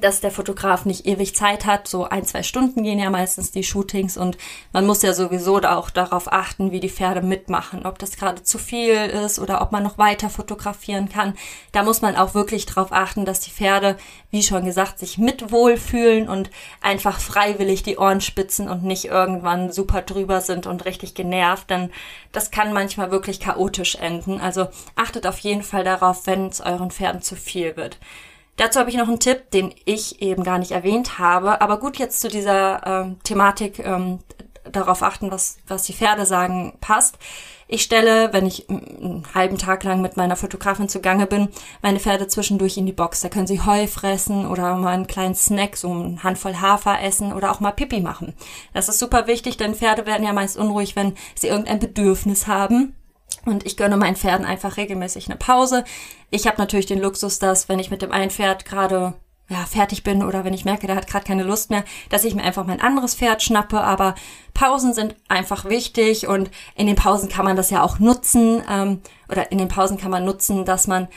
dass 0.00 0.20
der 0.20 0.32
Fotograf 0.32 0.84
nicht 0.84 1.06
ewig 1.06 1.36
Zeit 1.36 1.64
hat. 1.64 1.86
So 1.86 2.04
ein, 2.04 2.24
zwei 2.24 2.42
Stunden 2.42 2.82
gehen 2.82 2.98
ja 2.98 3.08
meistens 3.08 3.52
die 3.52 3.62
Shootings 3.62 4.16
und 4.16 4.36
man 4.72 4.84
muss 4.84 5.02
ja 5.02 5.12
sowieso 5.12 5.58
auch 5.62 5.90
darauf 5.90 6.32
achten, 6.32 6.72
wie 6.72 6.80
die 6.80 6.90
Pferde 6.90 7.22
mitmachen, 7.22 7.86
ob 7.86 8.00
das 8.00 8.16
gerade 8.16 8.42
zu 8.42 8.58
viel 8.58 8.94
ist 8.94 9.38
oder 9.38 9.62
ob 9.62 9.70
man 9.70 9.84
noch 9.84 9.96
weiter 9.96 10.28
fotografieren 10.28 11.08
kann. 11.08 11.34
Da 11.70 11.84
muss 11.84 12.02
man 12.02 12.16
auch 12.16 12.34
wirklich 12.34 12.66
darauf 12.66 12.90
achten, 12.90 13.24
dass 13.24 13.38
die 13.40 13.50
Pferde, 13.50 13.96
wie 14.30 14.42
schon 14.42 14.64
gesagt, 14.64 14.98
sich 14.98 15.18
mit 15.18 15.52
wohlfühlen 15.52 16.28
und 16.28 16.50
einfach 16.80 17.20
freiwillig 17.20 17.84
die 17.84 17.96
Ohren 17.96 18.20
spitzen 18.20 18.68
und 18.68 18.82
nicht 18.82 19.04
irgendwann 19.04 19.70
super 19.70 20.02
drüber 20.02 20.40
sind 20.40 20.66
und 20.66 20.84
richtig 20.84 21.14
genervt, 21.14 21.70
denn 21.70 21.92
das 22.32 22.50
kann 22.50 22.72
manchmal 22.72 23.12
wirklich 23.12 23.38
chaotisch 23.38 23.94
enden. 23.94 24.40
Also 24.40 24.66
achtet 24.96 25.28
auf 25.28 25.38
jeden 25.38 25.62
Fall 25.62 25.84
darauf, 25.84 26.26
wenn 26.26 26.48
es 26.48 26.60
euren 26.60 26.90
Pferden 26.90 27.22
zu 27.22 27.36
viel 27.36 27.76
wird. 27.76 27.98
Dazu 28.56 28.80
habe 28.80 28.90
ich 28.90 28.96
noch 28.96 29.08
einen 29.08 29.20
Tipp, 29.20 29.50
den 29.50 29.74
ich 29.84 30.22
eben 30.22 30.42
gar 30.42 30.58
nicht 30.58 30.72
erwähnt 30.72 31.18
habe. 31.18 31.60
Aber 31.60 31.78
gut, 31.78 31.98
jetzt 31.98 32.20
zu 32.20 32.28
dieser 32.28 32.86
ähm, 32.86 33.22
Thematik 33.22 33.78
ähm, 33.78 34.20
darauf 34.70 35.02
achten, 35.02 35.30
was, 35.30 35.58
was 35.66 35.82
die 35.82 35.92
Pferde 35.92 36.26
sagen, 36.26 36.76
passt. 36.80 37.18
Ich 37.68 37.82
stelle, 37.82 38.32
wenn 38.32 38.46
ich 38.46 38.68
einen 38.70 39.24
halben 39.34 39.58
Tag 39.58 39.82
lang 39.82 40.00
mit 40.00 40.16
meiner 40.16 40.36
Fotografin 40.36 40.88
zugange 40.88 41.26
bin, 41.26 41.48
meine 41.82 41.98
Pferde 41.98 42.28
zwischendurch 42.28 42.76
in 42.76 42.86
die 42.86 42.92
Box. 42.92 43.20
Da 43.20 43.28
können 43.28 43.48
sie 43.48 43.60
Heu 43.60 43.88
fressen 43.88 44.46
oder 44.46 44.76
mal 44.76 44.94
einen 44.94 45.08
kleinen 45.08 45.34
Snack, 45.34 45.76
so 45.76 45.90
eine 45.90 46.22
Handvoll 46.22 46.60
Hafer 46.60 47.02
essen 47.02 47.32
oder 47.32 47.50
auch 47.50 47.58
mal 47.58 47.72
Pipi 47.72 48.00
machen. 48.00 48.34
Das 48.72 48.88
ist 48.88 49.00
super 49.00 49.26
wichtig, 49.26 49.56
denn 49.56 49.74
Pferde 49.74 50.06
werden 50.06 50.24
ja 50.24 50.32
meist 50.32 50.56
unruhig, 50.56 50.94
wenn 50.94 51.14
sie 51.34 51.48
irgendein 51.48 51.80
Bedürfnis 51.80 52.46
haben. 52.46 52.94
Und 53.44 53.66
ich 53.66 53.76
gönne 53.76 53.96
meinen 53.96 54.16
Pferden 54.16 54.46
einfach 54.46 54.76
regelmäßig 54.76 55.26
eine 55.26 55.36
Pause. 55.36 55.84
Ich 56.30 56.46
habe 56.46 56.58
natürlich 56.58 56.86
den 56.86 57.00
Luxus, 57.00 57.38
dass 57.38 57.68
wenn 57.68 57.78
ich 57.78 57.90
mit 57.90 58.02
dem 58.02 58.12
einen 58.12 58.30
Pferd 58.30 58.64
gerade 58.64 59.14
ja, 59.48 59.64
fertig 59.64 60.02
bin 60.02 60.24
oder 60.24 60.44
wenn 60.44 60.54
ich 60.54 60.64
merke, 60.64 60.86
der 60.86 60.96
hat 60.96 61.06
gerade 61.06 61.24
keine 61.24 61.44
Lust 61.44 61.70
mehr, 61.70 61.84
dass 62.10 62.24
ich 62.24 62.34
mir 62.34 62.42
einfach 62.42 62.66
mein 62.66 62.80
anderes 62.80 63.14
Pferd 63.14 63.42
schnappe. 63.42 63.80
Aber 63.80 64.14
Pausen 64.54 64.92
sind 64.92 65.14
einfach 65.28 65.66
wichtig 65.66 66.26
und 66.26 66.50
in 66.74 66.86
den 66.86 66.96
Pausen 66.96 67.28
kann 67.28 67.44
man 67.44 67.56
das 67.56 67.70
ja 67.70 67.82
auch 67.82 67.98
nutzen 67.98 68.62
ähm, 68.68 69.02
oder 69.28 69.52
in 69.52 69.58
den 69.58 69.68
Pausen 69.68 69.98
kann 69.98 70.10
man 70.10 70.24
nutzen, 70.24 70.64
dass 70.64 70.86
man 70.86 71.08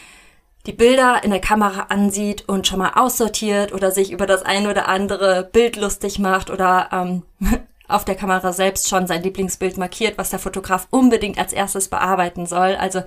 die 0.65 0.73
Bilder 0.73 1.23
in 1.23 1.32
der 1.32 1.39
Kamera 1.39 1.88
ansieht 1.89 2.47
und 2.47 2.67
schon 2.67 2.79
mal 2.79 2.91
aussortiert 2.95 3.73
oder 3.73 3.91
sich 3.91 4.12
über 4.12 4.27
das 4.27 4.43
ein 4.43 4.67
oder 4.67 4.88
andere 4.88 5.49
Bild 5.51 5.77
lustig 5.77 6.19
macht 6.19 6.51
oder 6.51 6.89
ähm, 6.91 7.23
auf 7.89 8.06
der 8.06 8.15
Kamera 8.15 8.54
selbst 8.54 8.88
schon 8.88 9.08
sein 9.08 9.23
Lieblingsbild 9.23 9.78
markiert, 9.78 10.17
was 10.17 10.30
der 10.30 10.39
Fotograf 10.39 10.88
unbedingt 10.91 11.38
als 11.38 11.54
erstes 11.54 11.88
bearbeiten 11.88 12.45
soll. 12.45 12.75
Also 12.75 13.02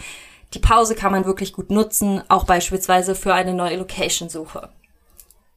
die 0.54 0.58
Pause 0.58 0.94
kann 0.94 1.12
man 1.12 1.24
wirklich 1.24 1.52
gut 1.52 1.70
nutzen, 1.70 2.22
auch 2.28 2.44
beispielsweise 2.44 3.14
für 3.14 3.34
eine 3.34 3.54
neue 3.54 3.76
Location-Suche. 3.76 4.68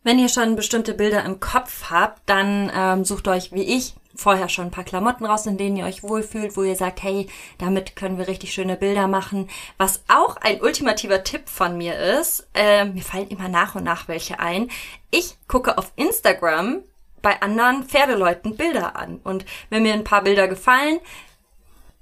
Wenn 0.04 0.20
ihr 0.20 0.30
schon 0.30 0.56
bestimmte 0.56 0.94
Bilder 0.94 1.26
im 1.26 1.40
Kopf 1.40 1.90
habt, 1.90 2.22
dann 2.28 2.72
ähm, 2.74 3.06
sucht 3.06 3.28
euch, 3.28 3.52
wie 3.52 3.64
ich, 3.64 3.96
vorher 4.16 4.50
schon 4.50 4.66
ein 4.66 4.72
paar 4.72 4.84
Klamotten 4.84 5.26
raus, 5.26 5.46
in 5.46 5.58
denen 5.58 5.76
ihr 5.76 5.86
euch 5.86 6.04
wohlfühlt, 6.04 6.56
wo 6.56 6.64
ihr 6.64 6.76
sagt, 6.76 7.04
hey, 7.04 7.28
damit 7.58 7.96
können 7.96 8.18
wir 8.18 8.28
richtig 8.28 8.54
schöne 8.54 8.78
Bilder 8.78 9.08
machen. 9.08 9.50
Was 9.78 10.04
auch 10.08 10.38
ein 10.38 10.62
ultimativer 10.62 11.24
Tipp 11.24 11.50
von 11.50 11.78
mir 11.78 11.98
ist, 12.20 12.48
äh, 12.54 12.86
mir 12.86 13.02
fallen 13.02 13.30
immer 13.30 13.50
nach 13.50 13.76
und 13.76 13.84
nach 13.84 14.08
welche 14.08 14.40
ein. 14.40 14.70
Ich 15.12 15.38
gucke 15.48 15.78
auf 15.78 15.92
Instagram 15.96 16.84
bei 17.26 17.42
anderen 17.42 17.86
Pferdeleuten 17.86 18.56
Bilder 18.56 18.96
an. 18.96 19.20
Und 19.24 19.46
wenn 19.72 19.82
mir 19.82 19.94
ein 19.94 20.04
paar 20.04 20.22
Bilder 20.22 20.48
gefallen, 20.48 21.00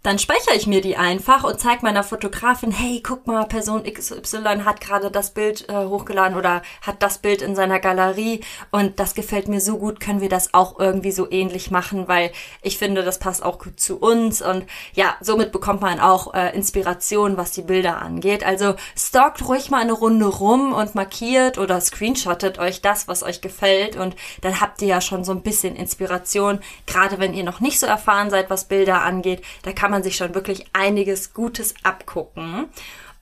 dann 0.03 0.19
speichere 0.19 0.55
ich 0.55 0.67
mir 0.67 0.81
die 0.81 0.97
einfach 0.97 1.45
und 1.45 1.61
zeige 1.61 1.83
meiner 1.83 2.03
Fotografin, 2.03 2.71
hey, 2.71 3.01
guck 3.01 3.25
mal, 3.25 3.45
Person 3.45 3.83
XY 3.83 4.63
hat 4.65 4.81
gerade 4.81 5.09
das 5.09 5.31
Bild 5.31 5.69
äh, 5.69 5.85
hochgeladen 5.85 6.37
oder 6.37 6.61
hat 6.81 7.01
das 7.01 7.19
Bild 7.19 7.41
in 7.41 7.55
seiner 7.55 7.79
Galerie 7.79 8.41
und 8.69 8.99
das 8.99 9.15
gefällt 9.15 9.47
mir 9.47 9.61
so 9.61 9.77
gut, 9.77 10.01
können 10.01 10.19
wir 10.19 10.27
das 10.27 10.53
auch 10.53 10.77
irgendwie 10.77 11.13
so 11.13 11.31
ähnlich 11.31 11.71
machen, 11.71 12.09
weil 12.09 12.33
ich 12.61 12.77
finde, 12.77 13.03
das 13.03 13.17
passt 13.17 13.43
auch 13.43 13.59
gut 13.59 13.79
zu 13.79 13.97
uns 13.97 14.41
und 14.41 14.65
ja, 14.93 15.15
somit 15.21 15.53
bekommt 15.53 15.79
man 15.79 16.01
auch 16.01 16.33
äh, 16.33 16.53
Inspiration, 16.53 17.37
was 17.37 17.51
die 17.51 17.61
Bilder 17.61 18.01
angeht. 18.01 18.45
Also 18.45 18.75
stalkt 18.97 19.47
ruhig 19.47 19.69
mal 19.69 19.81
eine 19.81 19.93
Runde 19.93 20.25
rum 20.25 20.73
und 20.73 20.95
markiert 20.95 21.57
oder 21.57 21.79
screenshottet 21.79 22.59
euch 22.59 22.81
das, 22.81 23.07
was 23.07 23.23
euch 23.23 23.39
gefällt 23.39 23.95
und 23.95 24.17
dann 24.41 24.59
habt 24.59 24.81
ihr 24.81 24.89
ja 24.89 24.99
schon 24.99 25.23
so 25.23 25.31
ein 25.31 25.43
bisschen 25.43 25.77
Inspiration, 25.77 26.59
gerade 26.87 27.19
wenn 27.19 27.33
ihr 27.33 27.45
noch 27.45 27.61
nicht 27.61 27.79
so 27.79 27.85
erfahren 27.85 28.29
seid, 28.29 28.49
was 28.49 28.65
Bilder 28.65 29.01
angeht, 29.03 29.41
da 29.61 29.71
kann 29.71 29.92
man 29.93 30.03
sich 30.03 30.17
schon 30.17 30.33
wirklich 30.33 30.65
einiges 30.73 31.33
Gutes 31.33 31.75
abgucken. 31.83 32.67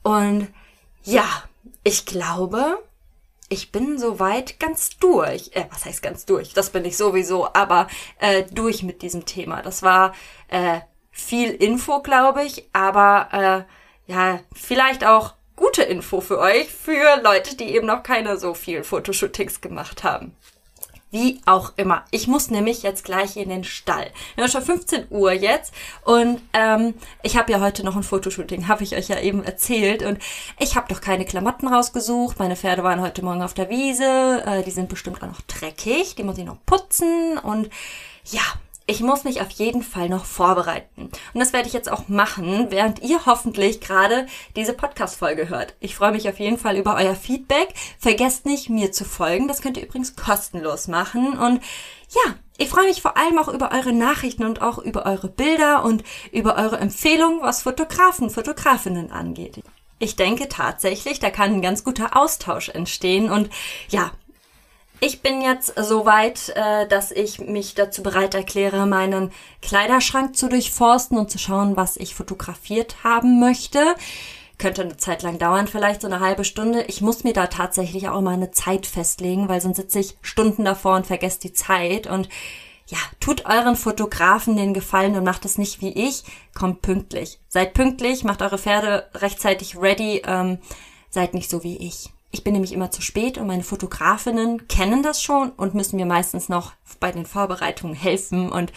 Und 0.02 0.48
ja, 1.04 1.24
ich 1.84 2.06
glaube, 2.06 2.78
ich 3.50 3.70
bin 3.70 3.98
soweit 3.98 4.58
ganz 4.58 4.96
durch. 4.98 5.50
Äh, 5.52 5.66
was 5.70 5.84
heißt 5.84 6.02
ganz 6.02 6.24
durch? 6.24 6.54
Das 6.54 6.70
bin 6.70 6.86
ich 6.86 6.96
sowieso, 6.96 7.52
aber 7.52 7.88
äh, 8.18 8.44
durch 8.50 8.82
mit 8.82 9.02
diesem 9.02 9.26
Thema. 9.26 9.60
Das 9.60 9.82
war 9.82 10.14
äh, 10.48 10.80
viel 11.10 11.50
Info, 11.50 12.00
glaube 12.00 12.42
ich, 12.42 12.68
aber 12.72 13.66
äh, 14.08 14.10
ja, 14.10 14.40
vielleicht 14.54 15.04
auch 15.04 15.34
gute 15.56 15.82
Info 15.82 16.22
für 16.22 16.38
euch, 16.38 16.70
für 16.70 17.20
Leute, 17.22 17.54
die 17.54 17.74
eben 17.74 17.86
noch 17.86 18.02
keine 18.02 18.38
so 18.38 18.54
vielen 18.54 18.82
Fotoshootings 18.82 19.60
gemacht 19.60 20.04
haben. 20.04 20.34
Wie 21.12 21.42
auch 21.44 21.74
immer. 21.76 22.06
Ich 22.10 22.26
muss 22.26 22.50
nämlich 22.50 22.82
jetzt 22.82 23.04
gleich 23.04 23.36
in 23.36 23.50
den 23.50 23.64
Stall. 23.64 24.10
Wir 24.34 24.44
haben 24.44 24.50
schon 24.50 24.62
15 24.62 25.08
Uhr 25.10 25.32
jetzt 25.32 25.74
und 26.06 26.40
ähm, 26.54 26.94
ich 27.22 27.36
habe 27.36 27.52
ja 27.52 27.60
heute 27.60 27.84
noch 27.84 27.96
ein 27.96 28.02
Fotoshooting, 28.02 28.66
habe 28.66 28.82
ich 28.82 28.96
euch 28.96 29.08
ja 29.08 29.20
eben 29.20 29.44
erzählt. 29.44 30.02
Und 30.02 30.18
ich 30.58 30.74
habe 30.74 30.88
doch 30.88 31.02
keine 31.02 31.26
Klamotten 31.26 31.68
rausgesucht. 31.68 32.38
Meine 32.38 32.56
Pferde 32.56 32.82
waren 32.82 33.02
heute 33.02 33.22
Morgen 33.22 33.42
auf 33.42 33.52
der 33.52 33.68
Wiese. 33.68 34.42
Äh, 34.46 34.62
die 34.62 34.70
sind 34.70 34.88
bestimmt 34.88 35.22
auch 35.22 35.28
noch 35.28 35.42
dreckig. 35.42 36.14
Die 36.14 36.24
muss 36.24 36.38
ich 36.38 36.46
noch 36.46 36.64
putzen. 36.64 37.36
Und 37.36 37.68
ja, 38.24 38.40
ich 38.86 39.00
muss 39.00 39.24
mich 39.24 39.40
auf 39.40 39.50
jeden 39.50 39.82
Fall 39.82 40.08
noch 40.08 40.24
vorbereiten. 40.24 41.10
Und 41.32 41.40
das 41.40 41.52
werde 41.52 41.68
ich 41.68 41.72
jetzt 41.72 41.90
auch 41.90 42.08
machen, 42.08 42.66
während 42.70 43.02
ihr 43.02 43.26
hoffentlich 43.26 43.80
gerade 43.80 44.26
diese 44.56 44.72
Podcast-Folge 44.72 45.48
hört. 45.48 45.74
Ich 45.80 45.94
freue 45.94 46.12
mich 46.12 46.28
auf 46.28 46.38
jeden 46.38 46.58
Fall 46.58 46.76
über 46.76 46.96
euer 46.96 47.14
Feedback. 47.14 47.74
Vergesst 47.98 48.46
nicht, 48.46 48.68
mir 48.68 48.92
zu 48.92 49.04
folgen. 49.04 49.48
Das 49.48 49.62
könnt 49.62 49.76
ihr 49.76 49.84
übrigens 49.84 50.16
kostenlos 50.16 50.88
machen. 50.88 51.38
Und 51.38 51.62
ja, 52.10 52.34
ich 52.58 52.68
freue 52.68 52.86
mich 52.86 53.02
vor 53.02 53.16
allem 53.16 53.38
auch 53.38 53.48
über 53.48 53.72
eure 53.72 53.92
Nachrichten 53.92 54.44
und 54.44 54.62
auch 54.62 54.78
über 54.78 55.06
eure 55.06 55.28
Bilder 55.28 55.84
und 55.84 56.04
über 56.30 56.56
eure 56.56 56.78
Empfehlungen, 56.78 57.40
was 57.40 57.62
Fotografen, 57.62 58.30
Fotografinnen 58.30 59.10
angeht. 59.10 59.62
Ich 59.98 60.16
denke 60.16 60.48
tatsächlich, 60.48 61.20
da 61.20 61.30
kann 61.30 61.54
ein 61.54 61.62
ganz 61.62 61.84
guter 61.84 62.16
Austausch 62.16 62.68
entstehen 62.70 63.30
und 63.30 63.50
ja, 63.88 64.10
ich 65.02 65.20
bin 65.20 65.42
jetzt 65.42 65.74
so 65.76 66.06
weit, 66.06 66.50
äh, 66.54 66.86
dass 66.86 67.10
ich 67.10 67.40
mich 67.40 67.74
dazu 67.74 68.04
bereit 68.04 68.36
erkläre, 68.36 68.86
meinen 68.86 69.32
Kleiderschrank 69.60 70.36
zu 70.36 70.48
durchforsten 70.48 71.18
und 71.18 71.28
zu 71.28 71.38
schauen, 71.38 71.76
was 71.76 71.96
ich 71.96 72.14
fotografiert 72.14 73.02
haben 73.02 73.40
möchte. 73.40 73.80
Könnte 74.58 74.82
eine 74.82 74.96
Zeit 74.96 75.24
lang 75.24 75.38
dauern, 75.38 75.66
vielleicht 75.66 76.02
so 76.02 76.06
eine 76.06 76.20
halbe 76.20 76.44
Stunde. 76.44 76.84
Ich 76.84 77.00
muss 77.00 77.24
mir 77.24 77.32
da 77.32 77.48
tatsächlich 77.48 78.08
auch 78.08 78.20
immer 78.20 78.30
eine 78.30 78.52
Zeit 78.52 78.86
festlegen, 78.86 79.48
weil 79.48 79.60
sonst 79.60 79.78
sitze 79.78 79.98
ich 79.98 80.16
Stunden 80.22 80.64
davor 80.64 80.94
und 80.94 81.06
vergesse 81.08 81.40
die 81.40 81.52
Zeit. 81.52 82.06
Und 82.06 82.28
ja, 82.86 82.98
tut 83.18 83.44
euren 83.44 83.74
Fotografen 83.74 84.56
den 84.56 84.72
Gefallen 84.72 85.16
und 85.16 85.24
macht 85.24 85.44
es 85.44 85.58
nicht 85.58 85.80
wie 85.80 85.92
ich. 85.92 86.22
Kommt 86.54 86.80
pünktlich. 86.80 87.40
Seid 87.48 87.74
pünktlich, 87.74 88.22
macht 88.22 88.40
eure 88.40 88.58
Pferde 88.58 89.08
rechtzeitig 89.14 89.76
ready. 89.76 90.22
Ähm, 90.24 90.58
seid 91.10 91.34
nicht 91.34 91.50
so 91.50 91.64
wie 91.64 91.76
ich. 91.78 92.10
Ich 92.32 92.42
bin 92.42 92.54
nämlich 92.54 92.72
immer 92.72 92.90
zu 92.90 93.02
spät 93.02 93.38
und 93.38 93.46
meine 93.46 93.62
Fotografinnen 93.62 94.66
kennen 94.66 95.02
das 95.02 95.22
schon 95.22 95.50
und 95.50 95.74
müssen 95.74 95.96
mir 95.96 96.06
meistens 96.06 96.48
noch 96.48 96.72
bei 96.98 97.12
den 97.12 97.26
Vorbereitungen 97.26 97.94
helfen. 97.94 98.50
Und 98.50 98.72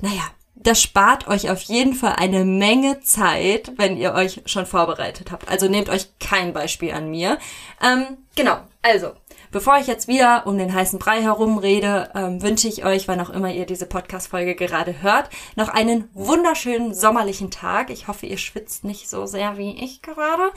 naja, 0.00 0.22
das 0.54 0.82
spart 0.82 1.28
euch 1.28 1.48
auf 1.48 1.62
jeden 1.62 1.94
Fall 1.94 2.14
eine 2.16 2.44
Menge 2.44 3.00
Zeit, 3.00 3.72
wenn 3.76 3.96
ihr 3.96 4.12
euch 4.12 4.42
schon 4.46 4.66
vorbereitet 4.66 5.30
habt. 5.30 5.48
Also 5.48 5.68
nehmt 5.68 5.88
euch 5.88 6.18
kein 6.18 6.52
Beispiel 6.52 6.92
an 6.92 7.08
mir. 7.08 7.38
Ähm, 7.82 8.18
genau, 8.34 8.58
also 8.82 9.12
Bevor 9.52 9.78
ich 9.78 9.86
jetzt 9.86 10.08
wieder 10.08 10.46
um 10.46 10.58
den 10.58 10.74
heißen 10.74 10.98
Brei 10.98 11.22
herum 11.22 11.56
rede, 11.56 12.10
ähm, 12.14 12.42
wünsche 12.42 12.68
ich 12.68 12.84
euch, 12.84 13.08
wann 13.08 13.20
auch 13.20 13.30
immer 13.30 13.52
ihr 13.52 13.64
diese 13.64 13.86
Podcast-Folge 13.86 14.54
gerade 14.54 15.00
hört, 15.00 15.30
noch 15.54 15.68
einen 15.68 16.10
wunderschönen 16.12 16.92
sommerlichen 16.92 17.50
Tag. 17.50 17.90
Ich 17.90 18.06
hoffe, 18.06 18.26
ihr 18.26 18.38
schwitzt 18.38 18.84
nicht 18.84 19.08
so 19.08 19.24
sehr 19.24 19.56
wie 19.56 19.82
ich 19.82 20.02
gerade. 20.02 20.50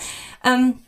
Ähm, 0.44 0.80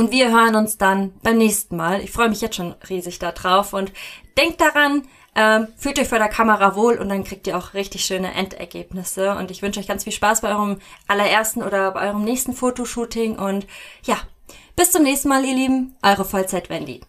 und 0.00 0.10
wir 0.10 0.30
hören 0.30 0.56
uns 0.56 0.78
dann 0.78 1.12
beim 1.22 1.36
nächsten 1.36 1.76
Mal. 1.76 2.00
Ich 2.00 2.10
freue 2.10 2.30
mich 2.30 2.40
jetzt 2.40 2.56
schon 2.56 2.74
riesig 2.88 3.18
darauf 3.18 3.74
und 3.74 3.92
denkt 4.38 4.58
daran, 4.58 5.02
ähm, 5.36 5.68
fühlt 5.76 5.98
euch 5.98 6.08
vor 6.08 6.18
der 6.18 6.30
Kamera 6.30 6.74
wohl 6.74 6.96
und 6.96 7.10
dann 7.10 7.22
kriegt 7.22 7.46
ihr 7.46 7.56
auch 7.56 7.74
richtig 7.74 8.06
schöne 8.06 8.32
Endergebnisse. 8.32 9.36
Und 9.36 9.50
ich 9.50 9.60
wünsche 9.60 9.78
euch 9.78 9.86
ganz 9.86 10.04
viel 10.04 10.14
Spaß 10.14 10.40
bei 10.40 10.48
eurem 10.48 10.78
allerersten 11.06 11.62
oder 11.62 11.90
bei 11.90 12.08
eurem 12.08 12.24
nächsten 12.24 12.54
Fotoshooting. 12.54 13.38
Und 13.38 13.66
ja, 14.04 14.16
bis 14.74 14.90
zum 14.90 15.02
nächsten 15.02 15.28
Mal, 15.28 15.44
ihr 15.44 15.54
Lieben. 15.54 15.94
Eure 16.02 16.24
Vollzeit 16.24 16.70
Wendy. 16.70 17.02